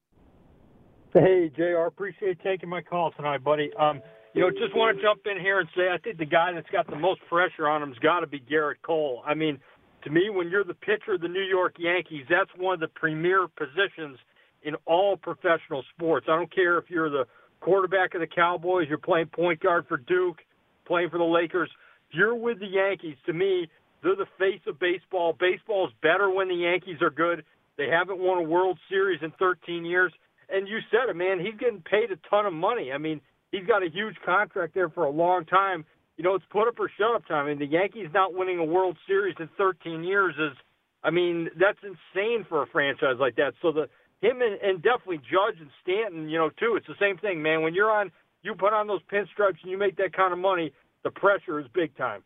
Hey, 1.13 1.51
JR, 1.55 1.85
appreciate 1.85 2.39
taking 2.43 2.67
my 2.67 2.81
call 2.81 3.11
tonight, 3.11 3.43
buddy. 3.43 3.69
Um, 3.77 4.01
you 4.33 4.41
know, 4.41 4.49
just 4.49 4.75
want 4.75 4.97
to 4.97 5.03
jump 5.03 5.21
in 5.31 5.39
here 5.39 5.59
and 5.59 5.69
say 5.77 5.89
I 5.93 5.99
think 5.99 6.17
the 6.17 6.25
guy 6.25 6.51
that's 6.51 6.69
got 6.71 6.89
the 6.89 6.95
most 6.95 7.21
pressure 7.29 7.67
on 7.67 7.81
him's 7.81 7.99
got 7.99 8.21
to 8.21 8.27
be 8.27 8.39
Gerrit 8.39 8.81
Cole. 8.81 9.21
I 9.23 9.35
mean, 9.35 9.59
to 10.03 10.09
me, 10.09 10.31
when 10.31 10.49
you're 10.49 10.63
the 10.63 10.73
pitcher 10.73 11.13
of 11.13 11.21
the 11.21 11.27
New 11.27 11.43
York 11.43 11.75
Yankees, 11.77 12.25
that's 12.27 12.49
one 12.57 12.73
of 12.73 12.79
the 12.79 12.87
premier 12.87 13.47
positions 13.47 14.17
in 14.63 14.75
all 14.85 15.17
professional 15.17 15.83
sports. 15.95 16.27
I 16.29 16.35
don't 16.35 16.53
care 16.53 16.77
if 16.77 16.89
you're 16.89 17.09
the 17.09 17.25
quarterback 17.61 18.13
of 18.13 18.21
the 18.21 18.27
Cowboys, 18.27 18.87
you're 18.87 18.97
playing 18.97 19.27
point 19.27 19.59
guard 19.61 19.85
for 19.87 19.97
Duke, 19.97 20.37
playing 20.85 21.09
for 21.09 21.17
the 21.17 21.23
Lakers. 21.23 21.69
You're 22.11 22.35
with 22.35 22.59
the 22.59 22.67
Yankees, 22.67 23.15
to 23.25 23.33
me, 23.33 23.67
they're 24.01 24.15
the 24.15 24.25
face 24.37 24.61
of 24.67 24.79
baseball. 24.79 25.35
Baseball 25.37 25.87
is 25.87 25.93
better 26.01 26.29
when 26.29 26.47
the 26.47 26.55
Yankees 26.55 27.01
are 27.01 27.09
good. 27.09 27.43
They 27.77 27.87
haven't 27.87 28.19
won 28.19 28.37
a 28.37 28.41
World 28.41 28.79
Series 28.89 29.19
in 29.21 29.31
13 29.39 29.85
years. 29.85 30.13
And 30.49 30.67
you 30.67 30.79
said 30.89 31.09
it, 31.09 31.15
man. 31.15 31.39
He's 31.39 31.55
getting 31.59 31.81
paid 31.81 32.11
a 32.11 32.17
ton 32.29 32.45
of 32.45 32.53
money. 32.53 32.91
I 32.91 32.97
mean, 32.97 33.21
he's 33.51 33.65
got 33.65 33.83
a 33.83 33.89
huge 33.89 34.15
contract 34.25 34.73
there 34.73 34.89
for 34.89 35.03
a 35.03 35.09
long 35.09 35.45
time. 35.45 35.85
You 36.17 36.23
know, 36.23 36.35
it's 36.35 36.45
put 36.49 36.67
up 36.67 36.79
or 36.79 36.89
shut 36.97 37.15
up 37.15 37.27
time. 37.27 37.45
I 37.45 37.49
mean, 37.49 37.59
the 37.59 37.65
Yankees 37.65 38.07
not 38.13 38.33
winning 38.33 38.59
a 38.59 38.65
World 38.65 38.97
Series 39.07 39.35
in 39.39 39.49
13 39.57 40.03
years 40.03 40.35
is, 40.37 40.57
I 41.03 41.11
mean, 41.11 41.49
that's 41.57 41.77
insane 41.83 42.45
for 42.49 42.63
a 42.63 42.67
franchise 42.67 43.15
like 43.19 43.35
that. 43.35 43.53
So 43.61 43.71
the 43.71 43.89
him 44.21 44.41
and, 44.41 44.59
and 44.61 44.81
definitely 44.81 45.17
Judge 45.17 45.59
and 45.59 45.69
Stanton, 45.81 46.29
you 46.29 46.37
know, 46.37 46.49
too. 46.49 46.75
It's 46.75 46.87
the 46.87 46.95
same 46.99 47.17
thing, 47.17 47.41
man. 47.41 47.61
When 47.61 47.73
you're 47.73 47.91
on, 47.91 48.11
you 48.41 48.53
put 48.55 48.73
on 48.73 48.87
those 48.87 49.01
pinstripes 49.11 49.61
and 49.61 49.71
you 49.71 49.77
make 49.77 49.97
that 49.97 50.13
kind 50.13 50.33
of 50.33 50.39
money, 50.39 50.73
the 51.03 51.11
pressure 51.11 51.59
is 51.59 51.65
big 51.73 51.95
time. 51.97 52.23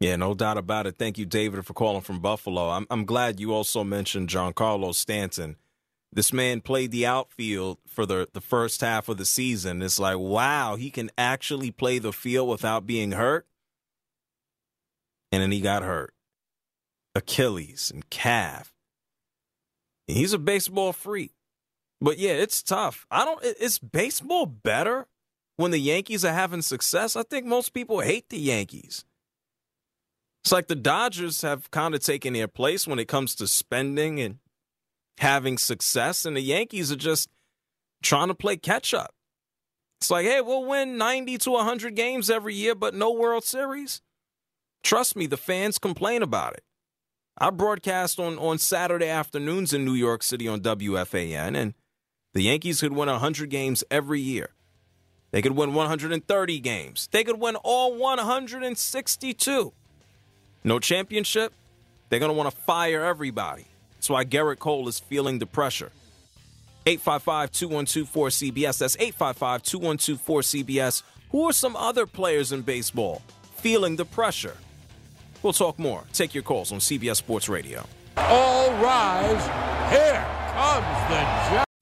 Yeah, 0.00 0.16
no 0.16 0.34
doubt 0.34 0.58
about 0.58 0.86
it. 0.86 0.96
Thank 0.98 1.16
you, 1.16 1.24
David, 1.24 1.64
for 1.64 1.72
calling 1.72 2.02
from 2.02 2.20
Buffalo. 2.20 2.68
I'm 2.68 2.86
I'm 2.90 3.04
glad 3.06 3.40
you 3.40 3.54
also 3.54 3.82
mentioned 3.82 4.28
Giancarlo 4.28 4.94
Stanton. 4.94 5.56
This 6.12 6.32
man 6.32 6.60
played 6.60 6.90
the 6.90 7.06
outfield 7.06 7.78
for 7.86 8.04
the 8.04 8.28
the 8.32 8.42
first 8.42 8.82
half 8.82 9.08
of 9.08 9.16
the 9.16 9.24
season. 9.24 9.80
It's 9.80 9.98
like, 9.98 10.18
wow, 10.18 10.76
he 10.76 10.90
can 10.90 11.10
actually 11.16 11.70
play 11.70 11.98
the 11.98 12.12
field 12.12 12.48
without 12.48 12.86
being 12.86 13.12
hurt. 13.12 13.46
And 15.32 15.42
then 15.42 15.50
he 15.50 15.60
got 15.60 15.82
hurt. 15.82 16.12
Achilles 17.14 17.90
and 17.90 18.08
calf. 18.10 18.74
He's 20.06 20.32
a 20.32 20.38
baseball 20.38 20.92
freak. 20.92 21.32
But 22.00 22.18
yeah, 22.18 22.32
it's 22.32 22.62
tough. 22.62 23.06
I 23.10 23.24
don't 23.24 23.42
is 23.42 23.78
baseball 23.78 24.46
better 24.46 25.06
when 25.56 25.70
the 25.70 25.78
Yankees 25.78 26.24
are 26.24 26.32
having 26.32 26.62
success? 26.62 27.16
I 27.16 27.22
think 27.22 27.46
most 27.46 27.72
people 27.72 28.00
hate 28.00 28.28
the 28.28 28.38
Yankees. 28.38 29.04
It's 30.44 30.52
like 30.52 30.68
the 30.68 30.76
Dodgers 30.76 31.42
have 31.42 31.70
kind 31.70 31.94
of 31.94 32.02
taken 32.02 32.34
their 32.34 32.48
place 32.48 32.86
when 32.86 32.98
it 32.98 33.08
comes 33.08 33.34
to 33.36 33.48
spending 33.48 34.20
and 34.20 34.38
having 35.18 35.58
success, 35.58 36.24
and 36.24 36.36
the 36.36 36.42
Yankees 36.42 36.92
are 36.92 36.96
just 36.96 37.28
trying 38.02 38.28
to 38.28 38.34
play 38.34 38.56
catch 38.56 38.94
up. 38.94 39.14
It's 40.00 40.10
like, 40.10 40.26
hey, 40.26 40.42
we'll 40.42 40.64
win 40.64 40.98
90 40.98 41.38
to 41.38 41.50
100 41.52 41.96
games 41.96 42.30
every 42.30 42.54
year, 42.54 42.74
but 42.74 42.94
no 42.94 43.10
World 43.10 43.44
Series. 43.44 44.02
Trust 44.84 45.16
me, 45.16 45.26
the 45.26 45.38
fans 45.38 45.78
complain 45.78 46.22
about 46.22 46.52
it. 46.52 46.62
I 47.38 47.50
broadcast 47.50 48.20
on, 48.20 48.38
on 48.38 48.58
Saturday 48.58 49.08
afternoons 49.08 49.72
in 49.72 49.84
New 49.84 49.94
York 49.94 50.22
City 50.22 50.46
on 50.46 50.60
WFAN, 50.60 51.56
and 51.56 51.74
the 52.36 52.42
Yankees 52.42 52.82
could 52.82 52.92
win 52.92 53.08
100 53.08 53.48
games 53.48 53.82
every 53.90 54.20
year. 54.20 54.50
They 55.30 55.40
could 55.40 55.52
win 55.52 55.72
130 55.72 56.60
games. 56.60 57.08
They 57.10 57.24
could 57.24 57.40
win 57.40 57.56
all 57.56 57.96
162. 57.96 59.72
No 60.62 60.78
championship, 60.78 61.54
they're 62.10 62.20
going 62.20 62.28
to 62.28 62.36
want 62.36 62.50
to 62.50 62.56
fire 62.56 63.06
everybody. 63.06 63.64
That's 63.94 64.10
why 64.10 64.26
Gerrit 64.26 64.58
Cole 64.58 64.86
is 64.86 64.98
feeling 64.98 65.38
the 65.38 65.46
pressure. 65.46 65.90
855 66.84 67.52
212 67.52 68.12
4CBS. 68.12 68.78
That's 68.80 68.96
855 68.96 69.62
212 69.62 70.20
4CBS. 70.22 71.02
Who 71.30 71.48
are 71.48 71.54
some 71.54 71.74
other 71.74 72.06
players 72.06 72.52
in 72.52 72.60
baseball 72.60 73.22
feeling 73.56 73.96
the 73.96 74.04
pressure? 74.04 74.58
We'll 75.42 75.54
talk 75.54 75.78
more. 75.78 76.04
Take 76.12 76.34
your 76.34 76.42
calls 76.42 76.70
on 76.70 76.80
CBS 76.80 77.16
Sports 77.16 77.48
Radio. 77.48 77.86
All 78.18 78.72
rise. 78.72 79.90
Here 79.90 80.22
comes 80.52 81.60
the. 81.60 81.65